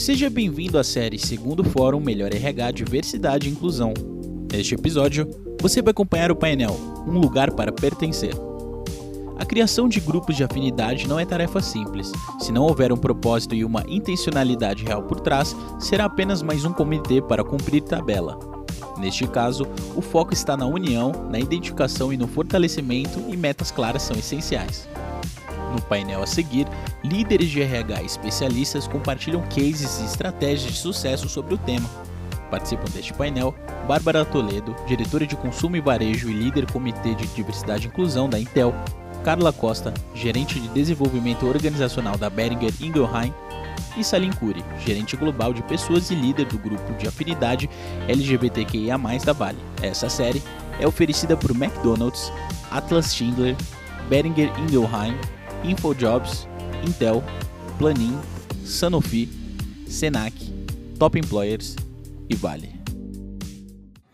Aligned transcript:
Seja 0.00 0.30
bem-vindo 0.30 0.78
à 0.78 0.82
série 0.82 1.18
Segundo 1.18 1.62
Fórum 1.62 2.00
Melhor 2.00 2.32
RH 2.32 2.70
Diversidade 2.70 3.46
e 3.46 3.52
Inclusão. 3.52 3.92
Neste 4.50 4.74
episódio, 4.74 5.28
você 5.60 5.82
vai 5.82 5.90
acompanhar 5.90 6.30
o 6.30 6.34
painel 6.34 6.74
Um 7.06 7.18
Lugar 7.18 7.50
para 7.50 7.70
Pertencer. 7.70 8.32
A 9.36 9.44
criação 9.44 9.90
de 9.90 10.00
grupos 10.00 10.36
de 10.36 10.42
afinidade 10.42 11.06
não 11.06 11.20
é 11.20 11.26
tarefa 11.26 11.60
simples. 11.60 12.10
Se 12.38 12.50
não 12.50 12.62
houver 12.62 12.90
um 12.94 12.96
propósito 12.96 13.54
e 13.54 13.62
uma 13.62 13.84
intencionalidade 13.86 14.86
real 14.86 15.02
por 15.02 15.20
trás, 15.20 15.54
será 15.78 16.06
apenas 16.06 16.40
mais 16.40 16.64
um 16.64 16.72
comitê 16.72 17.20
para 17.20 17.44
cumprir 17.44 17.82
tabela. 17.82 18.38
Neste 18.96 19.26
caso, 19.26 19.66
o 19.94 20.00
foco 20.00 20.32
está 20.32 20.56
na 20.56 20.64
união, 20.64 21.12
na 21.30 21.38
identificação 21.38 22.10
e 22.10 22.16
no 22.16 22.26
fortalecimento, 22.26 23.22
e 23.28 23.36
metas 23.36 23.70
claras 23.70 24.00
são 24.00 24.16
essenciais. 24.16 24.88
No 25.72 25.80
painel 25.82 26.22
a 26.22 26.26
seguir, 26.26 26.66
líderes 27.04 27.48
de 27.48 27.62
RH 27.62 28.02
e 28.02 28.06
especialistas 28.06 28.88
compartilham 28.88 29.42
cases 29.42 30.00
e 30.00 30.04
estratégias 30.04 30.72
de 30.72 30.78
sucesso 30.78 31.28
sobre 31.28 31.54
o 31.54 31.58
tema. 31.58 31.88
Participam 32.50 32.90
deste 32.92 33.12
painel 33.12 33.54
Bárbara 33.86 34.24
Toledo, 34.24 34.74
diretora 34.86 35.26
de 35.26 35.36
Consumo 35.36 35.76
e 35.76 35.80
Varejo 35.80 36.28
e 36.28 36.32
líder 36.32 36.70
Comitê 36.70 37.14
de 37.14 37.26
Diversidade 37.28 37.86
e 37.86 37.88
Inclusão 37.88 38.28
da 38.28 38.38
Intel, 38.38 38.74
Carla 39.24 39.52
Costa, 39.52 39.94
gerente 40.14 40.58
de 40.58 40.68
Desenvolvimento 40.68 41.46
Organizacional 41.46 42.16
da 42.18 42.28
Beringer 42.28 42.72
Ingelheim, 42.80 43.32
e 43.96 44.04
Salim 44.04 44.30
Cury, 44.32 44.64
gerente 44.84 45.16
global 45.16 45.52
de 45.52 45.62
pessoas 45.62 46.10
e 46.10 46.14
líder 46.14 46.46
do 46.46 46.58
grupo 46.58 46.92
de 46.94 47.08
afinidade 47.08 47.68
LGBTQIA+, 48.08 48.98
da 49.24 49.32
Vale. 49.32 49.58
Essa 49.82 50.08
série 50.08 50.42
é 50.78 50.86
oferecida 50.86 51.36
por 51.36 51.50
McDonald's, 51.50 52.32
Atlas 52.70 53.14
Schindler, 53.14 53.56
Beringer 54.08 54.50
Ingelheim, 54.60 55.16
InfoJobs, 55.64 56.46
Intel, 56.86 57.22
Planin, 57.78 58.18
Sanofi, 58.64 59.28
Senac, 59.86 60.34
Top 60.98 61.18
Employers 61.18 61.76
e 62.28 62.34
Vale. 62.34 62.80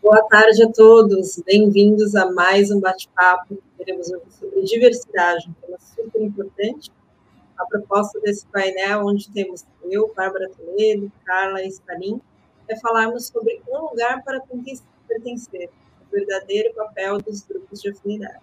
Boa 0.03 0.23
tarde 0.29 0.63
a 0.65 0.73
todos, 0.73 1.41
bem-vindos 1.47 2.15
a 2.17 2.31
mais 2.33 2.71
um 2.71 2.81
bate-papo. 2.81 3.59
Queremos 3.77 4.11
ouvir 4.11 4.31
sobre 4.33 4.63
diversidade, 4.63 5.49
um 5.49 5.53
tema 5.65 5.79
super 5.79 6.23
importante. 6.23 6.91
A 7.57 7.65
proposta 7.65 8.21
desse 8.21 8.47
painel, 8.47 9.07
onde 9.07 9.31
temos 9.31 9.65
eu, 9.85 10.13
Bárbara 10.17 10.49
Toledo, 10.51 11.11
Carla 11.25 11.63
e 11.63 11.69
Stalim, 11.69 12.21
é 12.69 12.77
falarmos 12.77 13.29
sobre 13.29 13.63
um 13.69 13.91
lugar 13.91 14.23
para 14.25 14.41
pertencer, 15.09 15.71
o 16.01 16.11
verdadeiro 16.13 16.75
papel 16.75 17.19
dos 17.19 17.43
grupos 17.43 17.81
de 17.81 17.91
afinidade. 17.91 18.41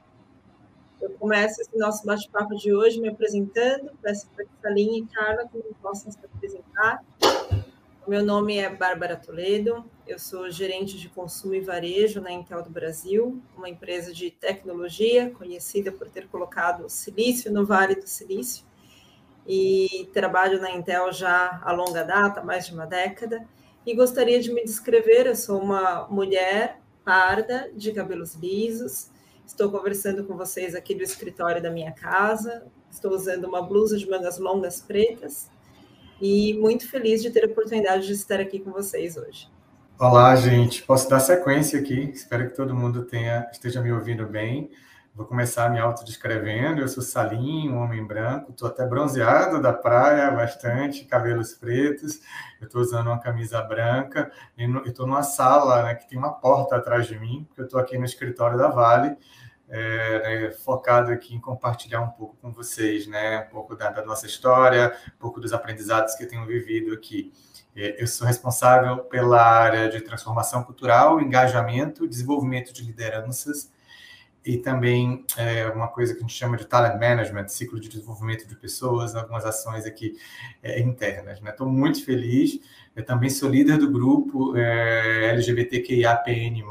Eu 1.03 1.09
começo 1.19 1.59
esse 1.59 1.77
nosso 1.77 2.05
bate-papo 2.05 2.55
de 2.55 2.73
hoje 2.73 2.97
me 2.97 3.09
apresentando, 3.09 3.91
peço 4.01 4.25
para 4.29 4.45
que 4.45 4.51
Salinha 4.61 4.99
e 4.99 5.05
Carla 5.05 5.45
também 5.51 5.73
possam 5.81 6.09
se 6.09 6.17
apresentar. 6.23 7.03
O 8.07 8.09
meu 8.09 8.23
nome 8.23 8.57
é 8.57 8.69
Bárbara 8.69 9.17
Toledo, 9.17 9.83
eu 10.07 10.17
sou 10.17 10.49
gerente 10.49 10.97
de 10.97 11.09
consumo 11.09 11.55
e 11.55 11.59
varejo 11.59 12.21
na 12.21 12.31
Intel 12.31 12.63
do 12.63 12.69
Brasil, 12.69 13.41
uma 13.57 13.67
empresa 13.67 14.13
de 14.13 14.31
tecnologia 14.31 15.29
conhecida 15.31 15.91
por 15.91 16.07
ter 16.07 16.25
colocado 16.29 16.87
silício 16.87 17.51
no 17.51 17.65
Vale 17.65 17.95
do 17.95 18.07
Silício, 18.07 18.63
e 19.45 20.09
trabalho 20.13 20.61
na 20.61 20.71
Intel 20.71 21.11
já 21.11 21.61
há 21.65 21.73
longa 21.73 22.03
data, 22.03 22.41
mais 22.41 22.65
de 22.65 22.73
uma 22.73 22.85
década, 22.85 23.45
e 23.85 23.93
gostaria 23.93 24.39
de 24.39 24.53
me 24.53 24.63
descrever, 24.63 25.27
eu 25.27 25.35
sou 25.35 25.61
uma 25.61 26.07
mulher 26.07 26.79
parda, 27.03 27.69
de 27.75 27.91
cabelos 27.91 28.35
lisos, 28.35 29.11
Estou 29.45 29.69
conversando 29.69 30.23
com 30.23 30.35
vocês 30.35 30.73
aqui 30.73 30.95
do 30.95 31.03
escritório 31.03 31.61
da 31.61 31.69
minha 31.69 31.91
casa. 31.91 32.65
Estou 32.89 33.11
usando 33.11 33.45
uma 33.45 33.61
blusa 33.61 33.97
de 33.97 34.09
mangas 34.09 34.39
longas 34.39 34.81
pretas 34.81 35.49
e 36.21 36.53
muito 36.55 36.89
feliz 36.89 37.21
de 37.21 37.29
ter 37.29 37.43
a 37.43 37.47
oportunidade 37.47 38.07
de 38.07 38.13
estar 38.13 38.39
aqui 38.39 38.59
com 38.59 38.71
vocês 38.71 39.17
hoje. 39.17 39.49
Olá, 39.99 40.35
gente. 40.35 40.81
Posso 40.83 41.09
dar 41.09 41.19
sequência 41.19 41.79
aqui? 41.79 42.11
Espero 42.13 42.49
que 42.49 42.55
todo 42.55 42.73
mundo 42.73 43.03
tenha, 43.03 43.47
esteja 43.51 43.81
me 43.81 43.91
ouvindo 43.91 44.25
bem. 44.25 44.71
Vou 45.15 45.27
começar 45.27 45.69
me 45.69 45.79
autodescrevendo. 45.79 46.81
Eu 46.81 46.87
sou 46.87 47.03
Salim, 47.03 47.69
um 47.69 47.77
homem 47.77 48.03
branco. 48.03 48.49
Estou 48.49 48.67
até 48.67 48.83
bronzeado 48.83 49.61
da 49.61 49.71
praia, 49.71 50.31
bastante, 50.31 51.05
cabelos 51.05 51.53
pretos. 51.53 52.19
Eu 52.59 52.65
estou 52.65 52.81
usando 52.81 53.07
uma 53.07 53.19
camisa 53.19 53.61
branca. 53.61 54.31
E 54.57 54.65
estou 54.87 55.05
numa 55.05 55.21
sala 55.21 55.83
né, 55.83 55.93
que 55.93 56.09
tem 56.09 56.17
uma 56.17 56.33
porta 56.33 56.77
atrás 56.77 57.05
de 57.05 57.19
mim, 57.19 57.45
porque 57.47 57.61
eu 57.61 57.65
estou 57.65 57.79
aqui 57.79 57.95
no 57.95 58.05
escritório 58.05 58.57
da 58.57 58.69
Vale, 58.69 59.15
é, 59.69 60.47
né, 60.47 60.51
focado 60.51 61.11
aqui 61.11 61.35
em 61.35 61.39
compartilhar 61.39 62.01
um 62.01 62.09
pouco 62.09 62.35
com 62.41 62.51
vocês, 62.51 63.05
né, 63.05 63.41
um 63.41 63.51
pouco 63.51 63.75
da, 63.75 63.91
da 63.91 64.03
nossa 64.03 64.25
história, 64.25 64.97
um 65.15 65.19
pouco 65.19 65.39
dos 65.39 65.53
aprendizados 65.53 66.15
que 66.15 66.23
eu 66.23 66.27
tenho 66.27 66.43
vivido 66.47 66.91
aqui. 66.91 67.31
É, 67.75 68.01
eu 68.01 68.07
sou 68.07 68.25
responsável 68.25 68.97
pela 69.03 69.39
área 69.39 69.89
de 69.89 70.01
transformação 70.01 70.63
cultural, 70.63 71.21
engajamento, 71.21 72.07
desenvolvimento 72.07 72.73
de 72.73 72.83
lideranças 72.83 73.71
e 74.45 74.57
também 74.57 75.25
é, 75.37 75.67
uma 75.69 75.87
coisa 75.87 76.13
que 76.13 76.19
a 76.19 76.21
gente 76.21 76.33
chama 76.33 76.57
de 76.57 76.65
talent 76.65 76.99
management, 76.99 77.47
ciclo 77.47 77.79
de 77.79 77.87
desenvolvimento 77.87 78.47
de 78.47 78.55
pessoas, 78.55 79.15
algumas 79.15 79.45
ações 79.45 79.85
aqui 79.85 80.17
é, 80.61 80.79
internas. 80.81 81.39
Estou 81.41 81.67
né? 81.67 81.73
muito 81.73 82.03
feliz. 82.03 82.59
Eu 82.95 83.05
também 83.05 83.29
sou 83.29 83.49
líder 83.49 83.77
do 83.77 83.89
grupo 83.89 84.55
é, 84.57 85.29
LGBTQIAPN+, 85.29 86.63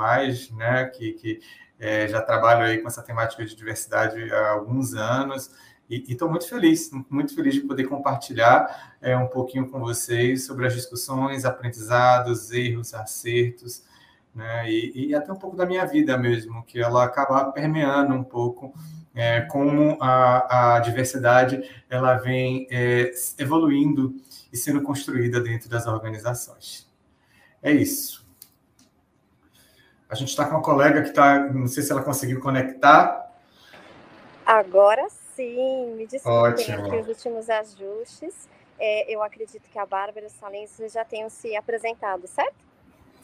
né? 0.54 0.84
que, 0.86 1.12
que 1.14 1.40
é, 1.78 2.06
já 2.08 2.20
trabalho 2.20 2.62
aí 2.62 2.78
com 2.78 2.88
essa 2.88 3.02
temática 3.02 3.44
de 3.44 3.56
diversidade 3.56 4.30
há 4.30 4.50
alguns 4.50 4.94
anos. 4.94 5.50
E 5.88 6.04
estou 6.08 6.28
muito 6.28 6.48
feliz, 6.48 6.90
muito 7.10 7.34
feliz 7.34 7.54
de 7.54 7.60
poder 7.62 7.84
compartilhar 7.84 8.94
é, 9.00 9.16
um 9.16 9.26
pouquinho 9.26 9.68
com 9.68 9.80
vocês 9.80 10.44
sobre 10.44 10.66
as 10.66 10.74
discussões, 10.74 11.44
aprendizados, 11.44 12.50
erros, 12.50 12.94
acertos, 12.94 13.82
né? 14.34 14.70
E, 14.70 15.08
e, 15.08 15.14
até 15.14 15.32
um 15.32 15.36
pouco 15.36 15.56
da 15.56 15.66
minha 15.66 15.84
vida 15.84 16.16
mesmo, 16.16 16.64
que 16.64 16.80
ela 16.80 17.04
acaba 17.04 17.52
permeando 17.52 18.14
um 18.14 18.24
pouco 18.24 18.74
é, 19.14 19.42
como 19.42 19.98
a, 20.00 20.76
a, 20.76 20.80
diversidade 20.80 21.62
ela 21.88 22.14
vem 22.14 22.66
é, 22.70 23.12
evoluindo 23.38 24.14
e 24.52 24.56
sendo 24.56 24.82
construída 24.82 25.40
dentro 25.40 25.68
das 25.68 25.86
organizações. 25.86 26.90
É 27.62 27.70
isso. 27.70 28.26
A 30.08 30.14
gente 30.14 30.28
está 30.28 30.44
com 30.44 30.56
uma 30.56 30.62
colega 30.62 31.02
que 31.02 31.08
está, 31.08 31.38
não 31.38 31.66
sei 31.66 31.82
se 31.82 31.92
ela 31.92 32.02
conseguiu 32.02 32.40
conectar. 32.40 33.32
Agora 34.44 35.08
sim, 35.34 35.94
me 35.94 36.06
desculpem 36.06 36.74
aqui 36.74 36.96
os 36.96 37.08
últimos 37.08 37.48
ajustes. 37.48 38.48
É, 38.78 39.14
eu 39.14 39.22
acredito 39.22 39.68
que 39.70 39.78
a 39.78 39.86
Bárbara 39.86 40.26
e 40.26 40.28
o 40.28 40.30
Salim 40.30 40.66
já 40.92 41.04
tenham 41.04 41.28
se 41.28 41.54
apresentado, 41.54 42.26
certo? 42.26 42.71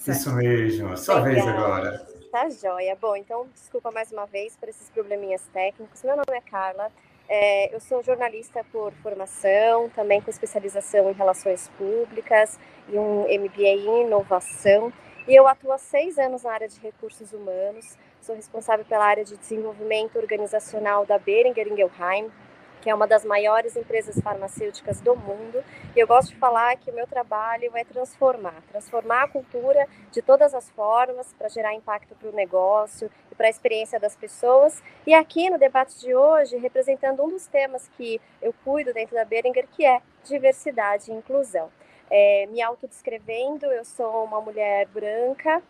Isso 0.07 0.33
mesmo, 0.35 0.97
sua 0.97 1.21
vez 1.21 1.47
agora. 1.47 2.07
Tá 2.31 2.49
joia. 2.51 2.97
Bom, 3.01 3.17
então, 3.17 3.47
desculpa 3.55 3.91
mais 3.91 4.13
uma 4.13 4.27
vez 4.27 4.57
por 4.57 4.69
esses 4.69 4.89
probleminhas 4.91 5.43
técnicos. 5.53 6.03
Meu 6.03 6.17
nome 6.17 6.37
é 6.37 6.41
Carla, 6.41 6.91
é, 7.29 7.75
eu 7.75 7.81
sou 7.81 8.03
jornalista 8.03 8.65
por 8.73 8.93
formação, 9.03 9.91
também 9.91 10.21
com 10.21 10.31
especialização 10.31 11.11
em 11.11 11.13
relações 11.13 11.69
públicas 11.77 12.59
e 12.89 12.99
um 12.99 13.23
MBA 13.23 13.69
em 13.69 14.07
inovação. 14.07 14.93
E 15.27 15.35
eu 15.35 15.47
atuo 15.47 15.73
há 15.73 15.79
seis 15.79 16.17
anos 16.17 16.45
na 16.45 16.53
área 16.53 16.69
de 16.69 16.81
recursos 16.81 17.33
humanos, 17.35 17.99
sou 18.23 18.35
responsável 18.35 18.85
pela 18.87 19.05
área 19.05 19.25
de 19.25 19.37
desenvolvimento 19.37 20.17
organizacional 20.17 21.05
da 21.05 21.19
Beringer 21.19 21.67
Ingelheim, 21.67 22.31
que 22.81 22.91
é 22.91 22.95
uma 22.95 23.07
das 23.07 23.25
maiores 23.25 23.77
empresas 23.77 24.19
farmacêuticas 24.21 25.01
do 25.01 25.17
mundo. 25.17 25.63
E 25.95 25.99
eu 25.99 26.07
gosto 26.07 26.31
de 26.31 26.37
falar 26.37 26.77
que 26.77 26.91
o 26.91 26.95
meu 26.95 27.07
trabalho 27.07 27.71
é 27.75 27.85
transformar 27.85 28.63
transformar 28.71 29.25
a 29.25 29.29
cultura 29.29 29.87
de 30.11 30.23
todas 30.23 30.55
as 30.55 30.71
formas 30.71 31.33
para 31.35 31.49
gerar 31.49 31.75
impacto 31.75 32.15
para 32.15 32.29
o 32.29 32.33
negócio 32.33 33.11
e 33.31 33.35
para 33.35 33.47
a 33.47 33.51
experiência 33.51 33.99
das 33.99 34.17
pessoas. 34.17 34.83
E 35.07 35.15
aqui 35.15 35.51
no 35.51 35.59
debate 35.59 35.99
de 36.01 36.15
hoje, 36.15 36.57
representando 36.57 37.23
um 37.23 37.29
dos 37.29 37.47
temas 37.47 37.89
que 37.97 38.21
eu 38.41 38.55
cuido 38.65 38.93
dentro 38.93 39.15
da 39.15 39.25
Beringer, 39.25 39.67
que 39.69 39.85
é 39.85 40.01
diversidade 40.25 41.11
e 41.11 41.15
inclusão. 41.15 41.71
É, 42.11 42.47
me 42.51 42.63
autodescrevendo, 42.63 43.67
eu 43.67 43.85
sou 43.85 44.25
uma 44.25 44.41
mulher 44.41 44.87
branca, 44.87 45.63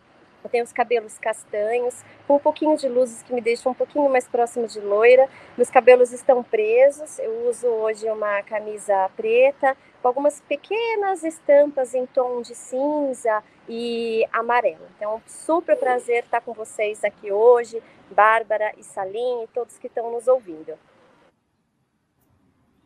eu 0.48 0.50
tenho 0.50 0.64
os 0.64 0.72
cabelos 0.72 1.18
castanhos, 1.18 2.02
com 2.26 2.36
um 2.36 2.38
pouquinho 2.38 2.76
de 2.76 2.88
luzes 2.88 3.22
que 3.22 3.32
me 3.34 3.40
deixam 3.40 3.72
um 3.72 3.74
pouquinho 3.74 4.08
mais 4.08 4.26
próximo 4.26 4.66
de 4.66 4.80
loira. 4.80 5.28
Meus 5.56 5.70
cabelos 5.70 6.10
estão 6.12 6.42
presos. 6.42 7.18
Eu 7.18 7.48
uso 7.48 7.66
hoje 7.66 8.10
uma 8.10 8.42
camisa 8.42 9.10
preta 9.14 9.76
com 10.00 10.08
algumas 10.08 10.40
pequenas 10.40 11.22
estampas 11.22 11.94
em 11.94 12.06
tom 12.06 12.40
de 12.40 12.54
cinza 12.54 13.42
e 13.68 14.26
amarelo. 14.32 14.86
Então, 14.96 15.20
super 15.26 15.76
prazer 15.76 16.24
estar 16.24 16.40
com 16.40 16.54
vocês 16.54 17.04
aqui 17.04 17.30
hoje, 17.30 17.82
Bárbara 18.10 18.72
e 18.78 18.82
Salim 18.82 19.42
e 19.42 19.48
todos 19.48 19.76
que 19.76 19.88
estão 19.88 20.10
nos 20.10 20.28
ouvindo. 20.28 20.78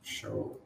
Show. 0.03 0.62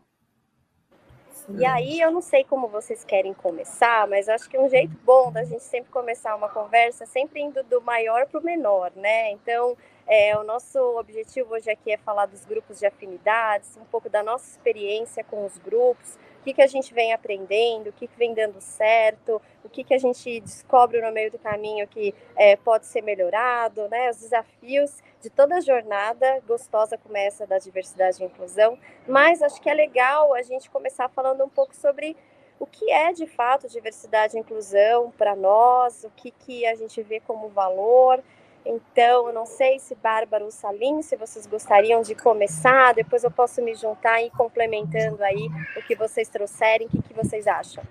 E 1.49 1.65
aí 1.65 2.01
eu 2.01 2.11
não 2.11 2.21
sei 2.21 2.43
como 2.45 2.67
vocês 2.67 3.05
querem 3.05 3.33
começar, 3.33 4.07
mas 4.09 4.29
acho 4.29 4.49
que 4.49 4.59
um 4.59 4.69
jeito 4.69 4.97
bom 5.05 5.31
da 5.31 5.45
gente 5.45 5.63
sempre 5.63 5.91
começar 5.93 6.35
uma 6.35 6.49
conversa, 6.49 7.05
é 7.05 7.07
sempre 7.07 7.41
indo 7.41 7.63
do 7.63 7.81
maior 7.81 8.27
para 8.27 8.41
o 8.41 8.45
menor, 8.45 8.91
né? 8.97 9.31
Então, 9.31 9.77
é, 10.07 10.37
o 10.37 10.45
nosso 10.45 10.79
objetivo 10.99 11.55
hoje 11.55 11.71
aqui 11.71 11.93
é 11.93 11.97
falar 11.97 12.27
dos 12.27 12.45
grupos 12.45 12.79
de 12.79 12.87
afinidades, 12.87 13.77
um 13.77 13.85
pouco 13.85 14.09
da 14.09 14.23
nossa 14.23 14.51
experiência 14.51 15.25
com 15.25 15.45
os 15.45 15.59
grupos, 15.59 16.17
que, 16.47 16.55
que 16.55 16.63
a 16.63 16.67
gente 16.69 16.95
vem 16.95 17.13
aprendendo, 17.13 17.89
o 17.89 17.93
que, 17.93 18.07
que 18.07 18.17
vem 18.17 18.33
dando 18.33 18.61
certo, 18.61 19.43
o 19.65 19.69
que, 19.69 19.83
que 19.83 19.93
a 19.93 19.99
gente 19.99 20.39
descobre 20.39 21.01
no 21.01 21.11
meio 21.11 21.29
do 21.29 21.41
caminho 21.41 21.89
que 21.89 22.15
é, 22.37 22.55
pode 22.55 22.87
ser 22.87 23.03
melhorado, 23.03 23.89
né? 23.89 24.11
Os 24.11 24.19
desafios 24.19 25.03
de 25.21 25.29
toda 25.29 25.57
a 25.57 25.61
jornada 25.61 26.41
gostosa 26.47 26.97
começa 26.97 27.45
da 27.49 27.59
diversidade 27.59 28.23
e 28.23 28.27
inclusão, 28.27 28.79
mas 29.09 29.43
acho 29.43 29.61
que 29.61 29.69
é 29.69 29.75
legal 29.75 30.33
a 30.35 30.43
gente 30.43 30.71
começar 30.71 31.09
falando 31.09 31.43
um 31.45 31.49
pouco 31.49 31.75
sobre 31.75 32.17
o 32.61 32.67
que 32.67 32.93
é 32.93 33.13
de 33.13 33.27
fato 33.27 33.69
diversidade 33.69 34.37
e 34.37 34.41
inclusão 34.41 35.13
para 35.19 35.35
nós, 35.35 36.05
o 36.05 36.11
que, 36.11 36.31
que 36.31 36.65
a 36.65 36.77
gente 36.77 37.03
vê 37.03 37.19
como 37.19 37.49
valor. 37.49 38.23
Então, 38.69 39.29
eu 39.29 39.33
não 39.33 39.47
sei 39.47 39.79
se 39.79 39.95
Bárbara 39.95 40.45
ou 40.45 40.51
Salim, 40.51 41.01
se 41.01 41.17
vocês 41.17 41.47
gostariam 41.47 42.03
de 42.03 42.17
começar, 42.17 42.93
depois 42.95 43.23
eu 43.23 43.31
posso 43.31 43.63
me 43.63 43.75
juntar 43.77 44.21
e 44.21 44.27
ir 44.27 44.31
complementando 44.31 45.23
aí 45.23 45.49
o 45.77 45.83
que 45.83 45.95
vocês 45.95 46.29
trouxerem, 46.29 46.89
o 46.89 46.91
que, 46.91 47.01
que 47.01 47.15
vocês 47.15 47.47
acham? 47.47 47.85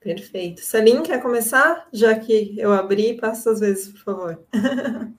Perfeito. 0.00 0.62
Salim, 0.62 1.02
quer 1.02 1.20
começar? 1.20 1.86
Já 1.92 2.18
que 2.18 2.58
eu 2.58 2.72
abri, 2.72 3.14
passa 3.14 3.50
as 3.50 3.60
vezes, 3.60 3.88
por 3.88 4.00
favor. 4.00 4.42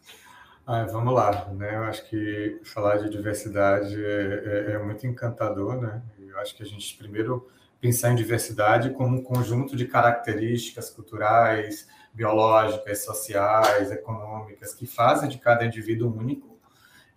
Ah, 0.65 0.85
vamos 0.85 1.13
lá, 1.13 1.51
né? 1.53 1.75
Eu 1.75 1.83
acho 1.83 2.07
que 2.09 2.61
falar 2.63 2.95
de 2.95 3.09
diversidade 3.09 4.01
é, 4.01 4.43
é, 4.45 4.71
é, 4.71 4.77
muito 4.79 5.05
encantador, 5.05 5.75
né? 5.75 6.01
Eu 6.17 6.39
acho 6.39 6.55
que 6.55 6.63
a 6.63 6.65
gente 6.65 6.97
primeiro 6.97 7.49
pensar 7.81 8.11
em 8.11 8.15
diversidade 8.15 8.91
como 8.91 9.17
um 9.17 9.21
conjunto 9.21 9.75
de 9.75 9.85
características 9.85 10.89
culturais, 10.89 11.85
biológicas, 12.13 13.03
sociais, 13.03 13.91
econômicas 13.91 14.73
que 14.73 14.85
fazem 14.85 15.29
de 15.29 15.37
cada 15.37 15.65
indivíduo 15.65 16.15
único. 16.15 16.59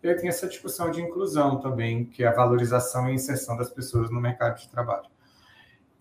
E 0.03 0.15
tem 0.15 0.29
essa 0.29 0.47
discussão 0.47 0.91
de 0.91 1.01
inclusão 1.01 1.59
também, 1.59 2.05
que 2.05 2.23
é 2.23 2.29
a 2.29 2.33
valorização 2.33 3.09
e 3.09 3.15
inserção 3.15 3.57
das 3.57 3.71
pessoas 3.71 4.11
no 4.11 4.21
mercado 4.21 4.59
de 4.59 4.69
trabalho. 4.69 5.09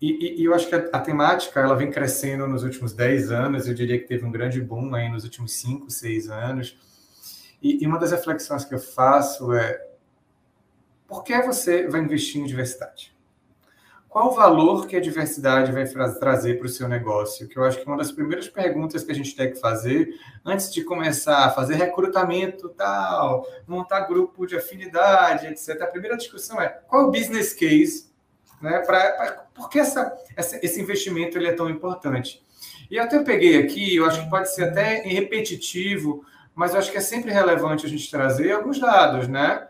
E, 0.00 0.12
e, 0.12 0.42
e, 0.42 0.44
eu 0.44 0.54
acho 0.54 0.68
que 0.68 0.74
a, 0.74 0.78
a, 0.92 1.00
temática 1.00 1.58
ela 1.58 1.74
vem 1.74 1.90
crescendo 1.90 2.46
nos 2.46 2.62
últimos 2.62 2.92
10 2.92 3.32
anos, 3.32 3.66
eu 3.66 3.74
diria 3.74 3.98
que 3.98 4.06
teve 4.06 4.24
um 4.24 4.30
grande 4.30 4.60
boom 4.60 4.94
aí 4.94 5.08
nos 5.08 5.24
últimos 5.24 5.52
5, 5.54 5.90
6 5.90 6.28
anos. 6.28 6.78
E, 7.62 7.82
e 7.82 7.86
uma 7.86 7.98
das 7.98 8.12
reflexões 8.12 8.64
que 8.64 8.74
eu 8.74 8.78
faço 8.78 9.54
é: 9.54 9.88
por 11.08 11.24
que 11.24 11.40
você 11.40 11.88
vai 11.88 12.02
investir 12.02 12.42
em 12.42 12.44
diversidade? 12.44 13.15
Qual 14.16 14.28
o 14.28 14.34
valor 14.34 14.86
que 14.86 14.96
a 14.96 15.00
diversidade 15.00 15.70
vai 15.72 15.84
trazer 16.18 16.58
para 16.58 16.64
o 16.64 16.70
seu 16.70 16.88
negócio? 16.88 17.46
Que 17.46 17.58
eu 17.58 17.64
acho 17.64 17.78
que 17.78 17.86
uma 17.86 17.98
das 17.98 18.10
primeiras 18.10 18.48
perguntas 18.48 19.04
que 19.04 19.12
a 19.12 19.14
gente 19.14 19.36
tem 19.36 19.52
que 19.52 19.60
fazer 19.60 20.08
antes 20.42 20.72
de 20.72 20.82
começar 20.82 21.44
a 21.44 21.50
fazer 21.50 21.74
recrutamento, 21.74 22.70
tal, 22.70 23.46
montar 23.68 24.06
grupo 24.06 24.46
de 24.46 24.56
afinidade, 24.56 25.46
etc. 25.48 25.82
A 25.82 25.86
primeira 25.86 26.16
discussão 26.16 26.58
é 26.58 26.66
qual 26.66 27.08
o 27.08 27.10
business 27.10 27.52
case 27.52 28.06
né? 28.62 28.78
Pra, 28.78 29.12
pra, 29.12 29.32
por 29.54 29.68
que 29.68 29.78
essa, 29.78 30.10
essa, 30.34 30.58
esse 30.64 30.80
investimento 30.80 31.36
ele 31.36 31.48
é 31.48 31.52
tão 31.52 31.68
importante? 31.68 32.42
E 32.90 32.98
até 32.98 33.22
peguei 33.22 33.58
aqui, 33.58 33.96
eu 33.96 34.06
acho 34.06 34.24
que 34.24 34.30
pode 34.30 34.50
ser 34.50 34.70
até 34.70 35.02
repetitivo, 35.02 36.24
mas 36.54 36.72
eu 36.72 36.78
acho 36.78 36.90
que 36.90 36.96
é 36.96 37.02
sempre 37.02 37.32
relevante 37.32 37.84
a 37.84 37.88
gente 37.90 38.10
trazer 38.10 38.52
alguns 38.52 38.80
dados, 38.80 39.28
né? 39.28 39.68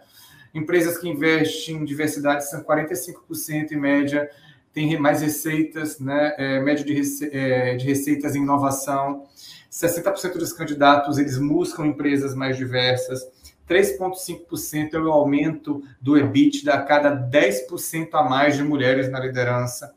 Empresas 0.54 0.98
que 0.98 1.08
investem 1.08 1.76
em 1.76 1.84
diversidade 1.84 2.48
são 2.48 2.62
45% 2.62 3.72
em 3.72 3.76
média, 3.76 4.31
tem 4.72 4.98
mais 4.98 5.22
receitas, 5.22 5.98
né? 5.98 6.34
É, 6.37 6.60
média 6.60 6.84
de, 6.84 6.93
rece 6.93 7.31
é, 7.32 7.76
de 7.76 7.87
receitas 7.87 8.37
em 8.37 8.43
inovação. 8.43 9.26
60% 9.72 10.38
dos 10.38 10.52
candidatos 10.52 11.19
eles 11.19 11.38
buscam 11.38 11.87
empresas 11.87 12.34
mais 12.34 12.56
diversas. 12.56 13.22
3,5% 13.69 14.94
é 14.94 14.98
o 14.98 15.10
aumento 15.10 15.82
do 16.00 16.16
EBITDA 16.16 16.75
a 16.75 16.82
cada 16.82 17.10
10% 17.10 18.08
a 18.12 18.22
mais 18.22 18.56
de 18.56 18.62
mulheres 18.62 19.10
na 19.10 19.19
liderança. 19.19 19.94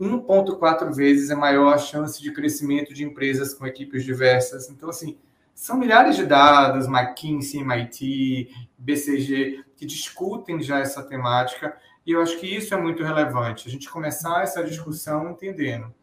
1,4 0.00 0.92
vezes 0.94 1.30
é 1.30 1.34
maior 1.34 1.72
a 1.72 1.78
chance 1.78 2.20
de 2.20 2.32
crescimento 2.32 2.92
de 2.92 3.04
empresas 3.04 3.54
com 3.54 3.66
equipes 3.66 4.04
diversas. 4.04 4.68
Então, 4.68 4.88
assim, 4.88 5.16
são 5.54 5.78
milhares 5.78 6.16
de 6.16 6.26
dados, 6.26 6.86
McKinsey, 6.86 7.60
MIT, 7.60 8.50
BCG, 8.76 9.64
que 9.78 9.86
discutem 9.86 10.60
já 10.60 10.80
essa 10.80 11.02
temática, 11.02 11.78
e 12.04 12.10
eu 12.10 12.20
acho 12.20 12.38
que 12.38 12.46
isso 12.46 12.74
é 12.74 12.76
muito 12.76 13.02
relevante, 13.04 13.68
a 13.68 13.70
gente 13.70 13.88
começar 13.88 14.42
essa 14.42 14.62
discussão 14.62 15.30
entendendo. 15.30 15.94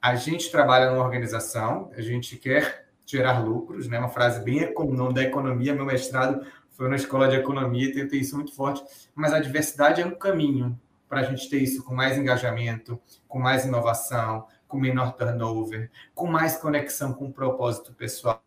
A 0.00 0.14
gente 0.14 0.50
trabalha 0.50 0.90
numa 0.90 1.04
organização, 1.04 1.90
a 1.96 2.00
gente 2.02 2.36
quer 2.36 2.86
gerar 3.04 3.40
lucros, 3.40 3.88
né? 3.88 3.98
Uma 3.98 4.08
frase 4.08 4.40
bem 4.40 4.72
nome 4.74 5.14
da 5.14 5.22
economia. 5.22 5.74
Meu 5.74 5.84
mestrado 5.84 6.46
foi 6.70 6.88
na 6.88 6.96
escola 6.96 7.28
de 7.28 7.36
economia, 7.36 7.92
tentei 7.92 8.20
isso 8.20 8.36
muito 8.36 8.54
forte. 8.54 8.82
Mas 9.14 9.32
a 9.32 9.40
diversidade 9.40 10.00
é 10.00 10.06
um 10.06 10.14
caminho 10.14 10.78
para 11.08 11.20
a 11.20 11.22
gente 11.24 11.50
ter 11.50 11.58
isso 11.58 11.84
com 11.84 11.94
mais 11.94 12.16
engajamento, 12.16 12.98
com 13.28 13.38
mais 13.38 13.64
inovação, 13.64 14.46
com 14.66 14.78
menor 14.78 15.12
turnover, 15.12 15.90
com 16.14 16.26
mais 16.26 16.56
conexão 16.56 17.12
com 17.12 17.26
o 17.26 17.32
propósito 17.32 17.92
pessoal 17.92 18.42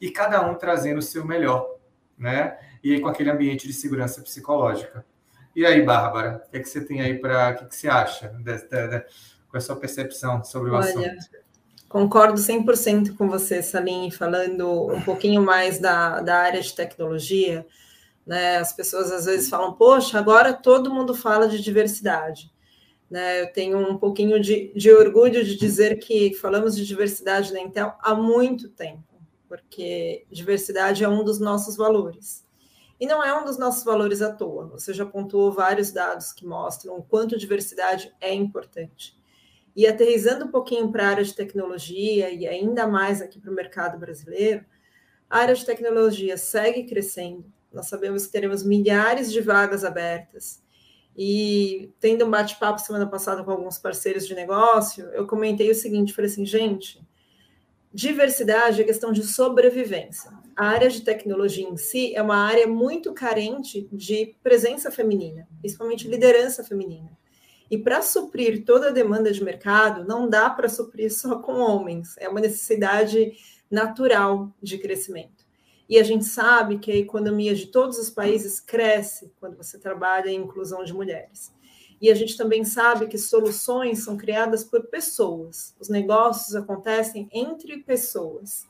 e 0.00 0.10
cada 0.10 0.40
um 0.48 0.54
trazendo 0.54 0.98
o 0.98 1.02
seu 1.02 1.24
melhor, 1.24 1.66
né? 2.20 2.56
E 2.84 3.00
com 3.00 3.08
aquele 3.08 3.30
ambiente 3.30 3.66
de 3.66 3.72
segurança 3.72 4.20
psicológica. 4.20 5.04
E 5.56 5.66
aí, 5.66 5.82
Bárbara, 5.82 6.44
o 6.46 6.50
que, 6.50 6.58
é 6.58 6.60
que 6.60 6.68
você 6.68 6.84
tem 6.84 7.00
aí 7.00 7.18
para. 7.18 7.50
O 7.50 7.56
que, 7.56 7.64
é 7.64 7.66
que 7.66 7.76
você 7.76 7.88
acha? 7.88 8.28
De, 8.28 8.44
de, 8.44 8.88
de, 8.88 9.00
qual 9.48 9.54
é 9.54 9.58
a 9.58 9.60
sua 9.60 9.76
percepção 9.76 10.44
sobre 10.44 10.70
o 10.70 10.74
Olha, 10.74 10.84
assunto? 10.84 11.40
Concordo 11.88 12.40
100% 12.40 13.16
com 13.16 13.28
você, 13.28 13.62
Salim, 13.62 14.12
falando 14.12 14.92
um 14.92 15.02
pouquinho 15.02 15.42
mais 15.42 15.80
da, 15.80 16.20
da 16.20 16.36
área 16.36 16.60
de 16.60 16.72
tecnologia. 16.72 17.66
Né? 18.24 18.58
As 18.58 18.72
pessoas 18.72 19.10
às 19.10 19.24
vezes 19.24 19.50
falam, 19.50 19.72
poxa, 19.72 20.16
agora 20.16 20.52
todo 20.52 20.94
mundo 20.94 21.16
fala 21.16 21.48
de 21.48 21.60
diversidade. 21.60 22.48
Né? 23.10 23.42
Eu 23.42 23.52
tenho 23.52 23.76
um 23.76 23.98
pouquinho 23.98 24.40
de, 24.40 24.72
de 24.72 24.92
orgulho 24.92 25.44
de 25.44 25.56
dizer 25.56 25.98
que 25.98 26.32
falamos 26.34 26.76
de 26.76 26.86
diversidade 26.86 27.52
na 27.52 27.60
Intel 27.60 27.92
há 28.00 28.14
muito 28.14 28.68
tempo, 28.68 29.02
porque 29.50 30.24
diversidade 30.30 31.02
é 31.02 31.08
um 31.08 31.24
dos 31.24 31.40
nossos 31.40 31.76
valores. 31.76 32.46
E 33.00 33.04
não 33.04 33.20
é 33.20 33.36
um 33.36 33.44
dos 33.44 33.58
nossos 33.58 33.82
valores 33.82 34.22
à 34.22 34.32
toa. 34.32 34.68
Você 34.68 34.94
já 34.94 35.04
pontuou 35.04 35.50
vários 35.50 35.90
dados 35.90 36.32
que 36.32 36.46
mostram 36.46 36.96
o 36.96 37.02
quanto 37.02 37.36
diversidade 37.36 38.14
é 38.20 38.32
importante. 38.32 39.18
E 39.74 39.88
aterrizando 39.88 40.44
um 40.44 40.52
pouquinho 40.52 40.92
para 40.92 41.04
a 41.04 41.08
área 41.08 41.24
de 41.24 41.34
tecnologia 41.34 42.30
e 42.30 42.46
ainda 42.46 42.86
mais 42.86 43.20
aqui 43.20 43.40
para 43.40 43.50
o 43.50 43.54
mercado 43.54 43.98
brasileiro, 43.98 44.64
a 45.28 45.38
área 45.38 45.54
de 45.56 45.66
tecnologia 45.66 46.36
segue 46.36 46.84
crescendo. 46.84 47.44
Nós 47.72 47.88
sabemos 47.88 48.26
que 48.26 48.32
teremos 48.32 48.62
milhares 48.62 49.32
de 49.32 49.40
vagas 49.40 49.84
abertas. 49.84 50.62
E 51.16 51.92
tendo 51.98 52.24
um 52.24 52.30
bate-papo 52.30 52.78
semana 52.78 53.08
passada 53.08 53.42
com 53.42 53.50
alguns 53.50 53.78
parceiros 53.78 54.28
de 54.28 54.34
negócio, 54.34 55.06
eu 55.06 55.26
comentei 55.26 55.68
o 55.72 55.74
seguinte: 55.74 56.12
falei 56.12 56.30
assim, 56.30 56.46
gente, 56.46 57.04
diversidade 57.92 58.80
é 58.80 58.84
questão 58.84 59.12
de 59.12 59.22
sobrevivência. 59.22 60.30
A 60.56 60.66
área 60.66 60.88
de 60.88 61.02
tecnologia 61.02 61.68
em 61.68 61.76
si 61.76 62.14
é 62.14 62.22
uma 62.22 62.36
área 62.36 62.66
muito 62.66 63.12
carente 63.12 63.88
de 63.92 64.36
presença 64.42 64.90
feminina, 64.90 65.48
principalmente 65.60 66.08
liderança 66.08 66.62
feminina. 66.62 67.10
E 67.70 67.78
para 67.78 68.02
suprir 68.02 68.64
toda 68.64 68.88
a 68.88 68.92
demanda 68.92 69.32
de 69.32 69.42
mercado, 69.42 70.04
não 70.04 70.28
dá 70.28 70.50
para 70.50 70.68
suprir 70.68 71.12
só 71.12 71.38
com 71.38 71.52
homens, 71.52 72.16
é 72.18 72.28
uma 72.28 72.40
necessidade 72.40 73.32
natural 73.70 74.52
de 74.60 74.76
crescimento. 74.76 75.44
E 75.88 75.98
a 75.98 76.02
gente 76.02 76.24
sabe 76.24 76.78
que 76.78 76.90
a 76.90 76.96
economia 76.96 77.54
de 77.54 77.66
todos 77.66 77.98
os 77.98 78.10
países 78.10 78.60
cresce 78.60 79.32
quando 79.40 79.56
você 79.56 79.78
trabalha 79.78 80.30
em 80.30 80.36
inclusão 80.36 80.84
de 80.84 80.92
mulheres. 80.92 81.52
E 82.00 82.10
a 82.10 82.14
gente 82.14 82.36
também 82.36 82.64
sabe 82.64 83.06
que 83.06 83.18
soluções 83.18 84.04
são 84.04 84.16
criadas 84.16 84.64
por 84.64 84.86
pessoas, 84.86 85.74
os 85.78 85.88
negócios 85.88 86.56
acontecem 86.56 87.28
entre 87.32 87.78
pessoas, 87.78 88.66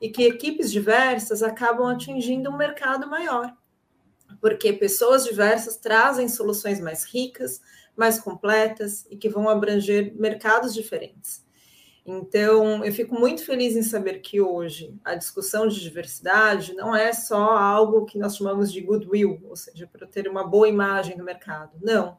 e 0.00 0.08
que 0.08 0.22
equipes 0.24 0.72
diversas 0.72 1.42
acabam 1.42 1.86
atingindo 1.86 2.48
um 2.48 2.56
mercado 2.56 3.06
maior, 3.06 3.54
porque 4.40 4.72
pessoas 4.72 5.24
diversas 5.24 5.76
trazem 5.76 6.26
soluções 6.26 6.80
mais 6.80 7.04
ricas, 7.04 7.60
mais 7.94 8.18
completas 8.18 9.06
e 9.10 9.16
que 9.16 9.28
vão 9.28 9.46
abranger 9.46 10.14
mercados 10.16 10.72
diferentes. 10.72 11.44
Então, 12.06 12.82
eu 12.82 12.92
fico 12.92 13.14
muito 13.14 13.44
feliz 13.44 13.76
em 13.76 13.82
saber 13.82 14.20
que 14.20 14.40
hoje 14.40 14.98
a 15.04 15.14
discussão 15.14 15.68
de 15.68 15.78
diversidade 15.80 16.74
não 16.74 16.96
é 16.96 17.12
só 17.12 17.50
algo 17.50 18.06
que 18.06 18.18
nós 18.18 18.36
chamamos 18.36 18.72
de 18.72 18.80
goodwill, 18.80 19.38
ou 19.44 19.54
seja, 19.54 19.86
para 19.86 20.06
ter 20.06 20.26
uma 20.26 20.42
boa 20.42 20.66
imagem 20.66 21.16
no 21.18 21.24
mercado. 21.24 21.72
Não. 21.80 22.16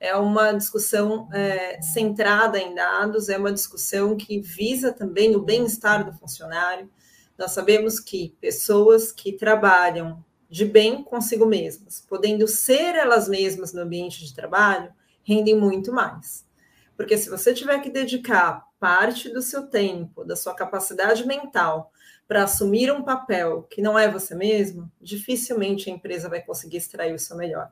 É 0.00 0.16
uma 0.16 0.52
discussão 0.52 1.28
é, 1.30 1.80
centrada 1.82 2.58
em 2.58 2.74
dados, 2.74 3.28
é 3.28 3.36
uma 3.36 3.52
discussão 3.52 4.16
que 4.16 4.40
visa 4.40 4.92
também 4.92 5.36
o 5.36 5.42
bem-estar 5.42 6.04
do 6.04 6.18
funcionário. 6.18 6.90
Nós 7.36 7.52
sabemos 7.52 8.00
que 8.00 8.34
pessoas 8.40 9.12
que 9.12 9.32
trabalham 9.32 10.24
de 10.48 10.64
bem 10.64 11.04
consigo 11.04 11.44
mesmas, 11.44 12.04
podendo 12.08 12.48
ser 12.48 12.94
elas 12.96 13.28
mesmas 13.28 13.72
no 13.74 13.82
ambiente 13.82 14.24
de 14.24 14.34
trabalho, 14.34 14.92
rendem 15.22 15.54
muito 15.54 15.92
mais. 15.92 16.48
Porque 16.96 17.16
se 17.16 17.30
você 17.30 17.54
tiver 17.54 17.78
que 17.80 17.90
dedicar 17.90 18.66
parte 18.80 19.28
do 19.28 19.40
seu 19.42 19.66
tempo, 19.66 20.24
da 20.24 20.34
sua 20.34 20.54
capacidade 20.54 21.26
mental, 21.26 21.92
para 22.26 22.44
assumir 22.44 22.90
um 22.92 23.02
papel 23.02 23.62
que 23.64 23.82
não 23.82 23.98
é 23.98 24.10
você 24.10 24.34
mesmo, 24.34 24.90
dificilmente 25.00 25.90
a 25.90 25.92
empresa 25.92 26.28
vai 26.28 26.40
conseguir 26.40 26.78
extrair 26.78 27.14
o 27.14 27.18
seu 27.18 27.36
melhor. 27.36 27.70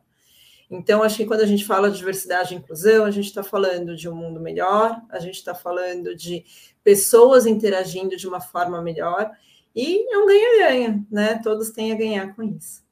Então, 0.71 1.03
acho 1.03 1.17
que 1.17 1.25
quando 1.25 1.41
a 1.41 1.47
gente 1.47 1.65
fala 1.65 1.91
de 1.91 1.97
diversidade 1.97 2.53
e 2.53 2.57
inclusão, 2.59 3.05
a 3.05 3.11
gente 3.11 3.27
está 3.27 3.43
falando 3.43 3.97
de 3.97 4.09
um 4.09 4.15
mundo 4.15 4.39
melhor, 4.39 5.01
a 5.09 5.19
gente 5.19 5.37
está 5.37 5.55
falando 5.55 6.15
de 6.15 6.45
pessoas 6.85 7.47
interagindo 7.47 8.17
de 8.17 8.29
uma 8.29 8.41
forma 8.41 8.83
melhor, 8.83 9.31
e 9.75 10.13
é 10.13 10.19
um 10.19 10.27
ganha-ganha, 10.27 11.07
né? 11.11 11.41
Todos 11.43 11.71
têm 11.71 11.93
a 11.93 11.97
ganhar 11.97 12.35
com 12.35 12.43
isso. 12.43 12.87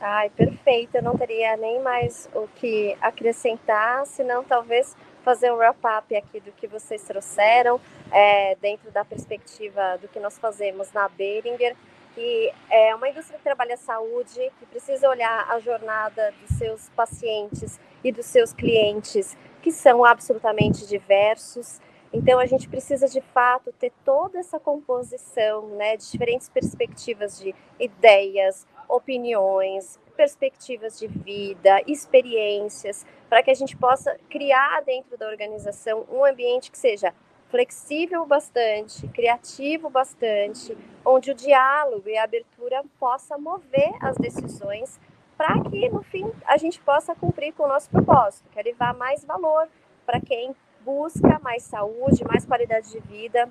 Ai, 0.00 0.30
perfeito. 0.30 0.96
Eu 0.96 1.02
não 1.02 1.16
teria 1.16 1.56
nem 1.56 1.82
mais 1.82 2.28
o 2.34 2.46
que 2.46 2.96
acrescentar, 3.00 4.06
senão 4.06 4.44
talvez 4.44 4.96
fazer 5.24 5.52
um 5.52 5.56
wrap-up 5.56 6.14
aqui 6.14 6.40
do 6.40 6.52
que 6.52 6.66
vocês 6.66 7.02
trouxeram, 7.02 7.80
é, 8.12 8.54
dentro 8.56 8.90
da 8.90 9.04
perspectiva 9.04 9.98
do 10.00 10.08
que 10.08 10.20
nós 10.20 10.38
fazemos 10.38 10.92
na 10.92 11.08
Beringer, 11.08 11.74
que 12.14 12.52
é 12.70 12.94
uma 12.94 13.08
indústria 13.08 13.38
que 13.38 13.44
trabalha 13.44 13.76
saúde, 13.76 14.52
que 14.58 14.66
precisa 14.66 15.08
olhar 15.08 15.50
a 15.50 15.58
jornada 15.58 16.32
dos 16.40 16.58
seus 16.58 16.88
pacientes 16.90 17.78
e 18.02 18.12
dos 18.12 18.26
seus 18.26 18.52
clientes, 18.52 19.36
que 19.62 19.70
são 19.70 20.04
absolutamente 20.04 20.86
diversos. 20.86 21.80
Então, 22.12 22.38
a 22.38 22.46
gente 22.46 22.68
precisa, 22.68 23.06
de 23.06 23.20
fato, 23.20 23.72
ter 23.72 23.92
toda 24.04 24.38
essa 24.38 24.58
composição 24.58 25.68
né, 25.70 25.96
de 25.96 26.10
diferentes 26.10 26.48
perspectivas 26.48 27.38
de 27.38 27.54
ideias, 27.78 28.66
opiniões, 28.88 29.98
perspectivas 30.16 30.98
de 30.98 31.06
vida, 31.06 31.80
experiências, 31.86 33.06
para 33.28 33.42
que 33.42 33.50
a 33.50 33.54
gente 33.54 33.76
possa 33.76 34.18
criar 34.28 34.82
dentro 34.82 35.16
da 35.16 35.28
organização 35.28 36.04
um 36.10 36.24
ambiente 36.24 36.70
que 36.70 36.78
seja 36.78 37.14
flexível 37.50 38.24
bastante, 38.26 39.06
criativo 39.08 39.88
bastante, 39.88 40.76
onde 41.04 41.30
o 41.30 41.34
diálogo 41.34 42.08
e 42.08 42.16
a 42.16 42.24
abertura 42.24 42.82
possa 42.98 43.38
mover 43.38 43.92
as 44.00 44.16
decisões 44.16 45.00
para 45.36 45.60
que 45.62 45.88
no 45.88 46.02
fim 46.02 46.30
a 46.46 46.56
gente 46.56 46.80
possa 46.80 47.14
cumprir 47.14 47.52
com 47.54 47.62
o 47.62 47.68
nosso 47.68 47.88
propósito, 47.88 48.48
que 48.50 48.58
é 48.58 48.62
levar 48.62 48.92
mais 48.94 49.24
valor 49.24 49.68
para 50.04 50.20
quem 50.20 50.54
busca 50.84 51.38
mais 51.42 51.62
saúde, 51.62 52.24
mais 52.24 52.44
qualidade 52.44 52.90
de 52.90 53.00
vida 53.00 53.48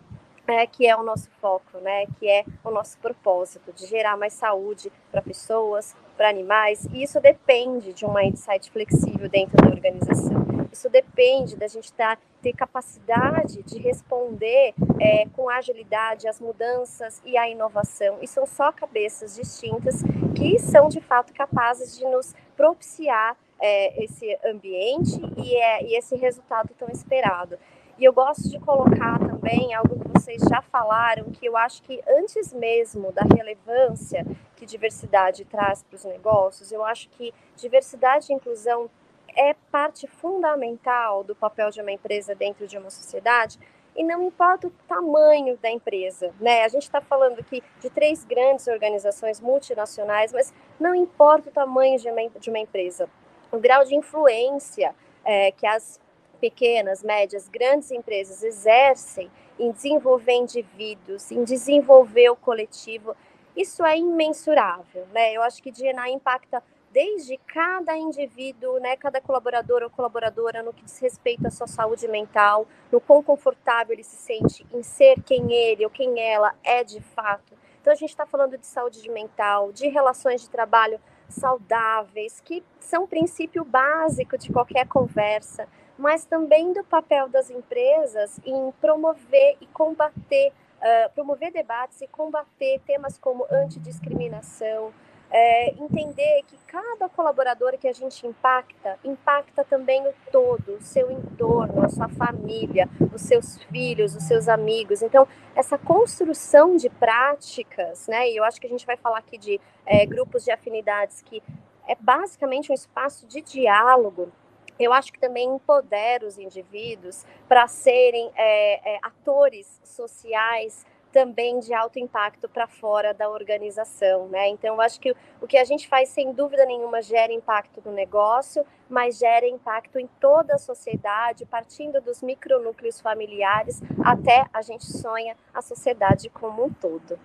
é, 0.47 0.65
que 0.65 0.87
é 0.87 0.95
o 0.95 1.03
nosso 1.03 1.29
foco, 1.41 1.77
né? 1.79 2.05
Que 2.17 2.27
é 2.27 2.45
o 2.63 2.71
nosso 2.71 2.97
propósito 2.99 3.73
de 3.73 3.85
gerar 3.85 4.17
mais 4.17 4.33
saúde 4.33 4.91
para 5.11 5.21
pessoas, 5.21 5.95
para 6.17 6.29
animais. 6.29 6.85
E 6.91 7.03
isso 7.03 7.21
depende 7.21 7.93
de 7.93 8.05
um 8.05 8.13
mindset 8.13 8.71
flexível 8.71 9.29
dentro 9.29 9.55
da 9.55 9.69
organização. 9.69 10.47
Isso 10.71 10.89
depende 10.89 11.55
da 11.55 11.67
gente 11.67 11.93
tá, 11.93 12.17
ter 12.41 12.53
capacidade 12.53 13.63
de 13.63 13.79
responder 13.79 14.73
é, 14.99 15.25
com 15.35 15.49
agilidade 15.49 16.27
às 16.27 16.41
mudanças 16.41 17.21
e 17.23 17.37
à 17.37 17.47
inovação. 17.47 18.17
E 18.21 18.27
são 18.27 18.45
só 18.45 18.71
cabeças 18.71 19.35
distintas 19.35 20.03
que 20.35 20.59
são 20.59 20.89
de 20.89 20.99
fato 20.99 21.33
capazes 21.33 21.97
de 21.97 22.05
nos 22.05 22.35
propiciar 22.55 23.37
é, 23.59 24.03
esse 24.03 24.37
ambiente 24.45 25.19
e, 25.37 25.55
é, 25.55 25.83
e 25.83 25.97
esse 25.97 26.15
resultado 26.15 26.69
tão 26.77 26.89
esperado. 26.89 27.57
E 27.97 28.05
eu 28.05 28.13
gosto 28.13 28.47
de 28.47 28.59
colocar 28.59 29.17
também 29.17 29.73
algo 29.73 29.99
que 29.99 30.07
vocês 30.09 30.43
já 30.43 30.61
falaram, 30.61 31.31
que 31.31 31.47
eu 31.47 31.57
acho 31.57 31.81
que 31.81 31.99
antes 32.07 32.53
mesmo 32.53 33.11
da 33.11 33.23
relevância 33.23 34.23
que 34.57 34.65
diversidade 34.65 35.45
traz 35.45 35.83
para 35.83 35.95
os 35.95 36.03
negócios, 36.03 36.71
eu 36.71 36.83
acho 36.83 37.07
que 37.09 37.33
diversidade 37.55 38.31
e 38.31 38.35
inclusão 38.35 38.89
é 39.35 39.53
parte 39.71 40.07
fundamental 40.07 41.23
do 41.23 41.35
papel 41.35 41.69
de 41.69 41.79
uma 41.79 41.91
empresa 41.91 42.33
dentro 42.33 42.67
de 42.67 42.77
uma 42.77 42.89
sociedade, 42.89 43.59
e 43.95 44.03
não 44.03 44.21
importa 44.23 44.67
o 44.67 44.71
tamanho 44.87 45.57
da 45.57 45.71
empresa, 45.71 46.33
né? 46.39 46.63
A 46.63 46.67
gente 46.67 46.83
está 46.83 47.01
falando 47.01 47.39
aqui 47.39 47.63
de 47.79 47.89
três 47.89 48.23
grandes 48.23 48.67
organizações 48.67 49.39
multinacionais, 49.39 50.31
mas 50.31 50.53
não 50.79 50.93
importa 50.93 51.49
o 51.49 51.51
tamanho 51.51 51.97
de 51.97 52.09
uma, 52.09 52.29
de 52.29 52.49
uma 52.49 52.59
empresa, 52.59 53.09
o 53.51 53.57
grau 53.57 53.83
de 53.83 53.95
influência 53.95 54.93
é, 55.25 55.51
que 55.51 55.65
as 55.65 55.99
pequenas, 56.39 57.03
médias, 57.03 57.49
grandes 57.49 57.89
empresas 57.89 58.43
exercem 58.43 59.31
em 59.59 59.71
desenvolver 59.71 60.33
indivíduos, 60.33 61.31
em 61.31 61.43
desenvolver 61.43 62.29
o 62.29 62.35
coletivo, 62.35 63.15
isso 63.57 63.83
é 63.83 63.97
imensurável, 63.97 65.07
né? 65.11 65.33
Eu 65.33 65.41
acho 65.41 65.61
que 65.61 65.71
DNA 65.71 66.11
impacta 66.11 66.63
desde 66.91 67.37
cada 67.37 67.95
indivíduo, 67.97 68.79
né, 68.79 68.95
cada 68.95 69.19
colaborador 69.19 69.83
ou 69.83 69.89
colaboradora 69.89 70.63
no 70.63 70.73
que 70.73 70.83
diz 70.83 70.97
respeito 70.99 71.45
à 71.45 71.51
sua 71.51 71.67
saúde 71.67 72.07
mental, 72.07 72.65
no 72.91 73.01
quão 73.01 73.21
confortável 73.21 73.93
ele 73.93 74.03
se 74.03 74.15
sente 74.15 74.65
em 74.73 74.81
ser 74.81 75.21
quem 75.21 75.51
ele 75.51 75.83
ou 75.83 75.91
quem 75.91 76.19
ela 76.19 76.55
é 76.63 76.83
de 76.83 77.01
fato. 77.01 77.53
Então 77.81 77.91
a 77.91 77.95
gente 77.95 78.09
está 78.09 78.25
falando 78.25 78.57
de 78.57 78.65
saúde 78.65 79.09
mental, 79.09 79.71
de 79.71 79.87
relações 79.87 80.41
de 80.41 80.49
trabalho 80.49 80.99
saudáveis, 81.29 82.41
que 82.41 82.63
são 82.79 83.05
princípio 83.05 83.63
básico 83.63 84.37
de 84.37 84.51
qualquer 84.51 84.87
conversa, 84.87 85.67
mas 85.97 86.25
também 86.25 86.73
do 86.73 86.83
papel 86.83 87.27
das 87.27 87.49
empresas 87.49 88.39
em 88.45 88.71
promover 88.79 89.57
e 89.59 89.67
combater, 89.67 90.53
uh, 90.81 91.09
promover 91.13 91.51
debates 91.51 92.01
e 92.01 92.07
combater 92.07 92.79
temas 92.85 93.17
como 93.17 93.45
antidiscriminação, 93.51 94.93
é, 95.29 95.71
entender 95.71 96.43
que 96.47 96.57
cada 96.67 97.09
colaborador 97.09 97.77
que 97.77 97.87
a 97.87 97.93
gente 97.93 98.25
impacta, 98.25 98.97
impacta 99.03 99.63
também 99.63 100.05
o 100.07 100.13
todo, 100.31 100.75
o 100.75 100.81
seu 100.81 101.11
entorno, 101.11 101.83
a 101.83 101.89
sua 101.89 102.07
família, 102.07 102.89
os 103.13 103.21
seus 103.21 103.61
filhos, 103.63 104.15
os 104.15 104.23
seus 104.23 104.47
amigos. 104.47 105.01
Então, 105.01 105.27
essa 105.55 105.77
construção 105.77 106.77
de 106.77 106.89
práticas, 106.89 108.07
né, 108.07 108.29
e 108.29 108.37
eu 108.37 108.43
acho 108.43 108.59
que 108.59 108.67
a 108.67 108.69
gente 108.69 108.85
vai 108.85 108.95
falar 108.95 109.17
aqui 109.17 109.37
de 109.37 109.59
é, 109.85 110.05
grupos 110.05 110.45
de 110.45 110.51
afinidades 110.51 111.21
que 111.21 111.43
é 111.87 111.95
basicamente 111.99 112.71
um 112.71 112.75
espaço 112.75 113.25
de 113.27 113.41
diálogo 113.41 114.31
eu 114.79 114.93
acho 114.93 115.11
que 115.11 115.19
também 115.19 115.47
empodera 115.49 116.25
os 116.25 116.37
indivíduos 116.37 117.25
para 117.47 117.67
serem 117.67 118.31
é, 118.35 118.95
é, 118.95 118.99
atores 119.01 119.79
sociais 119.83 120.85
também 121.11 121.59
de 121.59 121.73
alto 121.73 121.97
impacto 121.97 122.47
para 122.47 122.67
fora 122.67 123.13
da 123.13 123.29
organização, 123.29 124.27
né? 124.27 124.49
Então, 124.49 124.75
eu 124.75 124.81
acho 124.81 124.99
que 124.99 125.15
o 125.41 125.47
que 125.47 125.57
a 125.57 125.63
gente 125.63 125.87
faz, 125.87 126.09
sem 126.09 126.31
dúvida 126.31 126.65
nenhuma, 126.65 127.01
gera 127.01 127.33
impacto 127.33 127.81
no 127.83 127.91
negócio, 127.91 128.65
mas 128.89 129.17
gera 129.17 129.47
impacto 129.47 129.97
em 129.97 130.07
toda 130.19 130.55
a 130.55 130.57
sociedade, 130.59 131.45
partindo 131.45 131.99
dos 132.01 132.21
micronúcleos 132.21 133.01
familiares 133.01 133.81
até 134.03 134.45
a 134.53 134.61
gente 134.61 134.85
sonha 134.85 135.35
a 135.53 135.61
sociedade 135.61 136.29
como 136.29 136.65
um 136.65 136.69
todo. 136.71 137.17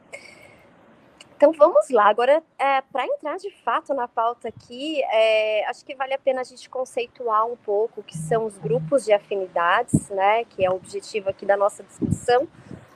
Então 1.43 1.51
vamos 1.51 1.91
lá. 1.91 2.09
Agora, 2.09 2.41
é, 2.57 2.81
para 2.83 3.05
entrar 3.05 3.37
de 3.37 3.51
fato 3.65 3.93
na 3.93 4.07
pauta 4.07 4.47
aqui, 4.47 5.03
é, 5.03 5.69
acho 5.69 5.85
que 5.85 5.93
vale 5.93 6.15
a 6.15 6.19
pena 6.19 6.41
a 6.41 6.45
gente 6.45 6.71
conceituar 6.71 7.45
um 7.47 7.57
pouco 7.57 8.01
o 8.01 8.05
que 8.05 8.17
são 8.17 8.47
os 8.47 8.57
grupos 8.59 9.05
de 9.05 9.13
afinidades, 9.13 10.09
né? 10.11 10.45
Que 10.45 10.65
é 10.65 10.71
o 10.71 10.77
objetivo 10.77 11.29
aqui 11.29 11.45
da 11.45 11.57
nossa 11.57 11.83
discussão. 11.83 12.47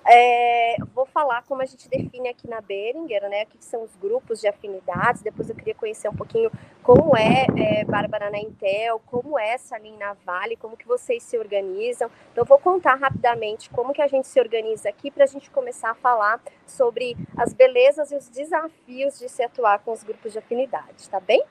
É, 0.09 0.77
vou 0.95 1.05
falar 1.05 1.43
como 1.43 1.63
a 1.63 1.65
gente 1.65 1.89
define 1.89 2.29
aqui 2.29 2.49
na 2.49 2.61
Beringer, 2.61 3.29
né? 3.29 3.43
O 3.43 3.47
que 3.47 3.65
são 3.65 3.83
os 3.83 3.97
grupos 3.97 4.41
de 4.41 4.47
afinidades. 4.47 5.21
Depois 5.21 5.49
eu 5.51 5.57
queria 5.57 5.75
conhecer 5.75 6.09
um 6.09 6.15
pouquinho 6.15 6.51
como 6.83 7.17
é, 7.17 7.47
é 7.57 7.85
Bárbara 7.85 8.31
na 8.31 8.39
Intel, 8.39 9.01
como 9.07 9.37
é 9.37 9.57
linha 9.83 9.99
na 9.99 10.13
Vale, 10.25 10.57
como 10.57 10.77
que 10.77 10.87
vocês 10.87 11.23
se 11.25 11.37
organizam. 11.37 12.09
Então, 12.31 12.43
eu 12.43 12.47
vou 12.47 12.59
contar 12.59 12.95
rapidamente 12.95 13.69
como 13.71 13.93
que 13.93 14.01
a 14.01 14.07
gente 14.07 14.29
se 14.29 14.39
organiza 14.39 14.89
aqui 14.89 15.11
para 15.11 15.25
a 15.25 15.27
gente 15.27 15.51
começar 15.51 15.91
a 15.91 15.95
falar 15.95 16.41
sobre 16.65 17.17
as 17.37 17.53
belezas 17.53 18.13
e 18.13 18.17
os 18.17 18.29
desafios 18.29 19.19
de 19.19 19.29
se 19.29 19.43
atuar 19.43 19.81
com 19.81 19.93
os 19.93 20.05
grupos 20.05 20.33
de 20.33 20.39
afinidade, 20.39 21.09
tá 21.11 21.19
bem? 21.19 21.45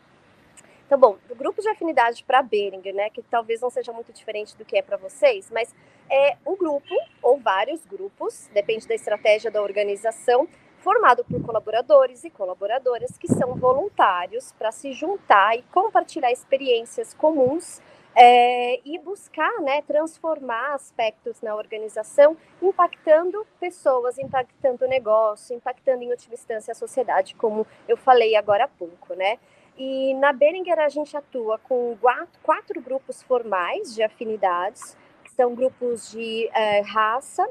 Então, 0.85 0.99
bom, 0.99 1.17
o 1.29 1.35
grupo 1.35 1.61
de 1.61 1.67
afinidade 1.67 2.23
para 2.23 2.43
Beringer, 2.43 2.93
né, 2.93 3.09
que 3.09 3.21
talvez 3.23 3.59
não 3.59 3.71
seja 3.71 3.91
muito 3.91 4.13
diferente 4.13 4.55
do 4.55 4.63
que 4.63 4.77
é 4.77 4.83
para 4.83 4.97
vocês, 4.97 5.49
mas 5.51 5.73
é 6.09 6.37
um 6.45 6.55
grupo 6.55 6.93
ou 7.23 7.39
vários 7.39 7.83
grupos, 7.85 8.47
depende 8.53 8.87
da 8.87 8.93
estratégia 8.93 9.49
da 9.49 9.63
organização, 9.63 10.47
formado 10.77 11.25
por 11.25 11.41
colaboradores 11.43 12.23
e 12.23 12.29
colaboradoras 12.29 13.17
que 13.17 13.27
são 13.27 13.55
voluntários 13.55 14.51
para 14.51 14.71
se 14.71 14.93
juntar 14.93 15.57
e 15.57 15.63
compartilhar 15.63 16.31
experiências 16.31 17.15
comuns 17.15 17.81
é, 18.15 18.79
e 18.85 18.99
buscar 18.99 19.59
né, 19.61 19.81
transformar 19.81 20.75
aspectos 20.75 21.41
na 21.41 21.55
organização, 21.55 22.37
impactando 22.61 23.45
pessoas, 23.59 24.19
impactando 24.19 24.85
o 24.85 24.87
negócio, 24.87 25.55
impactando 25.55 26.03
em 26.03 26.11
última 26.11 26.35
instância 26.35 26.71
a 26.71 26.75
sociedade, 26.75 27.33
como 27.33 27.65
eu 27.87 27.97
falei 27.97 28.35
agora 28.35 28.65
há 28.65 28.67
pouco, 28.67 29.15
né? 29.15 29.39
E 29.77 30.13
na 30.13 30.31
Beringer 30.31 30.79
a 30.79 30.87
gente 30.87 31.17
atua 31.17 31.57
com 31.59 31.97
quatro, 32.41 32.81
grupos 32.81 33.21
formais 33.21 33.93
de 33.93 34.01
afinidades, 34.01 34.95
que 35.23 35.31
são 35.31 35.53
grupos 35.53 36.09
de 36.11 36.49
é, 36.53 36.79
raça, 36.79 37.47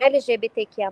LGBTQIA+, 0.00 0.90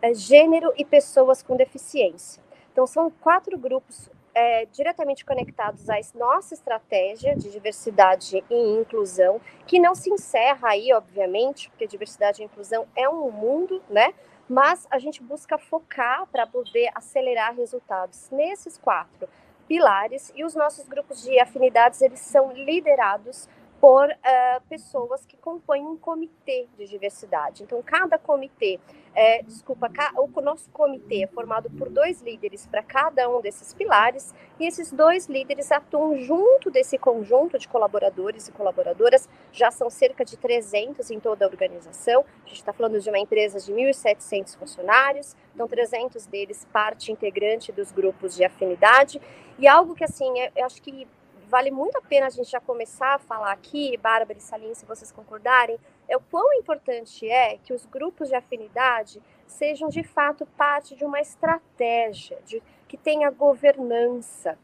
é, 0.00 0.14
gênero 0.14 0.72
e 0.78 0.84
pessoas 0.84 1.42
com 1.42 1.56
deficiência. 1.56 2.42
Então 2.72 2.86
são 2.86 3.10
quatro 3.10 3.58
grupos 3.58 4.08
é, 4.34 4.64
diretamente 4.72 5.26
conectados 5.26 5.90
à 5.90 5.96
nossa 6.14 6.54
estratégia 6.54 7.36
de 7.36 7.50
diversidade 7.50 8.42
e 8.48 8.80
inclusão, 8.80 9.42
que 9.66 9.78
não 9.78 9.94
se 9.94 10.08
encerra 10.08 10.70
aí, 10.70 10.90
obviamente, 10.94 11.68
porque 11.68 11.86
diversidade 11.86 12.40
e 12.40 12.46
inclusão 12.46 12.86
é 12.96 13.06
um 13.06 13.30
mundo, 13.30 13.82
né? 13.90 14.14
Mas 14.48 14.86
a 14.90 14.98
gente 14.98 15.22
busca 15.22 15.58
focar 15.58 16.26
para 16.26 16.46
poder 16.46 16.90
acelerar 16.94 17.54
resultados 17.54 18.30
nesses 18.30 18.78
quatro 18.78 19.28
pilares 19.72 20.30
e 20.34 20.44
os 20.44 20.54
nossos 20.54 20.86
grupos 20.86 21.22
de 21.22 21.40
afinidades 21.40 22.02
eles 22.02 22.20
são 22.20 22.52
liderados 22.52 23.48
por 23.82 24.08
uh, 24.08 24.62
pessoas 24.68 25.26
que 25.26 25.36
compõem 25.36 25.84
um 25.84 25.96
comitê 25.96 26.68
de 26.78 26.86
diversidade. 26.86 27.64
Então, 27.64 27.82
cada 27.82 28.16
comitê, 28.16 28.78
é, 29.12 29.42
desculpa, 29.42 29.90
o 30.16 30.40
nosso 30.40 30.70
comitê 30.70 31.24
é 31.24 31.26
formado 31.26 31.68
por 31.68 31.88
dois 31.88 32.22
líderes 32.22 32.64
para 32.64 32.80
cada 32.80 33.28
um 33.28 33.40
desses 33.40 33.74
pilares, 33.74 34.32
e 34.60 34.68
esses 34.68 34.92
dois 34.92 35.26
líderes 35.26 35.72
atuam 35.72 36.16
junto 36.16 36.70
desse 36.70 36.96
conjunto 36.96 37.58
de 37.58 37.66
colaboradores 37.66 38.46
e 38.46 38.52
colaboradoras, 38.52 39.28
já 39.50 39.72
são 39.72 39.90
cerca 39.90 40.24
de 40.24 40.36
300 40.36 41.10
em 41.10 41.18
toda 41.18 41.44
a 41.44 41.48
organização, 41.48 42.24
a 42.44 42.48
gente 42.48 42.58
está 42.58 42.72
falando 42.72 43.00
de 43.00 43.08
uma 43.08 43.18
empresa 43.18 43.58
de 43.58 43.72
1.700 43.72 44.56
funcionários, 44.56 45.34
então 45.52 45.66
300 45.66 46.24
deles 46.26 46.64
parte 46.72 47.10
integrante 47.10 47.72
dos 47.72 47.90
grupos 47.90 48.36
de 48.36 48.44
afinidade, 48.44 49.20
e 49.58 49.66
algo 49.66 49.92
que, 49.96 50.04
assim, 50.04 50.32
eu, 50.54 50.64
acho 50.64 50.80
que 50.80 51.04
vale 51.52 51.70
muito 51.70 51.98
a 51.98 52.00
pena 52.00 52.28
a 52.28 52.30
gente 52.30 52.50
já 52.50 52.60
começar 52.60 53.16
a 53.16 53.18
falar 53.18 53.52
aqui, 53.52 53.94
Bárbara 53.98 54.38
e 54.38 54.40
Salim, 54.40 54.72
se 54.72 54.86
vocês 54.86 55.12
concordarem, 55.12 55.78
é 56.08 56.16
o 56.16 56.20
quão 56.20 56.50
importante 56.54 57.28
é 57.28 57.58
que 57.58 57.74
os 57.74 57.84
grupos 57.84 58.30
de 58.30 58.34
afinidade 58.34 59.20
sejam 59.46 59.90
de 59.90 60.02
fato 60.02 60.46
parte 60.56 60.96
de 60.96 61.04
uma 61.04 61.20
estratégia, 61.20 62.38
de, 62.46 62.62
que 62.88 62.96
tenha 62.96 63.30
governança, 63.30 64.58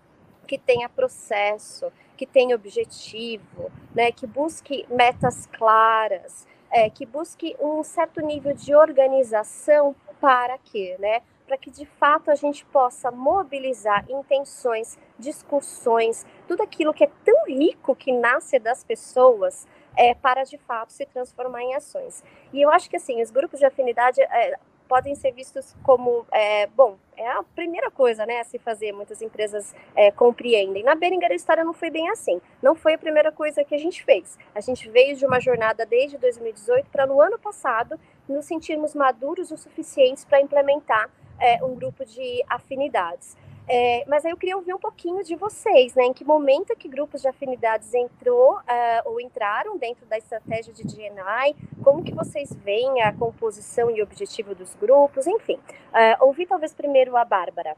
que 0.47 0.57
tenha 0.57 0.89
processo, 0.89 1.93
que 2.17 2.25
tenha 2.25 2.57
objetivo, 2.57 3.71
né, 3.95 4.11
que 4.11 4.27
busque 4.27 4.87
metas 4.89 5.45
claras, 5.45 6.47
é, 6.71 6.89
que 6.89 7.05
busque 7.05 7.55
um 7.61 7.83
certo 7.83 8.23
nível 8.23 8.55
de 8.55 8.75
organização 8.75 9.95
para 10.19 10.57
quê, 10.57 10.97
né? 10.99 11.21
para 11.49 11.57
que 11.57 11.71
de 11.71 11.87
fato 11.87 12.31
a 12.31 12.35
gente 12.35 12.65
possa 12.67 13.11
mobilizar 13.11 14.05
intenções, 14.11 14.99
discussões, 15.19 16.27
tudo 16.49 16.63
aquilo 16.63 16.95
que 16.95 17.05
é 17.05 17.11
tão 17.25 17.45
rico 17.47 17.95
que 17.95 18.11
nasce 18.11 18.59
das 18.59 18.83
pessoas 18.83 19.69
é, 19.95 20.15
para 20.15 20.43
de 20.45 20.57
fato 20.57 20.93
se 20.93 21.05
transformar 21.05 21.63
em 21.63 21.75
ações. 21.75 22.25
E 22.53 22.63
eu 22.63 22.71
acho 22.71 22.89
que 22.89 22.97
assim, 22.97 23.23
os 23.23 23.31
grupos 23.31 23.59
de 23.61 23.67
afinidade 23.67 24.21
é, 24.23 24.59
podem 24.89 25.15
ser 25.15 25.33
vistos 25.33 25.77
como, 25.83 26.25
é, 26.33 26.67
bom, 26.69 26.97
é 27.15 27.29
a 27.29 27.43
primeira 27.43 27.91
coisa 27.91 28.25
né, 28.25 28.41
a 28.41 28.45
se 28.45 28.59
fazer, 28.59 28.91
muitas 28.93 29.21
empresas 29.21 29.75
é, 29.95 30.11
compreendem. 30.11 30.83
Na 30.83 30.95
Beringer 30.95 31.31
história 31.33 31.63
não 31.63 31.75
foi 31.75 31.91
bem 31.91 32.09
assim, 32.09 32.41
não 32.63 32.75
foi 32.75 32.95
a 32.95 32.99
primeira 32.99 33.31
coisa 33.31 33.63
que 33.63 33.75
a 33.75 33.79
gente 33.79 34.03
fez. 34.03 34.39
A 34.55 34.61
gente 34.61 34.89
veio 34.89 35.15
de 35.15 35.27
uma 35.27 35.39
jornada 35.39 35.85
desde 35.85 36.17
2018 36.17 36.89
para 36.91 37.07
no 37.07 37.21
ano 37.21 37.39
passado 37.39 38.01
nos 38.27 38.47
sentirmos 38.47 38.95
maduros 38.95 39.51
o 39.51 39.59
suficientes 39.59 40.25
para 40.25 40.41
implementar 40.41 41.11
é, 41.39 41.63
um 41.63 41.75
grupo 41.75 42.05
de 42.05 42.43
afinidades. 42.49 43.37
É, 43.71 44.05
mas 44.09 44.25
aí 44.25 44.33
eu 44.33 44.37
queria 44.37 44.57
ouvir 44.57 44.73
um 44.73 44.79
pouquinho 44.79 45.23
de 45.23 45.37
vocês, 45.37 45.95
né? 45.95 46.05
Em 46.05 46.13
que 46.15 46.25
momento 46.25 46.75
que 46.75 46.89
grupos 46.89 47.21
de 47.21 47.29
afinidades 47.29 47.93
entrou 47.93 48.55
uh, 48.55 48.63
ou 49.05 49.21
entraram 49.21 49.77
dentro 49.77 50.07
da 50.07 50.17
estratégia 50.17 50.73
de 50.73 50.83
GNI? 50.85 51.55
Como 51.83 52.03
que 52.03 52.15
vocês 52.15 52.57
veem 52.65 53.03
a 53.03 53.13
composição 53.13 53.91
e 53.91 54.03
objetivo 54.03 54.55
dos 54.55 54.75
grupos? 54.75 55.27
Enfim, 55.27 55.57
uh, 55.57 56.25
ouvir 56.25 56.47
talvez 56.47 56.73
primeiro 56.73 57.15
a 57.17 57.25
Bárbara. 57.25 57.77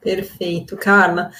Perfeito, 0.00 0.76
Karma. 0.76 1.30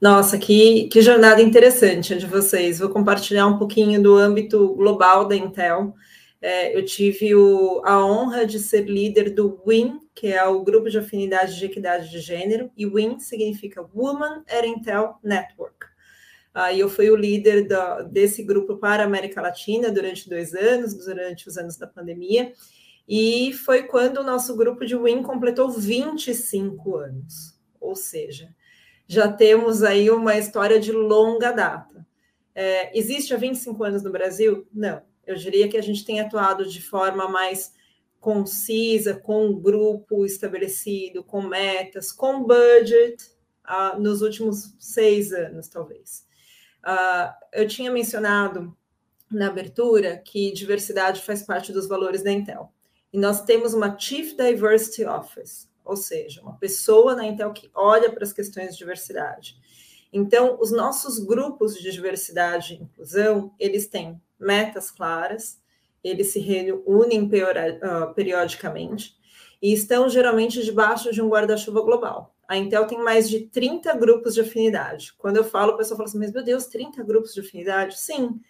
Nossa, 0.00 0.36
que, 0.36 0.88
que 0.88 1.00
jornada 1.00 1.40
interessante 1.40 2.16
de 2.16 2.26
vocês. 2.26 2.78
Vou 2.78 2.88
compartilhar 2.88 3.46
um 3.46 3.58
pouquinho 3.58 4.02
do 4.02 4.16
âmbito 4.16 4.74
global 4.74 5.26
da 5.28 5.36
Intel. 5.36 5.94
É, 6.40 6.76
eu 6.76 6.84
tive 6.84 7.36
o, 7.36 7.80
a 7.84 8.04
honra 8.04 8.44
de 8.44 8.58
ser 8.58 8.88
líder 8.88 9.30
do 9.30 9.62
WIN, 9.64 10.00
que 10.14 10.28
é 10.28 10.44
o 10.44 10.62
Grupo 10.62 10.90
de 10.90 10.98
Afinidade 10.98 11.58
de 11.58 11.64
Equidade 11.64 12.10
de 12.10 12.20
Gênero, 12.20 12.70
e 12.76 12.86
WIN 12.86 13.18
significa 13.18 13.86
Woman 13.94 14.44
at 14.48 14.64
Intel 14.64 15.16
Network. 15.22 15.86
Aí 16.54 16.80
eu 16.80 16.88
fui 16.88 17.10
o 17.10 17.16
líder 17.16 17.66
da, 17.66 18.02
desse 18.02 18.42
grupo 18.42 18.76
para 18.76 19.02
a 19.02 19.06
América 19.06 19.40
Latina 19.40 19.90
durante 19.90 20.28
dois 20.28 20.54
anos, 20.54 20.94
durante 20.94 21.48
os 21.48 21.56
anos 21.56 21.76
da 21.76 21.86
pandemia, 21.86 22.52
e 23.08 23.52
foi 23.54 23.84
quando 23.84 24.18
o 24.18 24.24
nosso 24.24 24.56
grupo 24.56 24.84
de 24.84 24.94
WIN 24.94 25.22
completou 25.22 25.70
25 25.70 26.96
anos, 26.96 27.58
ou 27.80 27.96
seja, 27.96 28.54
já 29.06 29.32
temos 29.32 29.82
aí 29.82 30.10
uma 30.10 30.36
história 30.36 30.78
de 30.78 30.92
longa 30.92 31.52
data. 31.52 32.06
É, 32.54 32.96
existe 32.96 33.32
há 33.32 33.36
25 33.36 33.82
anos 33.82 34.02
no 34.02 34.12
Brasil? 34.12 34.66
Não 34.72 35.02
eu 35.26 35.36
diria 35.36 35.68
que 35.68 35.76
a 35.76 35.82
gente 35.82 36.04
tem 36.04 36.20
atuado 36.20 36.66
de 36.66 36.80
forma 36.80 37.28
mais 37.28 37.72
concisa, 38.22 39.16
com 39.16 39.48
um 39.48 39.60
grupo 39.60 40.24
estabelecido, 40.24 41.24
com 41.24 41.42
metas, 41.42 42.12
com 42.12 42.44
budget, 42.44 43.16
uh, 43.66 44.00
nos 44.00 44.22
últimos 44.22 44.76
seis 44.78 45.32
anos, 45.32 45.66
talvez. 45.66 46.24
Uh, 46.84 47.34
eu 47.52 47.66
tinha 47.66 47.90
mencionado 47.90 48.76
na 49.28 49.48
abertura 49.48 50.16
que 50.16 50.52
diversidade 50.52 51.20
faz 51.20 51.42
parte 51.42 51.72
dos 51.72 51.88
valores 51.88 52.22
da 52.22 52.30
Intel. 52.30 52.72
E 53.12 53.18
nós 53.18 53.42
temos 53.42 53.74
uma 53.74 53.98
Chief 53.98 54.36
Diversity 54.36 55.04
Office, 55.04 55.68
ou 55.84 55.96
seja, 55.96 56.40
uma 56.42 56.56
pessoa 56.58 57.16
na 57.16 57.26
Intel 57.26 57.52
que 57.52 57.72
olha 57.74 58.12
para 58.12 58.22
as 58.22 58.32
questões 58.32 58.70
de 58.72 58.78
diversidade. 58.78 59.56
Então, 60.12 60.58
os 60.60 60.70
nossos 60.70 61.18
grupos 61.18 61.74
de 61.74 61.90
diversidade 61.90 62.74
e 62.74 62.82
inclusão, 62.82 63.52
eles 63.58 63.88
têm 63.88 64.22
metas 64.38 64.92
claras, 64.92 65.60
eles 66.02 66.32
se 66.32 66.40
reúnem 66.40 67.30
ah, 67.82 68.06
periodicamente 68.14 69.16
e 69.60 69.72
estão 69.72 70.08
geralmente 70.08 70.62
debaixo 70.62 71.12
de 71.12 71.22
um 71.22 71.28
guarda-chuva 71.28 71.80
global. 71.82 72.34
A 72.48 72.56
Intel 72.56 72.86
tem 72.86 72.98
mais 72.98 73.30
de 73.30 73.46
30 73.46 73.94
grupos 73.94 74.34
de 74.34 74.40
afinidade. 74.40 75.14
Quando 75.16 75.36
eu 75.36 75.44
falo, 75.44 75.72
o 75.72 75.76
pessoal 75.76 75.96
fala 75.96 76.08
assim, 76.08 76.18
mas 76.18 76.32
meu 76.32 76.42
Deus, 76.42 76.66
30 76.66 77.02
grupos 77.04 77.32
de 77.32 77.40
afinidade? 77.40 77.98
Sim, 77.98 78.40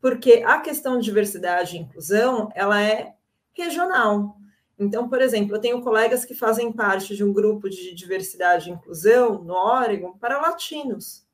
porque 0.00 0.42
a 0.44 0.58
questão 0.60 0.98
de 0.98 1.04
diversidade 1.04 1.76
e 1.76 1.80
inclusão, 1.80 2.50
ela 2.54 2.82
é 2.82 3.14
regional. 3.52 4.36
Então, 4.78 5.08
por 5.08 5.20
exemplo, 5.20 5.54
eu 5.54 5.60
tenho 5.60 5.82
colegas 5.82 6.24
que 6.24 6.34
fazem 6.34 6.72
parte 6.72 7.14
de 7.14 7.22
um 7.22 7.32
grupo 7.32 7.68
de 7.68 7.94
diversidade 7.94 8.68
e 8.68 8.72
inclusão 8.72 9.44
no 9.44 9.54
Oregon 9.54 10.16
para 10.18 10.40
latinos. 10.40 11.24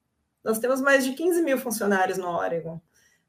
Nós 0.42 0.58
temos 0.58 0.80
mais 0.80 1.04
de 1.04 1.12
15 1.12 1.42
mil 1.42 1.58
funcionários 1.58 2.18
no 2.18 2.28
Oregon 2.28 2.80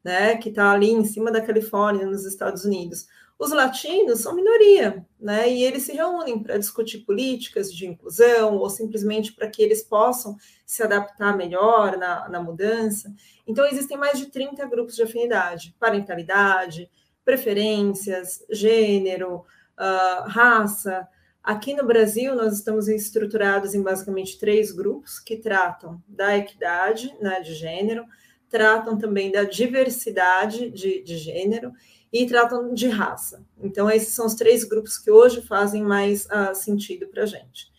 né, 0.04 0.38
que 0.38 0.50
está 0.50 0.72
ali 0.72 0.92
em 0.92 1.06
cima 1.06 1.32
da 1.32 1.42
Califórnia, 1.42 2.06
nos 2.06 2.26
Estados 2.26 2.66
Unidos. 2.66 3.08
Os 3.38 3.52
latinos 3.52 4.20
são 4.20 4.36
minoria, 4.36 5.04
né, 5.20 5.52
e 5.52 5.64
eles 5.64 5.84
se 5.84 5.94
reúnem 5.94 6.44
para 6.44 6.60
discutir 6.60 7.00
políticas 7.00 7.74
de 7.74 7.88
inclusão 7.88 8.58
ou 8.58 8.70
simplesmente 8.70 9.34
para 9.34 9.50
que 9.50 9.64
eles 9.64 9.82
possam 9.82 10.38
se 10.66 10.84
adaptar 10.84 11.36
melhor 11.36 11.98
na, 11.98 12.30
na 12.30 12.40
mudança. 12.40 13.12
Então, 13.48 13.66
existem 13.66 13.98
mais 13.98 14.20
de 14.20 14.28
30 14.28 14.66
grupos 14.68 14.96
de 14.96 15.02
afinidade: 15.02 15.76
parentalidade, 15.80 16.90
preferências, 17.26 18.46
gênero, 18.50 19.38
uh, 19.78 20.28
raça. 20.28 21.08
Aqui 21.44 21.74
no 21.74 21.86
Brasil, 21.86 22.36
nós 22.36 22.54
estamos 22.54 22.88
estruturados 22.88 23.74
em 23.74 23.82
basicamente 23.82 24.38
três 24.38 24.72
grupos 24.72 25.20
que 25.20 25.38
tratam 25.38 26.00
da 26.08 26.38
equidade 26.38 27.12
né, 27.20 27.42
de 27.42 27.56
gênero, 27.56 28.06
tratam 28.52 28.98
também 28.98 29.32
da 29.32 29.46
diversidade 29.46 30.70
de, 30.70 31.02
de 31.02 31.18
gênero 31.18 31.72
e 32.12 32.28
tratam 32.28 32.74
de 32.74 32.90
raça. 32.90 33.44
Então, 33.64 33.90
esses 33.90 34.14
são 34.14 34.26
os 34.26 34.36
três 34.36 34.66
grupos 34.66 34.98
que 34.98 35.10
hoje 35.10 35.42
fazem 35.42 35.82
mais 35.82 36.26
uh, 36.26 36.54
sentido 36.54 37.08
para 37.08 37.24
a 37.24 37.26
gente. 37.26 37.72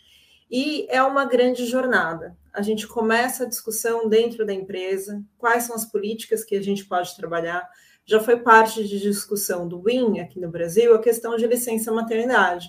E 0.51 0.87
é 0.89 1.03
uma 1.03 1.27
grande 1.27 1.67
jornada. 1.67 2.37
A 2.53 2.63
gente 2.63 2.87
começa 2.87 3.45
a 3.45 3.49
discussão 3.49 4.09
dentro 4.09 4.45
da 4.45 4.53
empresa, 4.53 5.23
quais 5.39 5.65
são 5.65 5.77
as 5.77 5.85
políticas 5.85 6.43
que 6.43 6.57
a 6.57 6.63
gente 6.63 6.85
pode 6.87 7.15
trabalhar. 7.15 7.69
Já 8.05 8.21
foi 8.21 8.39
parte 8.39 8.87
de 8.87 8.99
discussão 8.99 9.69
do 9.69 9.83
WIN 9.83 10.21
aqui 10.21 10.41
no 10.41 10.51
Brasil 10.51 10.95
a 10.95 10.99
questão 10.99 11.37
de 11.37 11.47
licença 11.47 11.93
maternidade. 11.93 12.69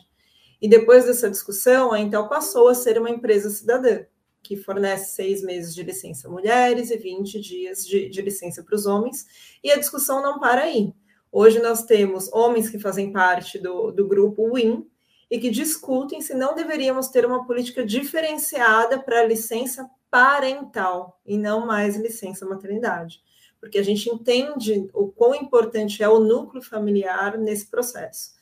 E 0.62 0.68
depois 0.68 1.06
dessa 1.06 1.30
discussão, 1.30 1.92
a 1.92 2.00
Intel 2.00 2.28
passou 2.28 2.70
a 2.70 2.76
ser 2.76 2.98
uma 2.98 3.10
empresa 3.10 3.50
cidadã 3.50 4.06
que 4.44 4.58
fornece 4.58 5.16
seis 5.16 5.42
meses 5.42 5.74
de 5.74 5.82
licença 5.82 6.30
mulheres 6.30 6.92
e 6.92 6.98
20 6.98 7.40
dias 7.40 7.88
de, 7.88 8.10
de 8.10 8.22
licença 8.22 8.62
para 8.62 8.76
os 8.76 8.86
homens, 8.86 9.26
e 9.64 9.72
a 9.72 9.80
discussão 9.80 10.22
não 10.22 10.40
para 10.40 10.64
aí. 10.64 10.94
Hoje 11.32 11.60
nós 11.60 11.84
temos 11.84 12.32
homens 12.32 12.70
que 12.70 12.78
fazem 12.78 13.12
parte 13.12 13.58
do, 13.58 13.92
do 13.92 14.08
grupo 14.08 14.54
WIN 14.54 14.86
e 15.32 15.40
que 15.40 15.50
discutem 15.50 16.22
se 16.22 16.36
não 16.36 16.54
deveríamos 16.54 17.08
ter 17.08 17.26
uma 17.26 17.48
política 17.48 17.84
diferenciada 17.84 19.02
para 19.02 19.26
licença 19.26 19.90
parental 20.12 21.20
e 21.26 21.38
não 21.38 21.66
mais 21.66 21.96
licença 21.96 22.46
maternidade, 22.46 23.24
porque 23.60 23.80
a 23.80 23.84
gente 23.84 24.08
entende 24.10 24.88
o 24.94 25.08
quão 25.08 25.34
importante 25.34 26.04
é 26.04 26.08
o 26.08 26.20
núcleo 26.20 26.62
familiar 26.62 27.36
nesse 27.36 27.66
processo. 27.66 28.34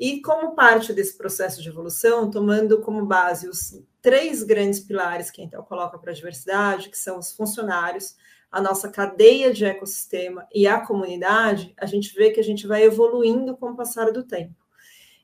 E 0.00 0.22
como 0.22 0.54
parte 0.54 0.94
desse 0.94 1.16
processo 1.18 1.62
de 1.62 1.68
evolução, 1.68 2.30
tomando 2.30 2.80
como 2.80 3.04
base 3.04 3.48
os 3.48 3.82
três 4.04 4.42
grandes 4.42 4.80
pilares 4.80 5.30
que 5.30 5.40
a 5.40 5.44
Intel 5.46 5.62
coloca 5.62 5.98
para 5.98 6.10
a 6.10 6.14
diversidade, 6.14 6.90
que 6.90 6.98
são 6.98 7.18
os 7.18 7.32
funcionários, 7.32 8.14
a 8.52 8.60
nossa 8.60 8.90
cadeia 8.90 9.50
de 9.50 9.64
ecossistema 9.64 10.46
e 10.54 10.66
a 10.66 10.78
comunidade, 10.78 11.72
a 11.78 11.86
gente 11.86 12.14
vê 12.14 12.30
que 12.30 12.38
a 12.38 12.44
gente 12.44 12.66
vai 12.66 12.82
evoluindo 12.82 13.56
com 13.56 13.70
o 13.70 13.74
passar 13.74 14.12
do 14.12 14.22
tempo. 14.22 14.54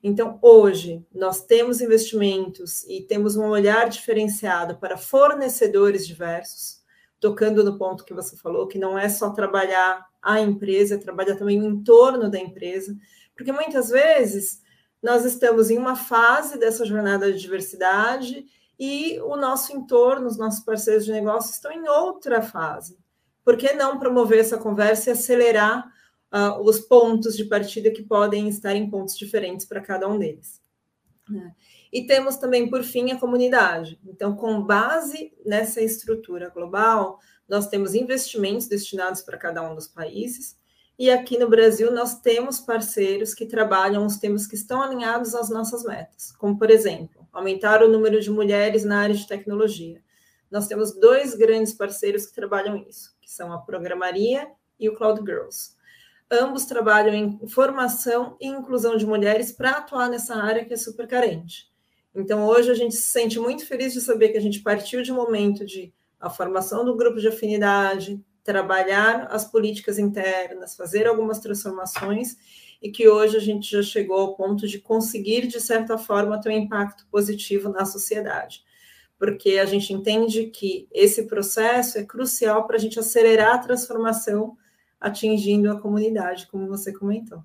Então, 0.03 0.39
hoje, 0.41 1.05
nós 1.13 1.45
temos 1.45 1.79
investimentos 1.79 2.83
e 2.85 3.03
temos 3.03 3.35
um 3.35 3.45
olhar 3.45 3.87
diferenciado 3.87 4.75
para 4.79 4.97
fornecedores 4.97 6.07
diversos, 6.07 6.81
tocando 7.19 7.63
no 7.63 7.77
ponto 7.77 8.03
que 8.03 8.15
você 8.15 8.35
falou, 8.35 8.67
que 8.67 8.79
não 8.79 8.97
é 8.97 9.07
só 9.09 9.29
trabalhar 9.29 10.07
a 10.19 10.41
empresa, 10.41 10.95
é 10.95 10.97
trabalhar 10.97 11.35
também 11.35 11.61
o 11.61 11.65
entorno 11.65 12.31
da 12.31 12.39
empresa, 12.39 12.97
porque 13.35 13.51
muitas 13.51 13.89
vezes 13.89 14.59
nós 15.03 15.23
estamos 15.23 15.69
em 15.69 15.77
uma 15.77 15.95
fase 15.95 16.57
dessa 16.57 16.83
jornada 16.83 17.31
de 17.31 17.39
diversidade 17.39 18.43
e 18.83 19.19
o 19.21 19.37
nosso 19.37 19.71
entorno, 19.77 20.25
os 20.25 20.39
nossos 20.39 20.61
parceiros 20.61 21.05
de 21.05 21.11
negócio 21.11 21.51
estão 21.51 21.71
em 21.71 21.87
outra 21.87 22.41
fase. 22.41 22.97
Por 23.45 23.55
que 23.55 23.73
não 23.73 23.99
promover 23.99 24.39
essa 24.39 24.57
conversa 24.57 25.11
e 25.11 25.13
acelerar 25.13 25.87
uh, 26.33 26.59
os 26.63 26.79
pontos 26.79 27.37
de 27.37 27.45
partida 27.45 27.91
que 27.91 28.01
podem 28.01 28.49
estar 28.49 28.75
em 28.75 28.89
pontos 28.89 29.15
diferentes 29.15 29.67
para 29.67 29.81
cada 29.81 30.07
um 30.07 30.17
deles? 30.17 30.59
Né? 31.29 31.53
E 31.93 32.07
temos 32.07 32.37
também, 32.37 32.71
por 32.71 32.81
fim, 32.81 33.11
a 33.11 33.19
comunidade. 33.19 33.99
Então, 34.03 34.35
com 34.35 34.63
base 34.63 35.31
nessa 35.45 35.79
estrutura 35.79 36.49
global, 36.49 37.19
nós 37.47 37.67
temos 37.67 37.93
investimentos 37.93 38.67
destinados 38.67 39.21
para 39.21 39.37
cada 39.37 39.61
um 39.61 39.75
dos 39.75 39.87
países. 39.87 40.57
E 40.97 41.11
aqui 41.11 41.37
no 41.37 41.47
Brasil, 41.47 41.91
nós 41.91 42.19
temos 42.19 42.59
parceiros 42.59 43.35
que 43.35 43.45
trabalham 43.45 44.07
os 44.07 44.17
temas 44.17 44.47
que 44.47 44.55
estão 44.55 44.81
alinhados 44.81 45.35
às 45.35 45.51
nossas 45.51 45.83
metas, 45.83 46.31
como, 46.31 46.57
por 46.57 46.71
exemplo, 46.71 47.20
aumentar 47.31 47.83
o 47.83 47.89
número 47.89 48.19
de 48.19 48.29
mulheres 48.29 48.83
na 48.83 48.99
área 48.99 49.15
de 49.15 49.27
tecnologia. 49.27 50.01
Nós 50.49 50.67
temos 50.67 50.93
dois 50.93 51.33
grandes 51.33 51.73
parceiros 51.73 52.25
que 52.25 52.35
trabalham 52.35 52.85
isso, 52.87 53.15
que 53.21 53.31
são 53.31 53.53
a 53.53 53.59
Programaria 53.59 54.49
e 54.79 54.89
o 54.89 54.95
Cloud 54.95 55.21
Girls. 55.25 55.75
Ambos 56.29 56.65
trabalham 56.65 57.13
em 57.13 57.47
formação 57.47 58.37
e 58.39 58.47
inclusão 58.47 58.97
de 58.97 59.05
mulheres 59.05 59.51
para 59.51 59.71
atuar 59.71 60.09
nessa 60.09 60.35
área 60.35 60.65
que 60.65 60.73
é 60.73 60.77
super 60.77 61.07
carente. 61.07 61.69
Então, 62.13 62.45
hoje 62.45 62.69
a 62.69 62.73
gente 62.73 62.95
se 62.95 63.03
sente 63.03 63.39
muito 63.39 63.65
feliz 63.65 63.93
de 63.93 64.01
saber 64.01 64.29
que 64.29 64.37
a 64.37 64.41
gente 64.41 64.61
partiu 64.61 65.01
de 65.01 65.11
um 65.11 65.15
momento 65.15 65.65
de 65.65 65.93
a 66.19 66.29
formação 66.29 66.83
do 66.85 66.95
grupo 66.95 67.19
de 67.19 67.27
afinidade, 67.27 68.23
trabalhar 68.43 69.27
as 69.31 69.45
políticas 69.45 69.97
internas, 69.97 70.75
fazer 70.75 71.07
algumas 71.07 71.39
transformações 71.39 72.35
e 72.81 72.89
que 72.89 73.07
hoje 73.07 73.37
a 73.37 73.39
gente 73.39 73.69
já 73.69 73.83
chegou 73.83 74.17
ao 74.17 74.35
ponto 74.35 74.67
de 74.67 74.79
conseguir, 74.79 75.47
de 75.47 75.61
certa 75.61 75.97
forma, 75.97 76.41
ter 76.41 76.49
um 76.49 76.63
impacto 76.63 77.05
positivo 77.11 77.69
na 77.69 77.85
sociedade. 77.85 78.63
Porque 79.19 79.59
a 79.59 79.65
gente 79.65 79.93
entende 79.93 80.47
que 80.47 80.87
esse 80.91 81.27
processo 81.27 81.99
é 81.99 82.03
crucial 82.03 82.65
para 82.65 82.77
a 82.77 82.79
gente 82.79 82.99
acelerar 82.99 83.55
a 83.55 83.59
transformação 83.59 84.57
atingindo 84.99 85.71
a 85.71 85.79
comunidade, 85.79 86.47
como 86.47 86.67
você 86.67 86.91
comentou. 86.91 87.43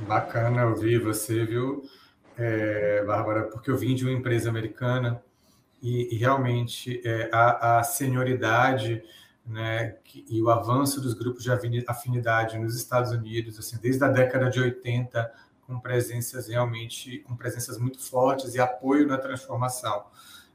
Bacana 0.00 0.66
ouvir 0.66 1.00
você, 1.00 1.44
viu, 1.44 1.82
é, 2.36 3.04
Bárbara, 3.04 3.44
porque 3.44 3.70
eu 3.70 3.76
vim 3.76 3.94
de 3.94 4.04
uma 4.04 4.12
empresa 4.12 4.50
americana 4.50 5.22
e, 5.80 6.14
e 6.14 6.18
realmente 6.18 7.00
é, 7.04 7.30
a, 7.32 7.78
a 7.78 7.82
senioridade 7.84 9.02
né, 9.46 9.96
e 10.28 10.42
o 10.42 10.50
avanço 10.50 11.00
dos 11.00 11.14
grupos 11.14 11.42
de 11.42 11.50
afinidade 11.86 12.58
nos 12.58 12.76
Estados 12.76 13.10
Unidos, 13.10 13.58
assim, 13.58 13.76
desde 13.80 14.02
a 14.02 14.08
década 14.08 14.48
de 14.48 14.60
80, 14.60 15.32
com 15.66 15.78
presenças 15.80 16.48
realmente, 16.48 17.18
com 17.20 17.36
presenças 17.36 17.78
muito 17.78 18.00
fortes 18.00 18.54
e 18.54 18.60
apoio 18.60 19.06
na 19.06 19.18
transformação. 19.18 20.04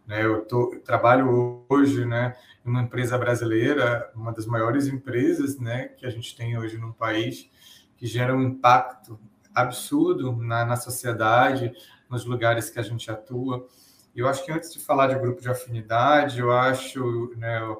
Né? 0.05 0.25
Eu, 0.25 0.45
tô, 0.45 0.73
eu 0.73 0.81
trabalho 0.81 1.63
hoje 1.69 2.05
né, 2.05 2.35
em 2.65 2.69
uma 2.69 2.81
empresa 2.81 3.17
brasileira, 3.17 4.11
uma 4.15 4.31
das 4.31 4.45
maiores 4.45 4.87
empresas 4.87 5.59
né, 5.59 5.89
que 5.89 6.05
a 6.05 6.09
gente 6.09 6.35
tem 6.35 6.57
hoje 6.57 6.77
no 6.77 6.93
país, 6.93 7.49
que 7.95 8.07
gera 8.07 8.35
um 8.35 8.41
impacto 8.41 9.19
absurdo 9.53 10.35
na, 10.35 10.65
na 10.65 10.75
sociedade, 10.75 11.71
nos 12.09 12.25
lugares 12.25 12.69
que 12.69 12.79
a 12.79 12.83
gente 12.83 13.09
atua. 13.11 13.67
Eu 14.15 14.27
acho 14.27 14.43
que 14.43 14.51
antes 14.51 14.73
de 14.73 14.79
falar 14.79 15.07
de 15.07 15.19
grupo 15.19 15.41
de 15.41 15.49
afinidade, 15.49 16.39
eu 16.39 16.51
acho 16.51 17.33
né, 17.37 17.57
é, 17.57 17.77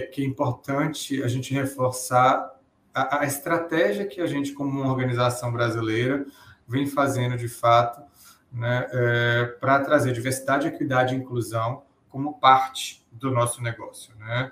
que 0.00 0.22
é 0.22 0.24
importante 0.24 1.22
a 1.22 1.28
gente 1.28 1.52
reforçar 1.52 2.54
a, 2.94 3.20
a 3.20 3.26
estratégia 3.26 4.06
que 4.06 4.20
a 4.20 4.26
gente, 4.26 4.52
como 4.52 4.80
uma 4.80 4.90
organização 4.90 5.52
brasileira, 5.52 6.26
vem 6.66 6.86
fazendo 6.86 7.36
de 7.36 7.48
fato 7.48 8.02
né, 8.50 8.88
é, 8.90 9.44
para 9.60 9.80
trazer 9.80 10.12
diversidade, 10.12 10.66
equidade 10.66 11.14
e 11.14 11.18
inclusão 11.18 11.82
como 12.08 12.38
parte 12.38 13.06
do 13.12 13.30
nosso 13.30 13.62
negócio. 13.62 14.14
Né? 14.16 14.50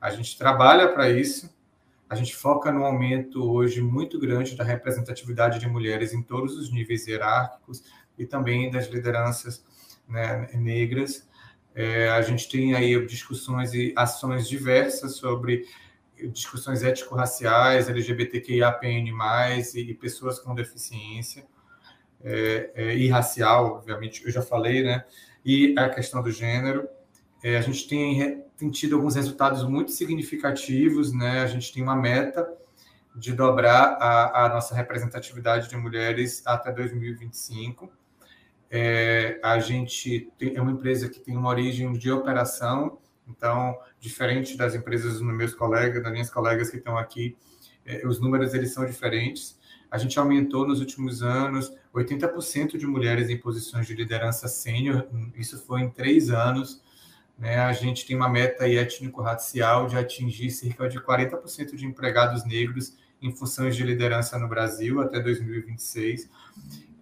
A 0.00 0.10
gente 0.10 0.38
trabalha 0.38 0.88
para 0.88 1.10
isso, 1.10 1.52
a 2.08 2.14
gente 2.14 2.34
foca 2.34 2.72
no 2.72 2.84
aumento 2.84 3.50
hoje 3.50 3.80
muito 3.80 4.18
grande 4.18 4.56
da 4.56 4.64
representatividade 4.64 5.58
de 5.58 5.68
mulheres 5.68 6.12
em 6.12 6.22
todos 6.22 6.56
os 6.56 6.72
níveis 6.72 7.06
hierárquicos 7.06 7.84
e 8.18 8.24
também 8.26 8.70
das 8.70 8.86
lideranças 8.86 9.64
né, 10.08 10.48
negras. 10.54 11.28
É, 11.74 12.08
a 12.10 12.22
gente 12.22 12.48
tem 12.48 12.74
aí 12.74 13.06
discussões 13.06 13.72
e 13.74 13.92
ações 13.96 14.48
diversas 14.48 15.16
sobre 15.16 15.66
discussões 16.32 16.82
ético-raciais, 16.82 17.88
LGBTQIAPN+, 17.88 19.12
e, 19.74 19.80
e 19.80 19.94
pessoas 19.94 20.38
com 20.38 20.54
deficiência 20.54 21.46
é, 22.22 22.70
é, 22.74 22.96
e 22.96 23.08
racial, 23.08 23.76
obviamente, 23.76 24.24
eu 24.24 24.30
já 24.30 24.42
falei, 24.42 24.82
né? 24.82 25.04
E 25.44 25.74
a 25.78 25.88
questão 25.88 26.22
do 26.22 26.30
gênero. 26.30 26.86
É, 27.42 27.56
a 27.56 27.62
gente 27.62 27.88
tem, 27.88 28.44
tem 28.56 28.70
tido 28.70 28.96
alguns 28.96 29.14
resultados 29.14 29.62
muito 29.66 29.90
significativos, 29.92 31.12
né? 31.12 31.40
A 31.40 31.46
gente 31.46 31.72
tem 31.72 31.82
uma 31.82 31.96
meta 31.96 32.46
de 33.16 33.32
dobrar 33.32 33.96
a, 33.98 34.44
a 34.44 34.48
nossa 34.50 34.74
representatividade 34.74 35.68
de 35.68 35.76
mulheres 35.76 36.42
até 36.46 36.70
2025. 36.70 37.90
É, 38.70 39.40
a 39.42 39.58
gente 39.58 40.30
tem, 40.38 40.56
é 40.56 40.62
uma 40.62 40.70
empresa 40.70 41.08
que 41.08 41.18
tem 41.18 41.36
uma 41.36 41.48
origem 41.48 41.92
de 41.92 42.10
operação, 42.10 42.98
então, 43.26 43.76
diferente 43.98 44.56
das 44.56 44.74
empresas 44.74 45.14
dos 45.14 45.22
meus 45.22 45.54
colegas, 45.54 46.02
das 46.02 46.12
minhas 46.12 46.30
colegas 46.30 46.70
que 46.70 46.76
estão 46.76 46.96
aqui, 46.96 47.36
é, 47.84 48.06
os 48.06 48.20
números 48.20 48.54
eles 48.54 48.72
são 48.72 48.86
diferentes. 48.86 49.58
A 49.90 49.98
gente 49.98 50.18
aumentou 50.18 50.66
nos 50.66 50.78
últimos 50.78 51.22
anos 51.22 51.72
80% 51.92 52.78
de 52.78 52.86
mulheres 52.86 53.28
em 53.28 53.36
posições 53.36 53.86
de 53.86 53.94
liderança 53.94 54.46
sênior, 54.46 55.08
isso 55.34 55.58
foi 55.66 55.80
em 55.80 55.90
três 55.90 56.30
anos. 56.30 56.80
Né? 57.36 57.58
A 57.58 57.72
gente 57.72 58.06
tem 58.06 58.14
uma 58.14 58.28
meta 58.28 58.68
étnico-racial 58.68 59.88
de 59.88 59.96
atingir 59.96 60.50
cerca 60.50 60.88
de 60.88 61.00
40% 61.00 61.74
de 61.74 61.86
empregados 61.86 62.44
negros 62.44 62.96
em 63.20 63.34
funções 63.34 63.74
de 63.74 63.82
liderança 63.82 64.38
no 64.38 64.48
Brasil 64.48 65.00
até 65.00 65.18
2026. 65.20 66.28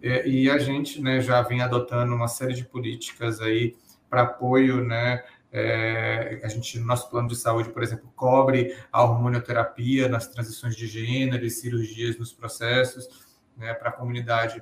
É, 0.01 0.27
e 0.27 0.49
a 0.49 0.57
gente 0.57 1.01
né, 1.01 1.19
já 1.21 1.41
vem 1.41 1.61
adotando 1.61 2.13
uma 2.15 2.27
série 2.27 2.53
de 2.53 2.63
políticas 2.63 3.41
aí 3.41 3.75
para 4.09 4.23
apoio 4.23 4.83
né, 4.83 5.23
é, 5.51 6.41
a 6.43 6.47
gente, 6.47 6.77
no 6.79 6.85
nosso 6.85 7.09
plano 7.09 7.27
de 7.27 7.35
saúde, 7.35 7.69
por 7.69 7.81
exemplo, 7.81 8.11
cobre 8.15 8.75
a 8.91 9.03
hormonioterapia 9.03 10.07
nas 10.07 10.27
transições 10.27 10.75
de 10.75 10.87
gênero 10.87 11.43
e 11.45 11.49
cirurgias 11.49 12.17
nos 12.17 12.31
processos 12.31 13.27
né, 13.57 13.73
para 13.73 13.89
a 13.89 13.93
comunidade 13.93 14.61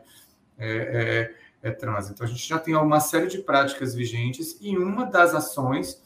é, 0.58 1.36
é, 1.62 1.70
é, 1.70 1.72
trans. 1.72 2.10
Então, 2.10 2.26
a 2.26 2.30
gente 2.30 2.48
já 2.48 2.58
tem 2.58 2.76
uma 2.76 3.00
série 3.00 3.28
de 3.28 3.40
práticas 3.40 3.94
vigentes 3.94 4.58
e 4.62 4.78
uma 4.78 5.06
das 5.06 5.36
ações 5.36 6.02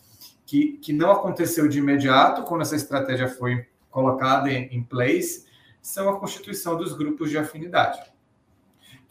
que, 0.45 0.77
que 0.77 0.91
não 0.91 1.11
aconteceu 1.11 1.67
de 1.67 1.77
imediato 1.77 2.43
quando 2.43 2.61
essa 2.61 2.75
estratégia 2.75 3.27
foi 3.27 3.67
colocada 3.89 4.49
em, 4.51 4.75
em 4.75 4.83
place 4.83 5.45
são 5.81 6.09
a 6.09 6.19
constituição 6.19 6.75
dos 6.75 6.93
grupos 6.93 7.29
de 7.29 7.37
afinidade. 7.37 8.10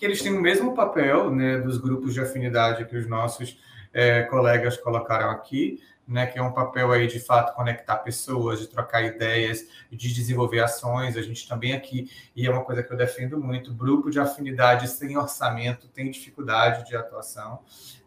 Que 0.00 0.06
eles 0.06 0.22
têm 0.22 0.32
o 0.32 0.40
mesmo 0.40 0.74
papel 0.74 1.30
né, 1.30 1.58
dos 1.58 1.76
grupos 1.76 2.14
de 2.14 2.20
afinidade 2.22 2.86
que 2.86 2.96
os 2.96 3.06
nossos 3.06 3.60
é, 3.92 4.22
colegas 4.22 4.78
colocaram 4.78 5.28
aqui, 5.28 5.78
né, 6.08 6.26
que 6.26 6.38
é 6.38 6.42
um 6.42 6.52
papel 6.52 6.90
aí 6.90 7.06
de 7.06 7.20
fato 7.20 7.54
conectar 7.54 7.96
pessoas, 7.98 8.60
de 8.60 8.66
trocar 8.66 9.02
ideias, 9.02 9.66
de 9.92 10.10
desenvolver 10.10 10.60
ações. 10.60 11.18
A 11.18 11.22
gente 11.22 11.46
também 11.46 11.74
aqui, 11.74 12.10
e 12.34 12.46
é 12.46 12.50
uma 12.50 12.64
coisa 12.64 12.82
que 12.82 12.90
eu 12.90 12.96
defendo 12.96 13.38
muito, 13.38 13.74
grupo 13.74 14.10
de 14.10 14.18
afinidade 14.18 14.88
sem 14.88 15.18
orçamento 15.18 15.86
tem 15.88 16.10
dificuldade 16.10 16.88
de 16.88 16.96
atuação. 16.96 17.58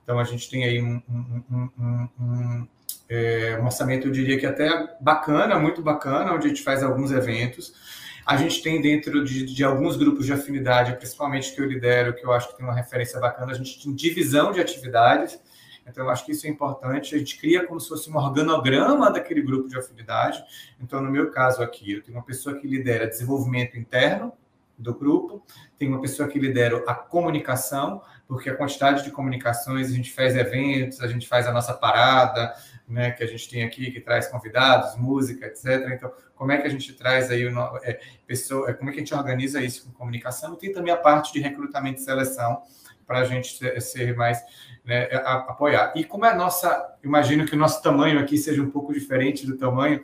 Então 0.03 0.17
a 0.17 0.23
gente 0.23 0.49
tem 0.49 0.63
aí 0.63 0.81
um, 0.81 0.99
um, 1.07 1.69
um, 1.79 2.09
um, 2.19 2.67
é, 3.07 3.59
um 3.61 3.65
orçamento, 3.65 4.07
eu 4.07 4.11
diria 4.11 4.39
que 4.39 4.47
até 4.47 4.97
bacana, 4.99 5.59
muito 5.59 5.83
bacana, 5.83 6.33
onde 6.33 6.47
a 6.47 6.49
gente 6.49 6.63
faz 6.63 6.81
alguns 6.81 7.11
eventos. 7.11 8.02
A 8.25 8.37
gente 8.37 8.61
tem 8.61 8.81
dentro 8.81 9.23
de, 9.23 9.45
de, 9.45 9.63
alguns 9.63 9.97
grupos 9.97 10.25
de 10.25 10.33
afinidade, 10.33 10.95
principalmente 10.95 11.53
que 11.53 11.59
eu 11.59 11.65
lidero, 11.65 12.15
que 12.15 12.25
eu 12.25 12.31
acho 12.31 12.49
que 12.49 12.57
tem 12.57 12.65
uma 12.65 12.75
referência 12.75 13.19
bacana, 13.19 13.51
a 13.51 13.55
gente 13.55 13.83
tem 13.83 13.93
divisão 13.93 14.51
de 14.51 14.61
atividades. 14.61 15.39
Então, 15.85 16.05
eu 16.05 16.09
acho 16.09 16.25
que 16.25 16.31
isso 16.31 16.47
é 16.47 16.49
importante. 16.49 17.13
A 17.13 17.17
gente 17.17 17.37
cria 17.37 17.65
como 17.67 17.79
se 17.79 17.89
fosse 17.89 18.09
um 18.09 18.15
organograma 18.15 19.11
daquele 19.11 19.41
grupo 19.41 19.67
de 19.67 19.77
afinidade. 19.77 20.41
Então, 20.79 21.01
no 21.01 21.11
meu 21.11 21.29
caso 21.31 21.61
aqui, 21.61 21.93
eu 21.93 22.01
tenho 22.01 22.17
uma 22.17 22.23
pessoa 22.23 22.57
que 22.57 22.65
lidera 22.65 23.05
desenvolvimento 23.05 23.77
interno, 23.77 24.31
do 24.77 24.93
grupo, 24.93 25.45
tem 25.77 25.87
uma 25.87 26.01
pessoa 26.01 26.27
que 26.27 26.39
lidera 26.39 26.83
a 26.87 26.93
comunicação, 26.93 28.01
porque 28.27 28.49
a 28.49 28.55
quantidade 28.55 29.03
de 29.03 29.11
comunicações, 29.11 29.91
a 29.91 29.93
gente 29.93 30.11
faz 30.11 30.35
eventos, 30.35 31.01
a 31.01 31.07
gente 31.07 31.27
faz 31.27 31.47
a 31.47 31.51
nossa 31.51 31.73
parada, 31.73 32.53
né, 32.87 33.11
que 33.11 33.23
a 33.23 33.27
gente 33.27 33.49
tem 33.49 33.63
aqui, 33.63 33.91
que 33.91 34.01
traz 34.01 34.27
convidados, 34.27 34.95
música, 34.97 35.45
etc. 35.45 35.91
Então, 35.93 36.11
como 36.35 36.51
é 36.51 36.57
que 36.57 36.67
a 36.67 36.69
gente 36.69 36.93
traz 36.93 37.31
aí 37.31 37.47
o 37.47 37.79
é, 37.83 37.99
pessoa, 38.27 38.69
é, 38.69 38.73
como 38.73 38.89
é 38.89 38.93
que 38.93 38.99
a 38.99 39.01
gente 39.01 39.13
organiza 39.13 39.61
isso 39.61 39.85
com 39.85 39.91
comunicação? 39.91 40.55
Tem 40.55 40.71
também 40.71 40.93
a 40.93 40.97
parte 40.97 41.31
de 41.31 41.39
recrutamento 41.39 42.01
e 42.01 42.03
seleção 42.03 42.61
para 43.05 43.19
a 43.19 43.25
gente 43.25 43.81
ser, 43.81 44.15
mais 44.15 44.41
né, 44.85 45.05
a, 45.13 45.35
apoiar. 45.35 45.93
E 45.95 46.03
como 46.03 46.25
é 46.25 46.31
a 46.31 46.35
nossa, 46.35 46.97
imagino 47.03 47.45
que 47.45 47.55
o 47.55 47.57
nosso 47.57 47.81
tamanho 47.81 48.19
aqui 48.19 48.37
seja 48.37 48.61
um 48.61 48.69
pouco 48.69 48.93
diferente 48.93 49.45
do 49.45 49.57
tamanho 49.57 50.01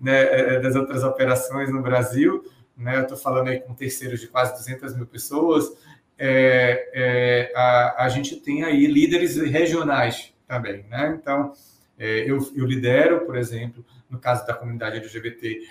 né, 0.00 0.22
é, 0.22 0.60
das 0.60 0.74
outras 0.74 1.02
operações 1.02 1.70
no 1.70 1.82
Brasil, 1.82 2.42
né, 2.80 2.96
eu 2.96 3.02
estou 3.02 3.16
falando 3.16 3.48
aí 3.48 3.60
com 3.60 3.74
terceiros 3.74 4.20
de 4.20 4.26
quase 4.26 4.52
200 4.54 4.96
mil 4.96 5.06
pessoas, 5.06 5.70
é, 6.18 6.90
é, 6.94 7.52
a, 7.54 8.04
a 8.04 8.08
gente 8.08 8.36
tem 8.36 8.64
aí 8.64 8.86
líderes 8.86 9.36
regionais 9.36 10.34
também, 10.46 10.84
né? 10.88 11.16
Então, 11.20 11.52
é, 11.98 12.30
eu, 12.30 12.38
eu, 12.54 12.66
lidero, 12.66 13.26
por 13.26 13.36
exemplo, 13.36 13.84
no 14.08 14.18
caso 14.18 14.46
da 14.46 14.54
comunidade 14.54 14.96
LGBT 14.96 15.66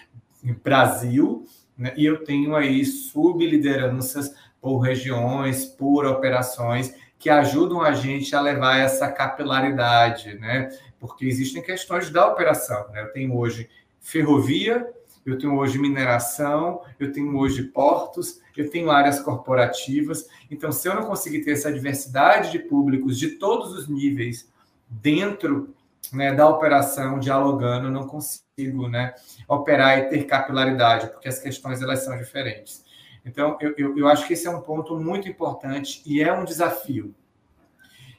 Brasil, 0.64 1.46
né, 1.78 1.94
e 1.98 2.06
eu 2.06 2.24
tenho 2.24 2.56
aí 2.56 2.86
sublideranças 2.86 4.34
por 4.62 4.80
regiões, 4.80 5.66
por 5.66 6.06
operações, 6.06 6.94
que 7.18 7.30
ajudam 7.30 7.82
a 7.82 7.92
gente 7.92 8.36
a 8.36 8.42
levar 8.42 8.78
essa 8.78 9.12
capilaridade, 9.12 10.36
né? 10.36 10.70
Porque 11.00 11.26
existem 11.26 11.62
questões 11.62 12.10
da 12.10 12.28
operação, 12.28 12.90
né? 12.92 13.02
Eu 13.02 13.12
tenho 13.12 13.36
hoje 13.36 13.70
ferrovia, 14.00 14.88
eu 15.26 15.38
tenho 15.38 15.56
hoje 15.58 15.78
mineração, 15.78 16.82
eu 17.00 17.12
tenho 17.12 17.38
hoje 17.38 17.64
portos, 17.64 18.42
eu 18.56 18.70
tenho 18.70 18.90
áreas 18.90 19.20
corporativas. 19.20 20.28
Então, 20.50 20.72
se 20.72 20.88
eu 20.88 20.96
não 20.96 21.04
conseguir 21.04 21.44
ter 21.44 21.52
essa 21.52 21.72
diversidade 21.72 22.52
de 22.52 22.60
públicos 22.60 23.18
de 23.18 23.32
todos 23.32 23.74
os 23.74 23.88
níveis 23.88 24.52
dentro 24.88 25.74
né, 26.12 26.34
da 26.34 26.48
operação, 26.48 27.20
dialogando, 27.20 27.92
não 27.92 28.08
consigo 28.08 28.88
né, 28.88 29.14
operar 29.48 30.00
e 30.00 30.10
ter 30.10 30.24
capilaridade, 30.26 31.08
porque 31.08 31.28
as 31.28 31.40
questões 31.40 31.82
elas 31.82 32.04
são 32.04 32.18
diferentes. 32.18 32.84
Então, 33.26 33.58
eu, 33.62 33.74
eu, 33.78 33.98
eu, 33.98 34.08
acho 34.08 34.26
que 34.26 34.34
esse 34.34 34.48
é 34.48 34.50
um 34.50 34.62
ponto 34.62 34.96
muito 34.98 35.28
importante 35.28 36.02
e 36.06 36.22
é 36.22 36.34
um 36.34 36.46
desafio. 36.46 37.14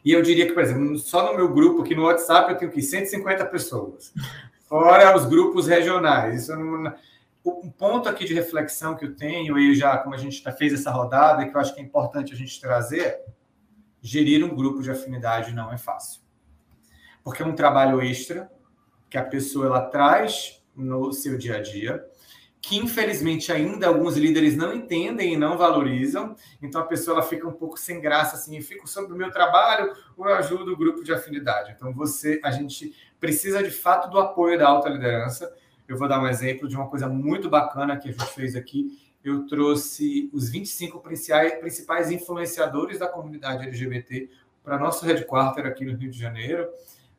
E 0.05 0.13
eu 0.13 0.23
diria 0.23 0.47
que, 0.47 0.53
por 0.53 0.63
exemplo, 0.63 0.97
só 0.99 1.31
no 1.31 1.37
meu 1.37 1.53
grupo 1.53 1.83
aqui 1.83 1.95
no 1.95 2.05
WhatsApp 2.05 2.53
eu 2.53 2.59
tenho 2.59 2.71
que 2.71 2.81
150 2.81 3.45
pessoas, 3.47 4.13
fora 4.71 5.15
os 5.15 5.27
grupos 5.27 5.67
regionais. 5.67 6.45
Isso 6.45 6.57
não, 6.57 6.95
um 7.45 7.71
ponto 7.71 8.09
aqui 8.09 8.25
de 8.25 8.33
reflexão 8.33 8.97
que 8.97 9.05
eu 9.05 9.15
tenho, 9.15 9.59
e 9.59 9.75
já 9.75 9.99
como 9.99 10.15
a 10.15 10.19
gente 10.19 10.43
já 10.43 10.51
fez 10.51 10.73
essa 10.73 10.91
rodada, 10.91 11.47
que 11.47 11.55
eu 11.55 11.61
acho 11.61 11.75
que 11.75 11.81
é 11.83 11.85
importante 11.85 12.33
a 12.33 12.37
gente 12.37 12.59
trazer, 12.59 13.21
gerir 14.01 14.43
um 14.43 14.57
grupo 14.57 14.81
de 14.81 14.91
afinidade 14.91 15.53
não 15.53 15.71
é 15.71 15.77
fácil 15.77 16.23
porque 17.23 17.43
é 17.43 17.47
um 17.47 17.55
trabalho 17.55 18.01
extra 18.01 18.51
que 19.09 19.19
a 19.19 19.25
pessoa 19.25 19.67
ela 19.67 19.83
traz 19.83 20.63
no 20.75 21.13
seu 21.13 21.37
dia 21.37 21.57
a 21.57 21.63
dia, 21.63 22.05
que 22.61 22.77
infelizmente 22.77 23.51
ainda 23.51 23.89
alguns 23.89 24.17
líderes 24.17 24.57
não 24.57 24.75
entendem 24.75 25.35
e 25.35 25.37
não 25.37 25.57
valorizam, 25.57 26.37
então 26.63 26.81
a 26.81 26.87
pessoa 26.87 27.17
ela 27.17 27.27
fica 27.27 27.49
um 27.49 27.53
pouco 27.53 27.79
sem 27.79 28.01
graça 28.01 28.37
assim, 28.37 28.57
eu 28.57 28.63
fico 28.63 28.87
sobre 28.87 29.13
o 29.13 29.17
meu 29.17 29.31
trabalho 29.31 29.93
ou 30.17 30.29
eu 30.29 30.35
ajudo 30.35 30.73
o 30.73 30.77
grupo 30.77 31.03
de 31.03 31.13
afinidade. 31.13 31.73
Então 31.75 31.93
você, 31.93 32.41
a 32.45 32.51
gente 32.51 32.95
precisa 33.21 33.63
de 33.63 33.71
fato 33.71 34.11
do 34.11 34.19
apoio 34.19 34.59
da 34.59 34.67
alta 34.69 34.89
liderança. 34.89 35.55
Eu 35.87 35.97
vou 35.97 36.09
dar 36.09 36.21
um 36.21 36.27
exemplo 36.27 36.67
de 36.67 36.75
uma 36.75 36.89
coisa 36.89 37.09
muito 37.09 37.49
bacana 37.49 37.97
que 37.97 38.09
a 38.09 38.13
gente 38.13 38.33
fez 38.33 38.57
aqui. 38.57 38.99
Eu 39.23 39.47
trouxe 39.47 40.31
os 40.33 40.49
25 40.49 41.01
principais 41.01 42.11
influenciadores 42.11 42.99
da 42.99 43.07
comunidade 43.07 43.65
LGBT 43.67 44.31
para 44.65 44.79
nosso 44.79 45.05
headquarter 45.05 45.67
aqui 45.67 45.85
no 45.85 45.97
Rio 45.97 46.11
de 46.11 46.19
Janeiro 46.19 46.69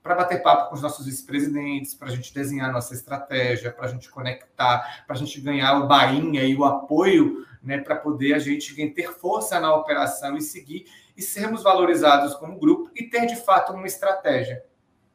para 0.02 0.16
bater 0.16 0.42
papo 0.42 0.70
com 0.70 0.76
os 0.76 0.82
nossos 0.82 1.06
vice-presidentes, 1.06 1.94
para 1.94 2.08
a 2.08 2.12
gente 2.12 2.34
desenhar 2.34 2.72
nossa 2.72 2.94
estratégia, 2.94 3.72
para 3.72 3.86
a 3.86 3.88
gente 3.88 4.10
conectar, 4.10 5.04
para 5.06 5.16
a 5.16 5.20
gente 5.20 5.40
ganhar 5.40 5.80
o 5.80 5.88
bainha 5.88 6.44
e 6.44 6.56
o 6.56 6.66
apoio, 6.66 7.46
né, 7.62 7.78
para 7.78 7.96
poder 7.96 8.34
a 8.34 8.40
gente 8.40 8.74
ter 8.90 9.14
força 9.14 9.60
na 9.60 9.76
operação 9.76 10.36
e 10.36 10.42
seguir 10.42 10.86
e 11.16 11.22
sermos 11.22 11.62
valorizados 11.62 12.34
como 12.36 12.58
grupo 12.58 12.90
e 12.96 13.04
ter 13.04 13.28
de 13.28 13.36
fato 13.36 13.74
uma 13.74 13.86
estratégia, 13.86 14.64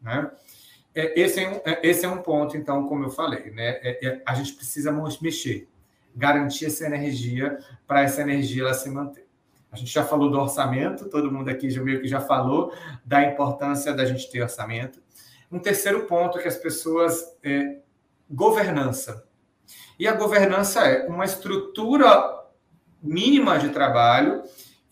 né? 0.01 0.31
É, 0.96 1.20
esse 1.20 1.44
é 1.44 1.48
um, 1.50 1.61
é, 1.62 1.80
esse 1.82 2.06
é 2.06 2.09
um 2.09 2.22
ponto, 2.22 2.56
então, 2.56 2.88
como 2.88 3.04
eu 3.04 3.11
falei, 3.11 3.50
né? 3.50 3.78
É, 3.82 4.22
a 4.24 4.35
gente 4.35 4.54
precisa 4.54 4.90
mexer, 5.20 5.68
garantir 6.14 6.64
essa 6.64 6.87
energia 6.87 7.59
para 7.87 8.00
essa 8.00 8.22
energia 8.22 8.62
ela 8.62 8.72
se 8.72 8.88
manter. 8.88 9.26
A 9.70 9.76
gente 9.76 9.92
já 9.92 10.02
falou 10.02 10.30
do 10.30 10.40
orçamento, 10.40 11.11
todo 11.11 11.30
mundo 11.30 11.50
aqui 11.50 11.68
já 11.68 11.82
meio 11.82 12.00
que 12.00 12.09
já 12.09 12.22
falou 12.22 12.72
da 13.04 13.22
importância 13.22 13.92
da 13.92 14.06
gente 14.06 14.30
ter 14.30 14.40
orçamento. 14.40 15.02
Um 15.52 15.59
terceiro 15.59 16.06
ponto 16.06 16.38
que 16.38 16.48
as 16.48 16.56
pessoas 16.56 17.37
é 17.44 17.76
governança. 18.30 19.26
E 19.98 20.09
a 20.09 20.12
governança 20.12 20.80
é 20.80 21.06
uma 21.06 21.26
estrutura 21.26 22.42
mínima 23.02 23.59
de 23.59 23.68
trabalho 23.68 24.44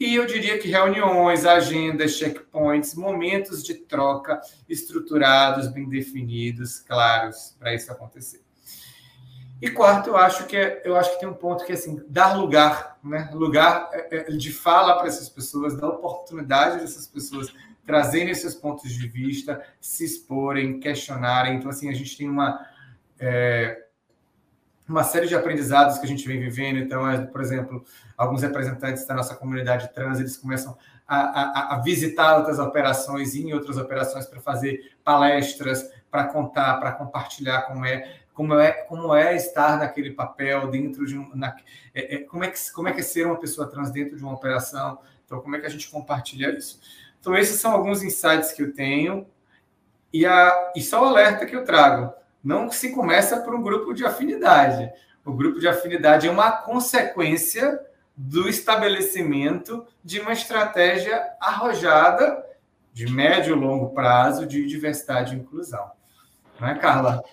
e 0.04 0.14
eu 0.16 0.26
diria 0.26 0.58
que 0.58 0.68
reuniões, 0.68 1.46
agendas, 1.46 2.16
checkpoints, 2.16 2.94
momentos 2.94 3.64
de 3.64 3.74
troca 3.74 4.40
estruturados, 4.68 5.68
bem 5.68 5.88
definidos, 5.88 6.78
claros 6.80 7.56
para 7.58 7.74
isso 7.74 7.90
acontecer. 7.90 8.42
E 9.62 9.70
quarto, 9.70 10.10
eu 10.10 10.16
acho 10.16 10.46
que 10.46 10.56
é, 10.56 10.82
eu 10.84 10.94
acho 10.94 11.12
que 11.14 11.20
tem 11.20 11.28
um 11.28 11.34
ponto 11.34 11.64
que 11.64 11.72
é 11.72 11.74
assim, 11.74 12.02
dar 12.06 12.36
lugar, 12.36 12.98
né? 13.02 13.30
Lugar 13.32 13.88
é, 13.92 14.16
é, 14.16 14.22
de 14.24 14.52
fala 14.52 14.98
para 14.98 15.06
essas 15.06 15.28
pessoas, 15.28 15.74
dar 15.74 15.88
oportunidade 15.88 16.80
dessas 16.80 17.06
pessoas 17.06 17.50
trazerem 17.86 18.34
seus 18.34 18.54
pontos 18.54 18.92
de 18.92 19.08
vista, 19.08 19.62
se 19.80 20.04
exporem, 20.04 20.80
questionarem. 20.80 21.56
Então, 21.56 21.70
assim, 21.70 21.88
a 21.88 21.94
gente 21.94 22.16
tem 22.16 22.28
uma, 22.28 22.66
é, 23.18 23.83
uma 24.88 25.02
série 25.02 25.26
de 25.26 25.34
aprendizados 25.34 25.98
que 25.98 26.04
a 26.04 26.08
gente 26.08 26.26
vem 26.26 26.38
vivendo. 26.38 26.78
Então, 26.78 27.08
é, 27.08 27.18
por 27.24 27.40
exemplo, 27.40 27.84
alguns 28.16 28.42
representantes 28.42 29.06
da 29.06 29.14
nossa 29.14 29.34
comunidade 29.34 29.92
trans, 29.94 30.20
eles 30.20 30.36
começam 30.36 30.76
a, 31.06 31.16
a, 31.16 31.74
a 31.76 31.78
visitar 31.80 32.36
outras 32.36 32.58
operações, 32.58 33.34
ir 33.34 33.46
em 33.46 33.54
outras 33.54 33.76
operações 33.76 34.26
para 34.26 34.40
fazer 34.40 34.92
palestras, 35.02 35.90
para 36.10 36.24
contar, 36.24 36.78
para 36.78 36.92
compartilhar 36.92 37.62
como 37.62 37.84
é 37.84 38.24
como 38.34 38.58
é, 38.58 38.72
como 38.72 39.14
é 39.14 39.36
estar 39.36 39.78
naquele 39.78 40.10
papel 40.10 40.68
dentro 40.68 41.06
de 41.06 41.16
um. 41.16 41.30
Na, 41.34 41.56
é, 41.94 42.16
é, 42.16 42.18
como, 42.18 42.42
é 42.42 42.50
que, 42.50 42.72
como 42.72 42.88
é 42.88 42.92
que 42.92 43.00
é 43.00 43.02
ser 43.02 43.26
uma 43.26 43.38
pessoa 43.38 43.70
trans 43.70 43.92
dentro 43.92 44.16
de 44.16 44.22
uma 44.22 44.34
operação? 44.34 44.98
Então, 45.24 45.40
como 45.40 45.54
é 45.54 45.60
que 45.60 45.66
a 45.66 45.70
gente 45.70 45.88
compartilha 45.88 46.50
isso? 46.50 46.80
Então, 47.20 47.34
esses 47.36 47.60
são 47.60 47.72
alguns 47.72 48.02
insights 48.02 48.52
que 48.52 48.62
eu 48.62 48.74
tenho. 48.74 49.26
E, 50.12 50.26
a, 50.26 50.72
e 50.74 50.82
só 50.82 51.02
o 51.02 51.06
alerta 51.06 51.46
que 51.46 51.54
eu 51.54 51.64
trago: 51.64 52.12
não 52.44 52.70
se 52.70 52.90
começa 52.90 53.40
por 53.40 53.54
um 53.54 53.62
grupo 53.62 53.94
de 53.94 54.04
afinidade. 54.04 54.92
O 55.24 55.32
grupo 55.32 55.58
de 55.58 55.66
afinidade 55.66 56.28
é 56.28 56.30
uma 56.30 56.52
consequência 56.52 57.80
do 58.14 58.48
estabelecimento 58.48 59.86
de 60.04 60.20
uma 60.20 60.32
estratégia 60.32 61.32
arrojada 61.40 62.44
de 62.92 63.10
médio 63.10 63.56
e 63.56 63.58
longo 63.58 63.90
prazo 63.90 64.46
de 64.46 64.64
diversidade 64.66 65.34
e 65.34 65.38
inclusão. 65.38 65.90
Não 66.60 66.68
é, 66.68 66.78
Carla? 66.78 67.24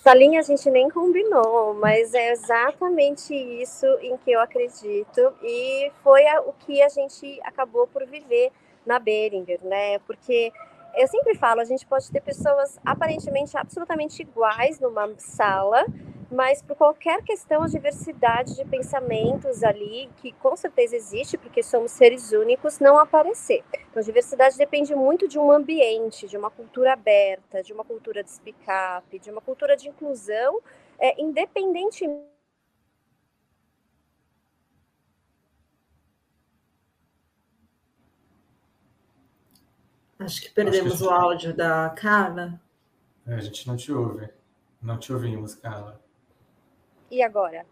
Essa 0.00 0.14
linha 0.14 0.40
a 0.40 0.42
gente 0.42 0.68
nem 0.70 0.90
combinou, 0.90 1.74
mas 1.74 2.12
é 2.12 2.32
exatamente 2.32 3.34
isso 3.34 3.86
em 4.02 4.16
que 4.18 4.32
eu 4.32 4.40
acredito 4.40 5.32
e 5.42 5.90
foi 6.02 6.22
o 6.46 6.52
que 6.52 6.82
a 6.82 6.88
gente 6.88 7.40
acabou 7.42 7.86
por 7.86 8.04
viver 8.06 8.50
na 8.84 8.98
Beringer, 8.98 9.60
né? 9.64 9.98
Porque 10.00 10.52
eu 10.96 11.06
sempre 11.08 11.34
falo, 11.34 11.60
a 11.60 11.64
gente 11.64 11.86
pode 11.86 12.10
ter 12.10 12.20
pessoas 12.20 12.78
aparentemente 12.84 13.56
absolutamente 13.56 14.22
iguais 14.22 14.80
numa 14.80 15.12
sala, 15.18 15.84
mas 16.30 16.62
por 16.62 16.76
qualquer 16.76 17.22
questão, 17.22 17.62
a 17.62 17.68
diversidade 17.68 18.56
de 18.56 18.64
pensamentos 18.64 19.62
ali, 19.62 20.10
que 20.16 20.32
com 20.32 20.56
certeza 20.56 20.96
existe, 20.96 21.38
porque 21.38 21.62
somos 21.62 21.92
seres 21.92 22.32
únicos, 22.32 22.80
não 22.80 22.98
aparecer. 22.98 23.62
Então, 23.90 24.00
a 24.00 24.04
diversidade 24.04 24.56
depende 24.56 24.94
muito 24.94 25.28
de 25.28 25.38
um 25.38 25.50
ambiente, 25.50 26.26
de 26.26 26.36
uma 26.36 26.50
cultura 26.50 26.94
aberta, 26.94 27.62
de 27.62 27.72
uma 27.72 27.84
cultura 27.84 28.22
de 28.24 28.30
speak-up, 28.30 29.18
de 29.18 29.30
uma 29.30 29.40
cultura 29.40 29.76
de 29.76 29.88
inclusão, 29.88 30.60
é, 30.98 31.20
independentemente 31.20 32.33
Acho 40.24 40.42
que 40.42 40.50
perdemos 40.50 40.94
Acho 40.94 40.98
que 40.98 41.04
gente... 41.04 41.08
o 41.08 41.10
áudio 41.10 41.54
da 41.54 41.90
Carla. 41.90 42.60
É, 43.26 43.34
a 43.34 43.40
gente 43.40 43.66
não 43.66 43.76
te 43.76 43.92
ouve. 43.92 44.28
Não 44.80 44.98
te 44.98 45.12
ouvimos, 45.12 45.54
Carla. 45.54 46.00
E 47.10 47.22
agora? 47.22 47.64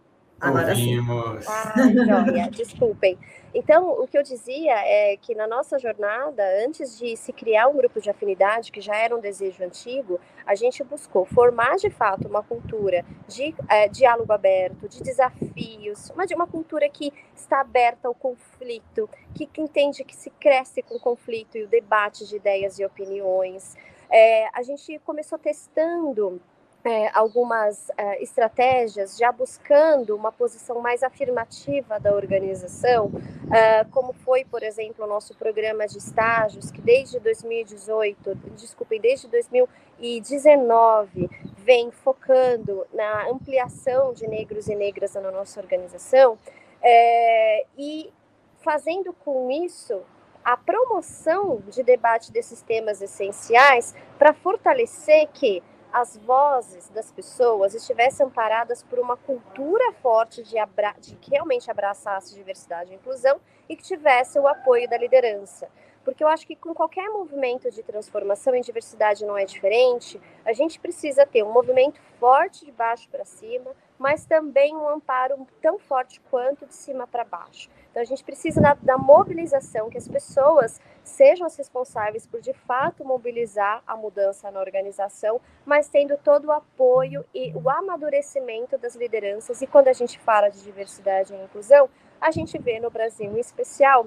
Agora 0.43 0.71
Ouvimos. 0.71 1.45
sim. 1.45 1.51
Ah, 1.53 2.25
joia, 2.25 2.51
desculpem. 2.51 3.17
Então, 3.55 3.91
o 3.91 4.09
que 4.09 4.19
eu 4.19 4.25
dizia 4.25 4.75
é 4.75 5.17
que 5.17 5.37
na 5.37 5.47
nossa 5.47 5.79
jornada, 5.79 6.43
antes 6.67 6.99
de 6.99 7.17
se 7.17 7.33
criar 7.33 7.69
um 7.69 7.77
grupo 7.77 8.01
de 8.01 8.11
afinidade, 8.11 8.73
que 8.73 8.81
já 8.81 8.97
era 8.97 9.15
um 9.15 9.21
desejo 9.21 9.63
antigo, 9.63 10.19
a 10.45 10.57
gente 10.57 10.83
buscou 10.83 11.25
formar 11.25 11.77
de 11.77 11.91
fato 11.91 12.27
uma 12.27 12.43
cultura 12.43 13.05
de 13.29 13.55
é, 13.69 13.87
diálogo 13.87 14.33
aberto, 14.33 14.89
de 14.89 15.01
desafios, 15.01 16.11
uma, 16.11 16.27
de 16.27 16.35
uma 16.35 16.49
cultura 16.49 16.89
que 16.89 17.13
está 17.37 17.61
aberta 17.61 18.09
ao 18.09 18.15
conflito, 18.15 19.09
que, 19.33 19.47
que 19.47 19.61
entende 19.61 20.03
que 20.03 20.17
se 20.17 20.31
cresce 20.31 20.83
com 20.83 20.97
o 20.97 21.01
conflito 21.01 21.57
e 21.57 21.63
o 21.63 21.69
debate 21.69 22.27
de 22.27 22.35
ideias 22.35 22.81
e 22.81 22.85
opiniões. 22.85 23.77
É, 24.11 24.49
a 24.53 24.63
gente 24.63 24.99
começou 25.05 25.39
testando 25.39 26.41
é, 26.85 27.11
algumas 27.15 27.91
é, 27.97 28.23
estratégias, 28.23 29.17
já 29.17 29.31
buscando 29.31 30.17
uma 30.17 30.33
posição 30.33 30.81
mais 30.81 31.03
afirmativa 31.03 32.01
da 32.01 32.15
organização, 32.15 33.11
é, 33.53 33.85
como 33.85 34.13
foi, 34.13 34.45
por 34.45 34.63
exemplo, 34.63 35.05
o 35.05 35.09
nosso 35.09 35.37
programa 35.37 35.87
de 35.87 35.99
estágios, 35.99 36.71
que 36.71 36.81
desde 36.81 37.21
2018, 37.21 38.35
desculpem, 38.57 39.01
desde 39.01 39.29
2019, 39.29 41.31
vem 41.59 41.91
focando 41.93 42.87
na 42.93 43.29
ampliação 43.29 44.13
de 44.13 44.27
negros 44.27 44.67
e 44.67 44.75
negras 44.75 45.15
na 45.15 45.31
nossa 45.31 45.61
organização, 45.61 46.37
é, 46.83 47.65
e 47.79 48.13
fazendo 48.61 49.13
com 49.13 49.51
isso 49.51 50.03
a 50.45 50.57
promoção 50.57 51.63
de 51.69 51.85
debate 51.85 52.33
desses 52.33 52.61
temas 52.63 53.01
essenciais 53.01 53.95
para 54.19 54.33
fortalecer 54.33 55.29
que 55.33 55.63
as 55.93 56.17
vozes 56.17 56.89
das 56.89 57.13
pessoas 57.13 57.75
estivessem 57.75 58.27
amparadas 58.27 58.83
por 58.83 58.99
uma 58.99 59.17
cultura 59.17 59.93
forte 59.95 60.43
de, 60.43 60.59
abra 60.59 60.95
de 60.99 61.17
que 61.17 61.31
realmente 61.31 61.71
abraçasse 61.71 62.35
diversidade 62.35 62.93
e 62.93 62.97
inclusão 62.97 63.41
e 63.69 63.77
que 63.77 63.83
tivesse 63.83 64.39
o 64.39 64.49
apoio 64.49 64.89
da 64.89 64.97
liderança. 64.97 65.69
Porque 66.05 66.25
eu 66.25 66.29
acho 66.29 66.47
que 66.47 66.57
com 66.57 66.75
qualquer 66.75 67.09
movimento 67.11 67.71
de 67.71 67.83
transformação 67.83 68.55
em 68.55 68.61
diversidade 68.61 69.25
não 69.25 69.37
é 69.37 69.45
diferente, 69.45 70.21
a 70.45 70.53
gente 70.53 70.81
precisa 70.81 71.27
ter 71.27 71.45
um 71.45 71.53
movimento 71.53 72.01
forte 72.19 72.65
de 72.65 72.73
baixo 72.73 73.09
para 73.09 73.25
cima, 73.25 73.71
mas 73.99 74.25
também 74.25 74.75
um 74.75 74.89
amparo 74.89 75.47
tão 75.61 75.79
forte 75.79 76.21
quanto 76.31 76.67
de 76.67 76.75
cima 76.75 77.07
para 77.07 77.23
baixo. 77.23 77.71
Então, 77.93 78.01
a 78.01 78.07
gente 78.07 78.25
precisa 78.25 78.59
da, 78.59 78.73
da, 78.73 78.97
mobilização, 78.97 79.91
que 79.91 79.99
as 79.99 80.09
pessoas 80.09 80.81
sejam 81.05 81.47
as 81.47 81.55
responsáveis 81.59 82.27
por, 82.27 82.41
de 82.41 82.55
fato, 82.55 83.05
mobilizar 83.05 83.83
a 83.87 83.95
mudança 83.95 84.51
na 84.51 84.61
organização, 84.61 85.39
mas 85.67 85.91
tendo 85.91 86.17
todo 86.17 86.47
o 86.47 86.53
apoio 86.53 87.23
e 87.35 87.53
o 87.55 87.69
amadurecimento 87.69 88.79
das 88.79 88.97
lideranças. 88.97 89.61
E 89.61 89.67
quando 89.67 89.89
a 89.89 89.93
gente 89.93 90.19
fala 90.19 90.49
de 90.49 90.63
diversidade 90.63 91.35
e 91.35 91.37
inclusão, 91.37 91.91
a 92.19 92.31
gente 92.31 92.59
vê 92.59 92.81
no 92.81 92.91
Brasil, 92.91 93.31
em 93.31 93.39
especial, 93.39 94.07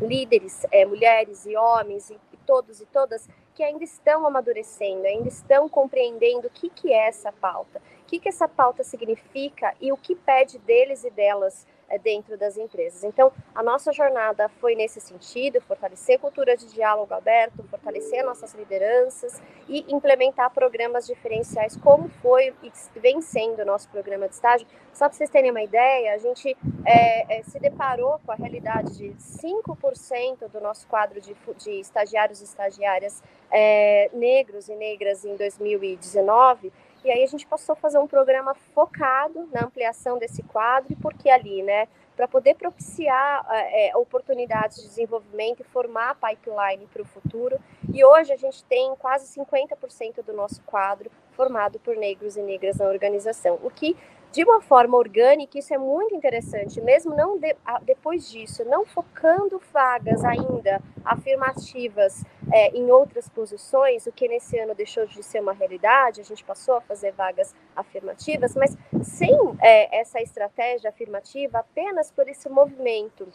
líderes, 0.00 0.64
é, 0.72 0.86
mulheres 0.86 1.44
e 1.44 1.54
homens, 1.56 2.08
e, 2.08 2.18
e 2.32 2.36
todos 2.38 2.80
e 2.80 2.86
todas, 2.86 3.28
que 3.54 3.62
ainda 3.62 3.84
estão 3.84 4.26
amadurecendo, 4.26 5.06
ainda 5.06 5.28
estão 5.28 5.68
compreendendo 5.68 6.48
o 6.48 6.50
que, 6.50 6.70
que 6.70 6.90
é 6.90 7.08
essa 7.08 7.30
pauta, 7.32 7.82
o 8.02 8.06
que, 8.06 8.18
que 8.18 8.30
essa 8.30 8.48
pauta 8.48 8.82
significa 8.82 9.74
e 9.78 9.92
o 9.92 9.96
que 9.96 10.14
pede 10.14 10.58
deles 10.58 11.04
e 11.04 11.10
delas 11.10 11.66
dentro 12.02 12.36
das 12.36 12.56
empresas. 12.56 13.04
Então, 13.04 13.32
a 13.54 13.62
nossa 13.62 13.92
jornada 13.92 14.48
foi 14.60 14.74
nesse 14.74 15.00
sentido, 15.00 15.60
fortalecer 15.60 16.18
cultura 16.18 16.56
de 16.56 16.66
diálogo 16.72 17.14
aberto, 17.14 17.62
fortalecer 17.64 18.24
nossas 18.24 18.54
lideranças 18.54 19.40
e 19.68 19.84
implementar 19.88 20.50
programas 20.50 21.06
diferenciais, 21.06 21.76
como 21.76 22.08
foi 22.20 22.54
e 22.62 22.72
vem 22.98 23.20
sendo 23.20 23.62
o 23.62 23.64
nosso 23.64 23.88
programa 23.88 24.28
de 24.28 24.34
estágio. 24.34 24.66
Só 24.92 25.08
para 25.08 25.16
vocês 25.16 25.30
terem 25.30 25.50
uma 25.50 25.62
ideia, 25.62 26.14
a 26.14 26.18
gente 26.18 26.56
é, 26.84 27.38
é, 27.38 27.42
se 27.42 27.58
deparou 27.58 28.18
com 28.24 28.32
a 28.32 28.34
realidade 28.34 28.96
de 28.96 29.10
5% 29.10 30.48
do 30.48 30.60
nosso 30.60 30.86
quadro 30.86 31.20
de, 31.20 31.36
de 31.58 31.80
estagiários 31.80 32.40
e 32.40 32.44
estagiárias 32.44 33.22
é, 33.50 34.10
negros 34.12 34.68
e 34.68 34.74
negras 34.74 35.24
em 35.24 35.36
2019, 35.36 36.72
e 37.06 37.10
aí 37.12 37.22
a 37.22 37.26
gente 37.26 37.46
passou 37.46 37.74
a 37.74 37.76
fazer 37.76 37.98
um 37.98 38.06
programa 38.06 38.52
focado 38.74 39.48
na 39.52 39.64
ampliação 39.64 40.18
desse 40.18 40.42
quadro, 40.42 40.92
e 40.92 40.96
porque 40.96 41.30
ali, 41.30 41.62
né, 41.62 41.86
para 42.16 42.26
poder 42.26 42.54
propiciar 42.54 43.46
é, 43.50 43.96
oportunidades 43.96 44.78
de 44.78 44.88
desenvolvimento 44.88 45.60
e 45.60 45.64
formar 45.64 46.10
a 46.10 46.14
pipeline 46.14 46.88
para 46.92 47.02
o 47.02 47.04
futuro. 47.04 47.60
E 47.94 48.04
hoje 48.04 48.32
a 48.32 48.36
gente 48.36 48.64
tem 48.64 48.92
quase 48.96 49.32
50% 49.38 50.24
do 50.24 50.32
nosso 50.32 50.60
quadro 50.62 51.08
formado 51.32 51.78
por 51.78 51.94
negros 51.94 52.36
e 52.36 52.42
negras 52.42 52.78
na 52.78 52.86
organização, 52.86 53.60
o 53.62 53.70
que 53.70 53.96
de 54.32 54.44
uma 54.44 54.60
forma 54.60 54.96
orgânica, 54.96 55.58
isso 55.58 55.72
é 55.72 55.78
muito 55.78 56.14
interessante, 56.14 56.80
mesmo 56.80 57.14
não 57.14 57.38
de, 57.38 57.56
depois 57.82 58.30
disso, 58.30 58.64
não 58.64 58.84
focando 58.84 59.60
vagas 59.72 60.24
ainda 60.24 60.82
afirmativas 61.04 62.22
é, 62.52 62.68
em 62.76 62.90
outras 62.90 63.28
posições, 63.28 64.06
o 64.06 64.12
que 64.12 64.28
nesse 64.28 64.58
ano 64.58 64.74
deixou 64.74 65.06
de 65.06 65.22
ser 65.22 65.40
uma 65.40 65.52
realidade, 65.52 66.20
a 66.20 66.24
gente 66.24 66.44
passou 66.44 66.74
a 66.74 66.80
fazer 66.80 67.12
vagas 67.12 67.54
afirmativas, 67.74 68.54
mas 68.54 68.76
sem 69.02 69.34
é, 69.60 70.00
essa 70.00 70.20
estratégia 70.20 70.90
afirmativa, 70.90 71.58
apenas 71.58 72.10
por 72.10 72.28
esse 72.28 72.48
movimento 72.48 73.26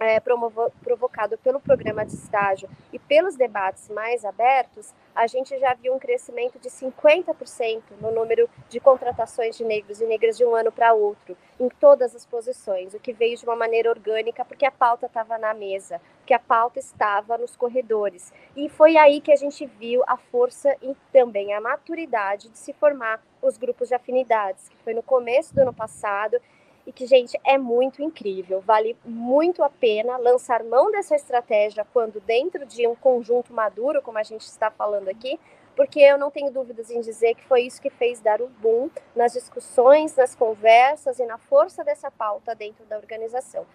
é, 0.00 0.20
provocado 0.20 1.36
pelo 1.38 1.60
programa 1.60 2.04
de 2.04 2.14
estágio 2.14 2.68
e 2.92 2.98
pelos 2.98 3.36
debates 3.36 3.88
mais 3.88 4.24
abertos, 4.24 4.92
a 5.14 5.26
gente 5.26 5.58
já 5.58 5.74
viu 5.74 5.94
um 5.94 5.98
crescimento 5.98 6.58
de 6.58 6.68
50% 6.68 7.82
no 8.00 8.12
número 8.12 8.48
de 8.68 8.78
contratações 8.78 9.56
de 9.56 9.64
negros 9.64 10.00
e 10.00 10.06
negras 10.06 10.36
de 10.36 10.44
um 10.44 10.54
ano 10.54 10.70
para 10.70 10.92
outro, 10.92 11.36
em 11.58 11.68
todas 11.68 12.14
as 12.14 12.24
posições, 12.24 12.94
o 12.94 13.00
que 13.00 13.12
veio 13.12 13.36
de 13.36 13.44
uma 13.44 13.56
maneira 13.56 13.90
orgânica, 13.90 14.44
porque 14.44 14.64
a 14.64 14.70
pauta 14.70 15.06
estava 15.06 15.36
na 15.36 15.52
mesa, 15.52 16.00
porque 16.18 16.34
a 16.34 16.38
pauta 16.38 16.78
estava 16.78 17.36
nos 17.36 17.56
corredores. 17.56 18.32
E 18.56 18.68
foi 18.68 18.96
aí 18.96 19.20
que 19.20 19.32
a 19.32 19.36
gente 19.36 19.66
viu 19.66 20.02
a 20.06 20.16
força 20.16 20.76
e 20.80 20.94
também 21.12 21.52
a 21.52 21.60
maturidade 21.60 22.48
de 22.48 22.58
se 22.58 22.72
formar 22.72 23.20
os 23.42 23.56
grupos 23.56 23.88
de 23.88 23.94
afinidades, 23.94 24.68
que 24.68 24.76
foi 24.78 24.94
no 24.94 25.02
começo 25.02 25.54
do 25.54 25.60
ano 25.60 25.74
passado 25.74 26.38
e 26.88 26.92
que, 26.92 27.06
gente, 27.06 27.38
é 27.44 27.58
muito 27.58 28.02
incrível. 28.02 28.62
Vale 28.62 28.96
muito 29.04 29.62
a 29.62 29.68
pena 29.68 30.16
lançar 30.16 30.64
mão 30.64 30.90
dessa 30.90 31.14
estratégia 31.14 31.86
quando 31.92 32.18
dentro 32.18 32.64
de 32.64 32.86
um 32.86 32.94
conjunto 32.94 33.52
maduro, 33.52 34.00
como 34.00 34.16
a 34.16 34.22
gente 34.22 34.46
está 34.46 34.70
falando 34.70 35.06
aqui, 35.08 35.38
porque 35.76 36.00
eu 36.00 36.16
não 36.16 36.30
tenho 36.30 36.50
dúvidas 36.50 36.90
em 36.90 37.02
dizer 37.02 37.34
que 37.34 37.44
foi 37.44 37.64
isso 37.64 37.82
que 37.82 37.90
fez 37.90 38.20
dar 38.20 38.40
o 38.40 38.48
boom 38.48 38.88
nas 39.14 39.34
discussões, 39.34 40.16
nas 40.16 40.34
conversas 40.34 41.18
e 41.18 41.26
na 41.26 41.36
força 41.36 41.84
dessa 41.84 42.10
pauta 42.10 42.54
dentro 42.54 42.86
da 42.86 42.96
organização. 42.96 43.66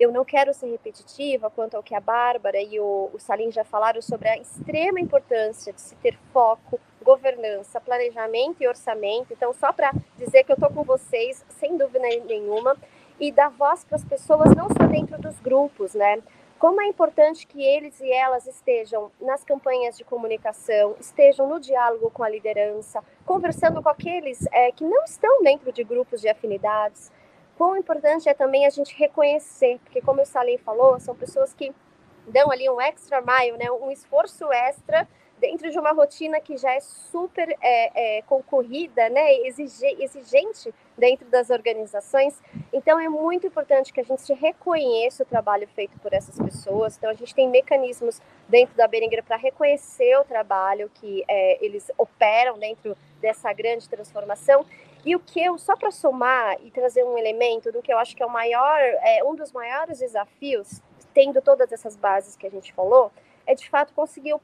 Eu 0.00 0.10
não 0.10 0.24
quero 0.24 0.54
ser 0.54 0.70
repetitiva 0.70 1.50
quanto 1.50 1.74
ao 1.74 1.82
que 1.82 1.94
a 1.94 2.00
Bárbara 2.00 2.62
e 2.62 2.80
o, 2.80 3.10
o 3.12 3.18
Salim 3.18 3.52
já 3.52 3.62
falaram 3.62 4.00
sobre 4.00 4.26
a 4.30 4.38
extrema 4.38 4.98
importância 4.98 5.70
de 5.70 5.82
se 5.82 5.94
ter 5.96 6.18
foco, 6.32 6.80
governança, 7.04 7.80
planejamento 7.80 8.62
e 8.62 8.66
orçamento. 8.66 9.32
Então, 9.32 9.52
só 9.52 9.72
para 9.72 9.92
dizer 10.18 10.42
que 10.42 10.50
eu 10.50 10.54
estou 10.54 10.70
com 10.70 10.82
vocês, 10.82 11.44
sem 11.50 11.76
dúvida 11.76 12.00
nenhuma, 12.00 12.76
e 13.20 13.30
dar 13.30 13.50
voz 13.50 13.84
para 13.84 13.96
as 13.96 14.04
pessoas 14.04 14.52
não 14.56 14.68
só 14.68 14.86
dentro 14.88 15.20
dos 15.20 15.38
grupos, 15.38 15.94
né? 15.94 16.20
Como 16.58 16.80
é 16.80 16.86
importante 16.86 17.46
que 17.46 17.62
eles 17.62 18.00
e 18.00 18.10
elas 18.10 18.46
estejam 18.46 19.12
nas 19.20 19.44
campanhas 19.44 19.98
de 19.98 20.04
comunicação, 20.04 20.96
estejam 20.98 21.46
no 21.48 21.60
diálogo 21.60 22.10
com 22.10 22.22
a 22.22 22.28
liderança, 22.28 23.04
conversando 23.26 23.82
com 23.82 23.88
aqueles 23.88 24.46
é, 24.50 24.72
que 24.72 24.82
não 24.82 25.04
estão 25.04 25.42
dentro 25.42 25.70
de 25.70 25.84
grupos 25.84 26.20
de 26.20 26.28
afinidades. 26.28 27.12
Quão 27.58 27.76
importante 27.76 28.28
é 28.28 28.34
também 28.34 28.66
a 28.66 28.70
gente 28.70 28.96
reconhecer, 28.96 29.78
porque 29.84 30.00
como 30.00 30.22
o 30.22 30.26
Salim 30.26 30.56
falou, 30.58 30.98
são 30.98 31.14
pessoas 31.14 31.52
que 31.52 31.72
dão 32.26 32.50
ali 32.50 32.68
um 32.70 32.80
extra 32.80 33.20
mile, 33.20 33.58
né, 33.58 33.70
um 33.70 33.90
esforço 33.90 34.50
extra 34.50 35.06
dentro 35.38 35.70
de 35.70 35.78
uma 35.78 35.92
rotina 35.92 36.40
que 36.40 36.56
já 36.56 36.72
é 36.72 36.80
super 36.80 37.48
é, 37.60 38.18
é, 38.18 38.22
concorrida, 38.22 39.08
né, 39.08 39.34
exigente 39.42 40.72
dentro 40.96 41.26
das 41.28 41.50
organizações. 41.50 42.40
Então, 42.72 42.98
é 42.98 43.08
muito 43.08 43.46
importante 43.46 43.92
que 43.92 44.00
a 44.00 44.04
gente 44.04 44.32
reconheça 44.32 45.22
o 45.22 45.26
trabalho 45.26 45.68
feito 45.68 45.98
por 45.98 46.12
essas 46.12 46.38
pessoas. 46.38 46.96
Então, 46.96 47.10
a 47.10 47.14
gente 47.14 47.34
tem 47.34 47.48
mecanismos 47.48 48.20
dentro 48.48 48.74
da 48.76 48.86
Beringer 48.86 49.22
para 49.24 49.36
reconhecer 49.36 50.16
o 50.18 50.24
trabalho 50.24 50.90
que 50.94 51.24
é, 51.28 51.64
eles 51.64 51.90
operam 51.98 52.58
dentro 52.58 52.96
dessa 53.20 53.52
grande 53.52 53.88
transformação. 53.88 54.64
E 55.04 55.14
o 55.14 55.20
que 55.20 55.42
eu, 55.42 55.58
só 55.58 55.76
para 55.76 55.90
somar 55.90 56.56
e 56.62 56.70
trazer 56.70 57.04
um 57.04 57.18
elemento 57.18 57.70
do 57.70 57.82
que 57.82 57.92
eu 57.92 57.98
acho 57.98 58.16
que 58.16 58.22
é 58.22 58.26
o 58.26 58.30
maior, 58.30 58.80
é, 58.80 59.22
um 59.24 59.34
dos 59.34 59.52
maiores 59.52 59.98
desafios, 59.98 60.80
tendo 61.12 61.42
todas 61.42 61.70
essas 61.70 61.94
bases 61.94 62.36
que 62.36 62.46
a 62.46 62.50
gente 62.50 62.72
falou, 62.72 63.12
é 63.46 63.54
de 63.54 63.68
fato 63.68 63.92
conseguir 63.92 64.34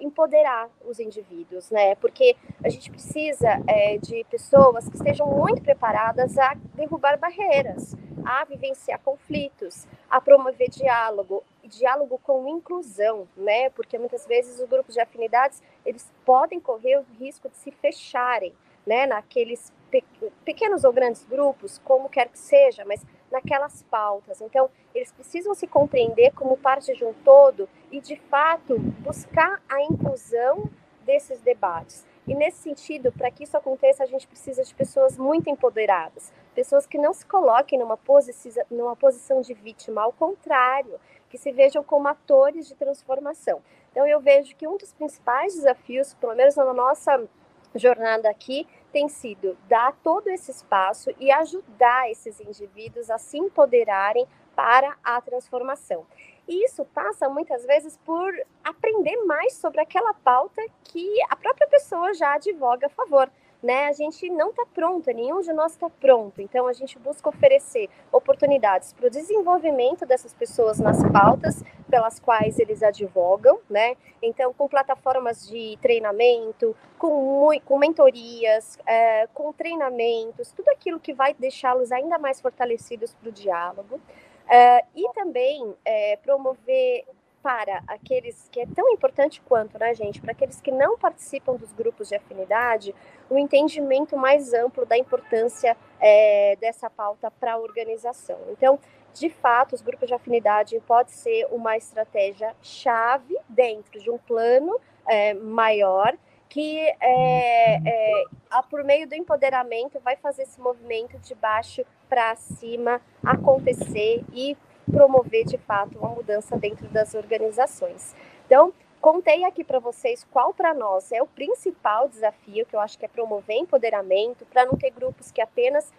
empoderar 0.00 0.68
os 0.84 0.98
indivíduos, 0.98 1.70
né? 1.70 1.94
Porque 1.96 2.36
a 2.62 2.68
gente 2.68 2.90
precisa 2.90 3.48
é, 3.66 3.98
de 3.98 4.24
pessoas 4.30 4.88
que 4.88 4.96
estejam 4.96 5.26
muito 5.26 5.62
preparadas 5.62 6.38
a 6.38 6.54
derrubar 6.74 7.18
barreiras, 7.18 7.94
a 8.24 8.44
vivenciar 8.44 9.00
conflitos, 9.00 9.86
a 10.10 10.20
promover 10.20 10.68
diálogo, 10.68 11.42
diálogo 11.64 12.18
com 12.22 12.48
inclusão, 12.48 13.26
né? 13.36 13.70
Porque 13.70 13.98
muitas 13.98 14.26
vezes 14.26 14.60
os 14.60 14.68
grupos 14.68 14.94
de 14.94 15.00
afinidades 15.00 15.62
eles 15.84 16.12
podem 16.24 16.60
correr 16.60 16.98
o 16.98 17.06
risco 17.18 17.48
de 17.48 17.56
se 17.56 17.70
fecharem, 17.70 18.52
né? 18.86 19.06
Naqueles 19.06 19.72
pe 19.90 20.04
pequenos 20.44 20.84
ou 20.84 20.92
grandes 20.92 21.24
grupos, 21.24 21.78
como 21.84 22.08
quer 22.08 22.28
que 22.28 22.38
seja, 22.38 22.84
mas 22.84 23.04
naquelas 23.30 23.82
pautas. 23.84 24.40
Então, 24.40 24.70
eles 24.94 25.12
precisam 25.12 25.54
se 25.54 25.66
compreender 25.66 26.32
como 26.32 26.56
parte 26.56 26.94
de 26.94 27.04
um 27.04 27.12
todo 27.12 27.68
e, 27.90 28.00
de 28.00 28.16
fato, 28.16 28.78
buscar 28.78 29.62
a 29.68 29.82
inclusão 29.82 30.70
desses 31.04 31.40
debates. 31.40 32.06
E 32.26 32.34
nesse 32.34 32.58
sentido, 32.58 33.10
para 33.10 33.30
que 33.30 33.44
isso 33.44 33.56
aconteça, 33.56 34.02
a 34.02 34.06
gente 34.06 34.26
precisa 34.26 34.62
de 34.62 34.74
pessoas 34.74 35.16
muito 35.16 35.48
empoderadas, 35.48 36.30
pessoas 36.54 36.86
que 36.86 36.98
não 36.98 37.14
se 37.14 37.24
coloquem 37.24 37.78
numa, 37.78 37.96
posição, 37.96 38.64
numa 38.70 38.94
posição 38.94 39.40
de 39.40 39.54
vítima, 39.54 40.02
ao 40.02 40.12
contrário, 40.12 41.00
que 41.30 41.38
se 41.38 41.50
vejam 41.50 41.82
como 41.82 42.06
atores 42.06 42.68
de 42.68 42.74
transformação. 42.74 43.62
Então, 43.90 44.06
eu 44.06 44.20
vejo 44.20 44.54
que 44.56 44.68
um 44.68 44.76
dos 44.76 44.92
principais 44.92 45.54
desafios, 45.54 46.12
pelo 46.14 46.34
menos 46.34 46.54
na 46.56 46.74
nossa 46.74 47.26
jornada 47.74 48.28
aqui, 48.28 48.66
tem 48.92 49.08
sido 49.08 49.56
dar 49.68 49.92
todo 50.02 50.28
esse 50.28 50.50
espaço 50.50 51.10
e 51.18 51.30
ajudar 51.30 52.10
esses 52.10 52.40
indivíduos 52.40 53.10
a 53.10 53.18
se 53.18 53.38
empoderarem 53.38 54.26
para 54.54 54.96
a 55.04 55.20
transformação. 55.20 56.06
E 56.48 56.64
isso 56.64 56.84
passa 56.86 57.28
muitas 57.28 57.64
vezes 57.64 57.96
por 57.98 58.32
aprender 58.64 59.16
mais 59.24 59.54
sobre 59.54 59.80
aquela 59.80 60.14
pauta 60.14 60.62
que 60.84 61.22
a 61.30 61.36
própria 61.36 61.68
pessoa 61.68 62.14
já 62.14 62.34
advoga 62.34 62.86
a 62.86 62.90
favor. 62.90 63.30
Né? 63.62 63.86
A 63.86 63.92
gente 63.92 64.30
não 64.30 64.50
está 64.50 64.64
pronto, 64.72 65.10
nenhum 65.10 65.40
de 65.40 65.52
nós 65.52 65.72
está 65.72 65.90
pronto. 65.90 66.40
Então 66.40 66.66
a 66.68 66.72
gente 66.72 66.98
busca 66.98 67.28
oferecer 67.28 67.88
oportunidades 68.12 68.92
para 68.92 69.08
o 69.08 69.10
desenvolvimento 69.10 70.06
dessas 70.06 70.32
pessoas 70.32 70.78
nas 70.78 71.02
pautas 71.10 71.64
pelas 71.90 72.20
quais 72.20 72.58
eles 72.58 72.82
advogam, 72.82 73.58
né? 73.68 73.96
Então 74.22 74.54
com 74.54 74.68
plataformas 74.68 75.48
de 75.48 75.76
treinamento, 75.82 76.76
com, 76.98 77.50
com 77.64 77.78
mentorias, 77.78 78.78
é, 78.86 79.26
com 79.34 79.52
treinamentos, 79.52 80.52
tudo 80.52 80.68
aquilo 80.68 81.00
que 81.00 81.12
vai 81.12 81.34
deixá-los 81.34 81.90
ainda 81.90 82.18
mais 82.18 82.40
fortalecidos 82.40 83.14
para 83.14 83.28
o 83.28 83.32
diálogo. 83.32 84.00
Uh, 84.48 84.86
e 84.96 85.12
também 85.12 85.74
é, 85.84 86.16
promover 86.16 87.04
para 87.42 87.82
aqueles 87.86 88.48
que 88.50 88.60
é 88.60 88.66
tão 88.66 88.88
importante 88.90 89.40
quanto, 89.42 89.78
né, 89.78 89.94
gente, 89.94 90.20
para 90.20 90.32
aqueles 90.32 90.60
que 90.60 90.70
não 90.70 90.98
participam 90.98 91.54
dos 91.54 91.72
grupos 91.72 92.08
de 92.08 92.16
afinidade, 92.16 92.94
o 93.30 93.34
um 93.34 93.38
entendimento 93.38 94.16
mais 94.16 94.52
amplo 94.52 94.84
da 94.84 94.96
importância 94.96 95.76
é, 96.00 96.56
dessa 96.60 96.90
pauta 96.90 97.30
para 97.30 97.54
a 97.54 97.58
organização. 97.58 98.38
Então, 98.50 98.78
de 99.14 99.30
fato, 99.30 99.74
os 99.74 99.82
grupos 99.82 100.08
de 100.08 100.14
afinidade 100.14 100.80
pode 100.86 101.12
ser 101.12 101.46
uma 101.50 101.76
estratégia 101.76 102.54
chave 102.62 103.36
dentro 103.48 103.98
de 104.00 104.10
um 104.10 104.18
plano 104.18 104.78
é, 105.06 105.34
maior 105.34 106.16
que 106.48 106.78
é, 107.00 107.76
é, 107.76 108.24
por 108.70 108.82
meio 108.82 109.06
do 109.06 109.14
empoderamento 109.14 110.00
vai 110.00 110.16
fazer 110.16 110.42
esse 110.42 110.60
movimento 110.60 111.18
de 111.18 111.34
baixo 111.34 111.84
para 112.08 112.34
cima 112.36 113.00
acontecer 113.22 114.24
e 114.32 114.56
promover 114.90 115.44
de 115.44 115.58
fato 115.58 115.98
uma 115.98 116.08
mudança 116.08 116.56
dentro 116.56 116.88
das 116.88 117.14
organizações. 117.14 118.14
Então, 118.46 118.72
contei 119.00 119.44
aqui 119.44 119.62
para 119.62 119.78
vocês 119.78 120.26
qual 120.30 120.52
para 120.52 120.74
nós 120.74 121.12
é 121.12 121.22
o 121.22 121.26
principal 121.26 122.08
desafio, 122.08 122.66
que 122.66 122.74
eu 122.74 122.80
acho 122.80 122.98
que 122.98 123.04
é 123.04 123.08
promover 123.08 123.56
empoderamento, 123.56 124.44
para 124.46 124.64
não 124.64 124.76
ter 124.76 124.90
grupos 124.90 125.30
que 125.30 125.40
apenas 125.40 125.92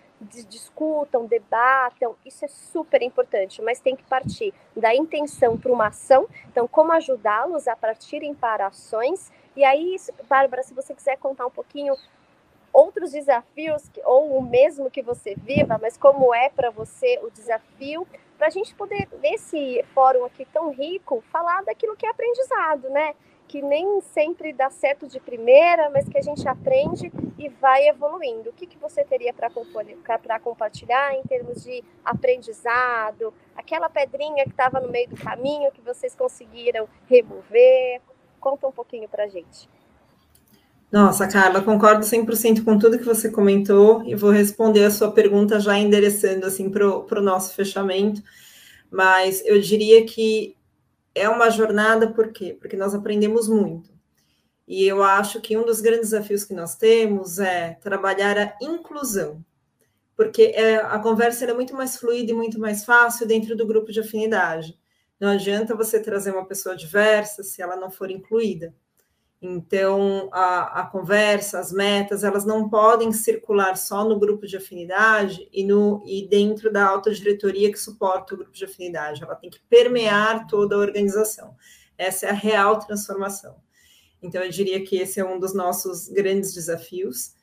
discutam, 0.50 1.26
debatam, 1.26 2.16
isso 2.26 2.44
é 2.44 2.48
super 2.50 3.02
importante, 3.02 3.62
mas 3.62 3.80
tem 3.80 3.96
que 3.96 4.04
partir 4.04 4.54
da 4.76 4.94
intenção 4.94 5.58
para 5.58 5.72
uma 5.72 5.88
ação. 5.88 6.28
Então, 6.52 6.68
como 6.68 6.92
ajudá-los 6.92 7.70
a 7.70 7.76
partirem 7.76 8.34
para 8.34 8.68
ações 8.68 9.32
e 9.56 9.64
aí, 9.66 9.98
Bárbara, 10.30 10.64
se 10.64 10.74
você 10.74 10.94
quiser 10.94 11.18
contar 11.18 11.46
um 11.46 11.52
pouquinho 11.52 11.94
outros 12.72 13.12
desafios, 13.12 13.84
ou 14.06 14.38
o 14.38 14.42
mesmo 14.42 14.90
que 14.90 15.02
você 15.02 15.36
viva, 15.36 15.78
mas 15.82 15.98
como 15.98 16.34
é 16.34 16.50
para 16.50 16.70
você 16.70 17.20
o 17.24 17.30
desafio, 17.30 18.08
para 18.40 18.48
a 18.48 18.50
gente 18.50 18.74
poder, 18.74 19.06
nesse 19.22 19.84
fórum 19.94 20.24
aqui 20.24 20.46
tão 20.46 20.72
rico, 20.72 21.22
falar 21.30 21.62
daquilo 21.66 21.98
que 21.98 22.06
é 22.06 22.10
aprendizado, 22.10 22.90
né? 22.90 23.14
Que 23.50 23.62
nem 23.62 24.00
sempre 24.00 24.54
dá 24.54 24.70
certo 24.70 25.10
de 25.10 25.20
primeira, 25.20 25.90
mas 25.90 26.08
que 26.08 26.18
a 26.18 26.22
gente 26.22 26.48
aprende 26.48 27.12
e 27.38 27.50
vai 27.50 27.90
evoluindo. 27.90 28.50
O 28.50 28.54
que, 28.54 28.66
que 28.66 28.78
você 28.78 29.04
teria 29.04 29.34
para 29.34 29.50
compartilhar 30.40 31.16
em 31.16 31.24
termos 31.24 31.62
de 31.66 31.84
aprendizado? 32.06 33.34
Aquela 33.58 33.90
pedrinha 33.90 34.46
que 34.46 34.52
estava 34.52 34.80
no 34.80 34.88
meio 34.88 35.10
do 35.10 35.18
caminho 35.18 35.70
que 35.74 35.82
vocês 35.82 36.16
conseguiram 36.16 36.88
remover? 37.10 38.02
Conta 38.40 38.68
um 38.68 38.72
pouquinho 38.72 39.10
para 39.10 39.26
a 39.26 39.28
gente. 39.28 39.68
Nossa, 40.92 41.28
Carla, 41.28 41.62
concordo 41.62 42.04
100% 42.04 42.64
com 42.64 42.80
tudo 42.80 42.98
que 42.98 43.06
você 43.06 43.30
comentou 43.30 44.04
e 44.06 44.16
vou 44.16 44.32
responder 44.32 44.84
a 44.86 44.92
sua 44.92 45.12
pergunta 45.12 45.60
já 45.60 45.78
endereçando 45.78 46.48
assim 46.48 46.68
para 46.70 46.88
o 46.88 47.22
nosso 47.22 47.54
fechamento. 47.54 48.24
Mas 48.90 49.46
eu 49.46 49.62
diria 49.62 50.04
que 50.04 50.58
é 51.14 51.30
uma 51.30 51.52
jornada, 51.52 52.12
por 52.12 52.32
quê? 52.32 52.58
Porque 52.60 52.76
nós 52.76 52.96
aprendemos 52.96 53.48
muito. 53.48 53.92
E 54.68 54.86
eu 54.88 55.04
acho 55.04 55.42
que 55.42 55.58
um 55.58 55.66
dos 55.66 55.80
grandes 55.80 56.10
desafios 56.10 56.44
que 56.44 56.54
nós 56.56 56.76
temos 56.76 57.40
é 57.40 57.78
trabalhar 57.82 58.38
a 58.38 58.56
inclusão, 58.62 59.44
porque 60.16 60.54
é, 60.56 60.78
a 60.78 61.00
conversa 61.00 61.46
é 61.46 61.54
muito 61.54 61.76
mais 61.76 61.98
fluida 61.98 62.32
e 62.32 62.36
muito 62.36 62.60
mais 62.60 62.84
fácil 62.86 63.28
dentro 63.28 63.56
do 63.56 63.66
grupo 63.68 63.92
de 63.92 64.00
afinidade. 64.00 64.78
Não 65.20 65.30
adianta 65.30 65.76
você 65.76 66.00
trazer 66.00 66.32
uma 66.32 66.46
pessoa 66.46 66.76
diversa 66.76 67.44
se 67.44 67.62
ela 67.62 67.76
não 67.76 67.92
for 67.92 68.10
incluída. 68.10 68.74
Então, 69.42 70.28
a, 70.34 70.82
a, 70.82 70.86
conversa, 70.86 71.60
as 71.60 71.72
metas, 71.72 72.26
elas 72.26 72.44
não 72.44 72.70
podem 72.70 73.14
circular 73.14 73.78
só 73.78 74.04
no 74.04 74.20
grupo 74.20 74.46
de 74.46 74.58
afinidade 74.58 75.48
e, 75.54 75.64
no, 75.64 76.04
e 76.06 76.28
dentro 76.28 76.72
da 76.72 76.86
alta 76.86 77.14
diretoria 77.14 77.72
que 77.72 77.80
suporta 77.80 78.34
o 78.34 78.38
grupo 78.38 78.52
de 78.52 78.66
afinidade. 78.66 79.24
Ela 79.24 79.36
tem 79.36 79.50
que 79.50 79.62
permear 79.70 80.46
toda 80.46 80.76
a 80.76 80.80
organização. 80.80 81.56
Essa 81.98 82.26
é 82.26 82.30
a 82.32 82.34
real 82.34 82.80
transformação. 82.80 83.56
Então, 84.22 84.44
eu 84.44 84.50
diria 84.50 84.84
que 84.84 84.98
esse 84.98 85.22
é 85.22 85.26
um 85.26 85.40
dos 85.40 85.54
nossos 85.54 86.10
grandes 86.10 86.54
desafios 86.54 87.34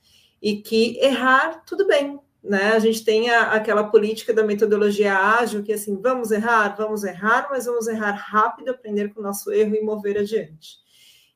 e 0.42 0.56
que 0.56 0.98
errar, 0.98 1.64
tudo 1.64 1.86
bem, 1.86 2.20
né? 2.44 2.72
A 2.72 2.78
gente 2.78 3.04
tem 3.04 3.30
a, 3.30 3.52
aquela 3.52 3.84
política 3.84 4.34
da 4.34 4.44
metodologia 4.44 5.16
ágil, 5.16 5.62
que 5.62 5.72
assim, 5.72 5.98
vamos 6.00 6.30
errar, 6.30 6.76
vamos 6.76 7.04
errar, 7.04 7.48
mas 7.50 7.64
vamos 7.64 7.86
errar 7.88 8.12
rápido, 8.12 8.70
aprender 8.70 9.14
com 9.14 9.20
o 9.20 9.22
nosso 9.22 9.50
erro 9.50 9.74
e 9.74 9.82
mover 9.82 10.18
adiante. 10.18 10.84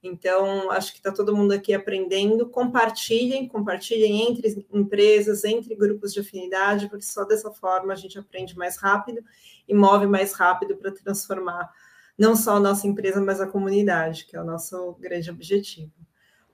Então, 0.03 0.70
acho 0.70 0.92
que 0.92 0.98
está 0.98 1.12
todo 1.12 1.36
mundo 1.36 1.53
aqui 1.53 1.74
aprendendo. 1.74 2.48
Compartilhem, 2.48 3.46
compartilhem 3.46 4.28
entre 4.28 4.66
empresas, 4.72 5.44
entre 5.44 5.74
grupos 5.74 6.12
de 6.12 6.20
afinidade, 6.20 6.88
porque 6.88 7.05
só 7.05 7.24
dessa 7.24 7.51
forma 7.51 7.92
a 7.92 7.96
gente 7.96 8.18
aprende 8.18 8.57
mais 8.57 8.78
rápido 8.78 9.22
e 9.68 9.74
move 9.74 10.07
mais 10.07 10.32
rápido 10.32 10.76
para 10.76 10.90
transformar 10.90 11.70
não 12.18 12.36
só 12.36 12.57
a 12.57 12.61
nossa 12.61 12.86
empresa, 12.86 13.20
mas 13.20 13.40
a 13.40 13.46
comunidade, 13.46 14.26
que 14.26 14.36
é 14.36 14.40
o 14.40 14.44
nosso 14.44 14.94
grande 15.01 15.30
objetivo. 15.30 15.90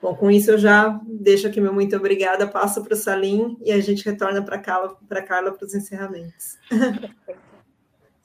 Bom, 0.01 0.15
com 0.15 0.31
isso 0.31 0.53
eu 0.53 0.59
já 0.59 1.01
deixo 1.05 1.49
aqui 1.49 1.61
meu 1.61 1.73
muito 1.73 1.97
obrigada, 1.97 2.47
passo 2.47 2.85
para 2.85 2.95
o 2.95 2.97
Salim 2.97 3.57
e 3.65 3.73
a 3.73 3.81
gente 3.81 4.05
retorna 4.05 4.43
para 4.43 4.61
Carla 4.61 5.53
para 5.53 5.65
os 5.65 5.75
encerramentos. 5.75 6.59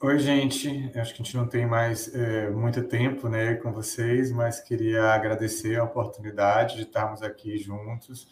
Oi, 0.04 0.18
gente. 0.18 0.90
Acho 0.96 1.14
que 1.14 1.22
a 1.22 1.24
gente 1.24 1.36
não 1.36 1.46
tem 1.46 1.64
mais 1.64 2.12
é, 2.12 2.50
muito 2.50 2.82
tempo 2.82 3.28
né, 3.28 3.54
com 3.54 3.72
vocês, 3.72 4.32
mas 4.32 4.58
queria 4.58 5.04
agradecer 5.12 5.78
a 5.78 5.84
oportunidade 5.84 6.74
de 6.74 6.82
estarmos 6.82 7.22
aqui 7.22 7.56
juntos, 7.56 8.26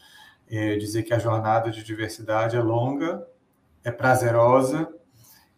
é, 0.50 0.74
dizer 0.74 1.04
que 1.04 1.14
a 1.14 1.18
jornada 1.20 1.70
de 1.70 1.84
diversidade 1.84 2.56
é 2.56 2.60
longa, 2.60 3.24
é 3.84 3.92
prazerosa, 3.92 4.92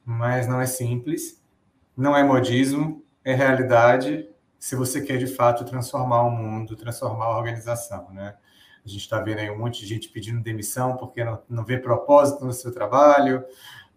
mas 0.05 0.47
não 0.47 0.61
é 0.61 0.67
simples, 0.67 1.43
não 1.97 2.15
é 2.15 2.23
modismo, 2.23 3.03
é 3.25 3.35
realidade 3.35 4.29
se 4.59 4.77
você 4.77 5.01
quer 5.01 5.17
de 5.17 5.27
fato 5.27 5.65
transformar 5.65 6.25
o 6.25 6.31
mundo, 6.31 6.77
transformar 6.77 7.25
a 7.25 7.39
organização, 7.39 8.11
né? 8.13 8.37
A 8.85 8.89
gente 8.89 9.01
está 9.01 9.19
vendo 9.21 9.39
aí 9.39 9.49
um 9.49 9.59
monte 9.59 9.81
de 9.81 9.87
gente 9.87 10.09
pedindo 10.09 10.43
demissão 10.43 10.97
porque 10.97 11.25
não, 11.25 11.41
não 11.49 11.65
vê 11.65 11.79
propósito 11.79 12.45
no 12.45 12.53
seu 12.53 12.71
trabalho, 12.71 13.45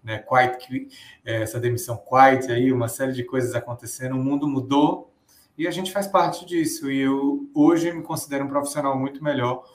né? 0.06 0.20
Quiet, 0.20 0.88
é, 1.26 1.42
essa 1.42 1.60
demissão 1.60 1.98
quiet 1.98 2.52
aí, 2.52 2.72
uma 2.72 2.88
série 2.88 3.12
de 3.12 3.24
coisas 3.24 3.56
acontecendo, 3.56 4.16
o 4.16 4.24
mundo 4.24 4.48
mudou 4.48 5.12
e 5.58 5.68
a 5.68 5.72
gente 5.72 5.92
faz 5.92 6.08
parte 6.08 6.46
disso. 6.46 6.92
E 6.92 7.00
eu 7.00 7.50
hoje 7.54 7.92
me 7.92 8.04
considero 8.04 8.46
um 8.46 8.48
profissional 8.48 8.98
muito 8.98 9.24
melhor 9.24 9.66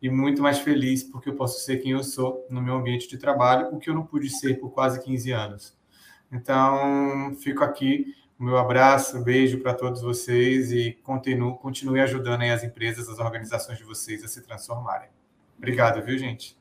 e 0.00 0.08
muito 0.08 0.42
mais 0.42 0.58
feliz 0.58 1.02
porque 1.02 1.28
eu 1.28 1.34
posso 1.34 1.60
ser 1.60 1.76
quem 1.76 1.92
eu 1.92 2.02
sou 2.02 2.46
no 2.48 2.62
meu 2.62 2.74
ambiente 2.74 3.06
de 3.06 3.18
trabalho, 3.18 3.68
o 3.74 3.78
que 3.78 3.90
eu 3.90 3.94
não 3.94 4.04
pude 4.04 4.30
ser 4.30 4.58
por 4.58 4.70
quase 4.70 5.02
15 5.02 5.30
anos. 5.30 5.76
Então, 6.32 7.36
fico 7.40 7.62
aqui 7.62 8.14
o 8.38 8.44
meu 8.44 8.58
abraço, 8.58 9.22
beijo 9.22 9.60
para 9.60 9.74
todos 9.74 10.02
vocês 10.02 10.72
e 10.72 10.92
continuo, 11.02 11.56
continue 11.56 12.00
ajudando 12.00 12.42
as 12.42 12.64
empresas, 12.64 13.08
as 13.08 13.18
organizações 13.18 13.78
de 13.78 13.84
vocês 13.84 14.24
a 14.24 14.28
se 14.28 14.42
transformarem. 14.42 15.08
Obrigado, 15.56 16.02
viu, 16.02 16.18
gente? 16.18 16.56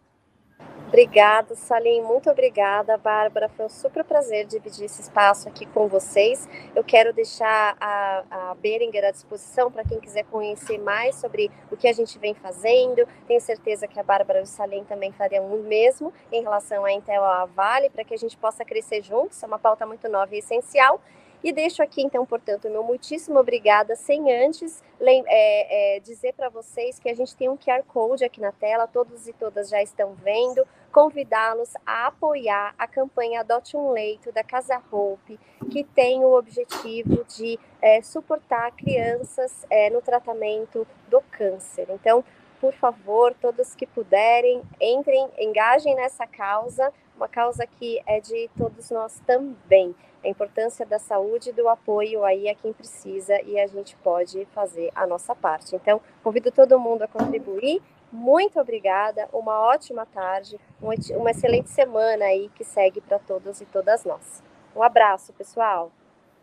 Obrigada, 0.87 1.55
Salim. 1.55 2.01
Muito 2.03 2.29
obrigada, 2.29 2.97
Bárbara. 2.97 3.49
Foi 3.49 3.65
um 3.65 3.69
super 3.69 4.03
prazer 4.05 4.45
dividir 4.45 4.85
esse 4.85 5.01
espaço 5.01 5.49
aqui 5.49 5.65
com 5.65 5.89
vocês. 5.89 6.47
Eu 6.73 6.85
quero 6.85 7.11
deixar 7.11 7.75
a, 7.81 8.23
a 8.29 8.55
Beringer 8.55 9.03
à 9.03 9.11
disposição 9.11 9.69
para 9.69 9.83
quem 9.83 9.99
quiser 9.99 10.23
conhecer 10.23 10.77
mais 10.77 11.15
sobre 11.15 11.51
o 11.69 11.75
que 11.75 11.89
a 11.89 11.91
gente 11.91 12.17
vem 12.17 12.33
fazendo. 12.33 13.05
Tenho 13.27 13.41
certeza 13.41 13.89
que 13.89 13.99
a 13.99 14.03
Bárbara 14.03 14.39
e 14.39 14.43
o 14.43 14.45
Salim 14.45 14.85
também 14.85 15.11
fariam 15.11 15.45
o 15.47 15.63
mesmo 15.63 16.13
em 16.31 16.41
relação 16.41 16.85
à 16.85 16.91
Intel 16.93 17.25
a 17.25 17.43
Vale, 17.45 17.89
para 17.89 18.05
que 18.05 18.13
a 18.13 18.17
gente 18.17 18.37
possa 18.37 18.63
crescer 18.63 19.01
juntos. 19.01 19.43
É 19.43 19.47
uma 19.47 19.59
pauta 19.59 19.85
muito 19.85 20.07
nova 20.07 20.33
e 20.33 20.39
essencial. 20.39 21.01
E 21.45 21.51
deixo 21.51 21.83
aqui, 21.83 22.01
então, 22.01 22.25
portanto, 22.25 22.67
meu 22.71 22.83
muitíssimo 22.83 23.37
obrigada, 23.37 23.95
sem 23.95 24.33
antes 24.33 24.83
é, 24.99 25.97
é, 25.97 25.99
dizer 25.99 26.33
para 26.33 26.49
vocês 26.49 26.97
que 26.97 27.07
a 27.07 27.13
gente 27.13 27.35
tem 27.35 27.47
um 27.47 27.55
QR 27.55 27.83
Code 27.83 28.25
aqui 28.25 28.41
na 28.41 28.51
tela, 28.51 28.87
todos 28.87 29.27
e 29.27 29.33
todas 29.33 29.69
já 29.69 29.79
estão 29.79 30.15
vendo, 30.15 30.65
convidá-los 30.91 31.71
a 31.85 32.07
apoiar 32.07 32.73
a 32.79 32.87
campanha 32.87 33.41
Adote 33.41 33.77
um 33.77 33.91
Leito 33.91 34.31
da 34.31 34.43
Casa 34.43 34.81
Hope, 34.91 35.39
que 35.69 35.83
tem 35.83 36.25
o 36.25 36.35
objetivo 36.35 37.23
de 37.25 37.59
é, 37.79 38.01
suportar 38.01 38.71
crianças 38.71 39.67
é, 39.69 39.91
no 39.91 40.01
tratamento 40.01 40.87
do 41.11 41.21
câncer. 41.29 41.85
Então, 41.91 42.25
por 42.59 42.73
favor, 42.73 43.35
todos 43.39 43.75
que 43.75 43.85
puderem, 43.85 44.63
entrem, 44.81 45.29
engajem 45.37 45.93
nessa 45.93 46.25
causa, 46.25 46.91
uma 47.15 47.27
causa 47.27 47.67
que 47.67 48.01
é 48.07 48.19
de 48.19 48.49
todos 48.57 48.89
nós 48.89 49.21
também 49.27 49.93
a 50.25 50.29
importância 50.29 50.85
da 50.85 50.99
saúde 50.99 51.49
e 51.49 51.53
do 51.53 51.69
apoio 51.69 52.23
aí 52.23 52.49
a 52.49 52.55
quem 52.55 52.73
precisa 52.73 53.39
e 53.43 53.59
a 53.59 53.67
gente 53.67 53.95
pode 53.97 54.45
fazer 54.53 54.91
a 54.95 55.05
nossa 55.05 55.35
parte. 55.35 55.75
Então, 55.75 56.01
convido 56.23 56.51
todo 56.51 56.79
mundo 56.79 57.03
a 57.03 57.07
contribuir. 57.07 57.81
Muito 58.11 58.59
obrigada, 58.59 59.27
uma 59.33 59.59
ótima 59.59 60.05
tarde, 60.05 60.59
uma 60.81 61.31
excelente 61.31 61.69
semana 61.69 62.25
aí 62.25 62.49
que 62.55 62.63
segue 62.63 63.01
para 63.01 63.19
todos 63.19 63.61
e 63.61 63.65
todas 63.65 64.05
nós. 64.05 64.43
Um 64.75 64.81
abraço, 64.81 65.33
pessoal. 65.33 65.91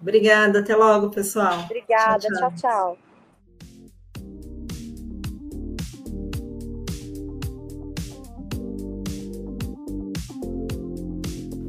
Obrigada, 0.01 0.61
até 0.61 0.75
logo, 0.75 1.11
pessoal. 1.11 1.61
Obrigada, 1.65 2.19
tchau, 2.19 2.31
tchau. 2.31 2.51
tchau, 2.51 2.97
tchau. 2.97 3.12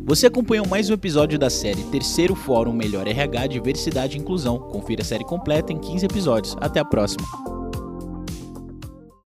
Você 0.06 0.28
acompanhou 0.28 0.68
mais 0.68 0.90
um 0.90 0.94
episódio 0.94 1.40
da 1.40 1.50
série 1.50 1.82
Terceiro 1.84 2.36
Fórum 2.36 2.74
Melhor 2.74 3.08
RH 3.08 3.48
Diversidade 3.48 4.18
e 4.18 4.20
Inclusão. 4.20 4.60
Confira 4.60 5.02
a 5.02 5.06
série 5.06 5.24
completa 5.24 5.72
em 5.72 5.80
15 5.80 6.06
episódios. 6.06 6.58
Até 6.60 6.82
a 6.82 6.86
próxima. 6.86 7.26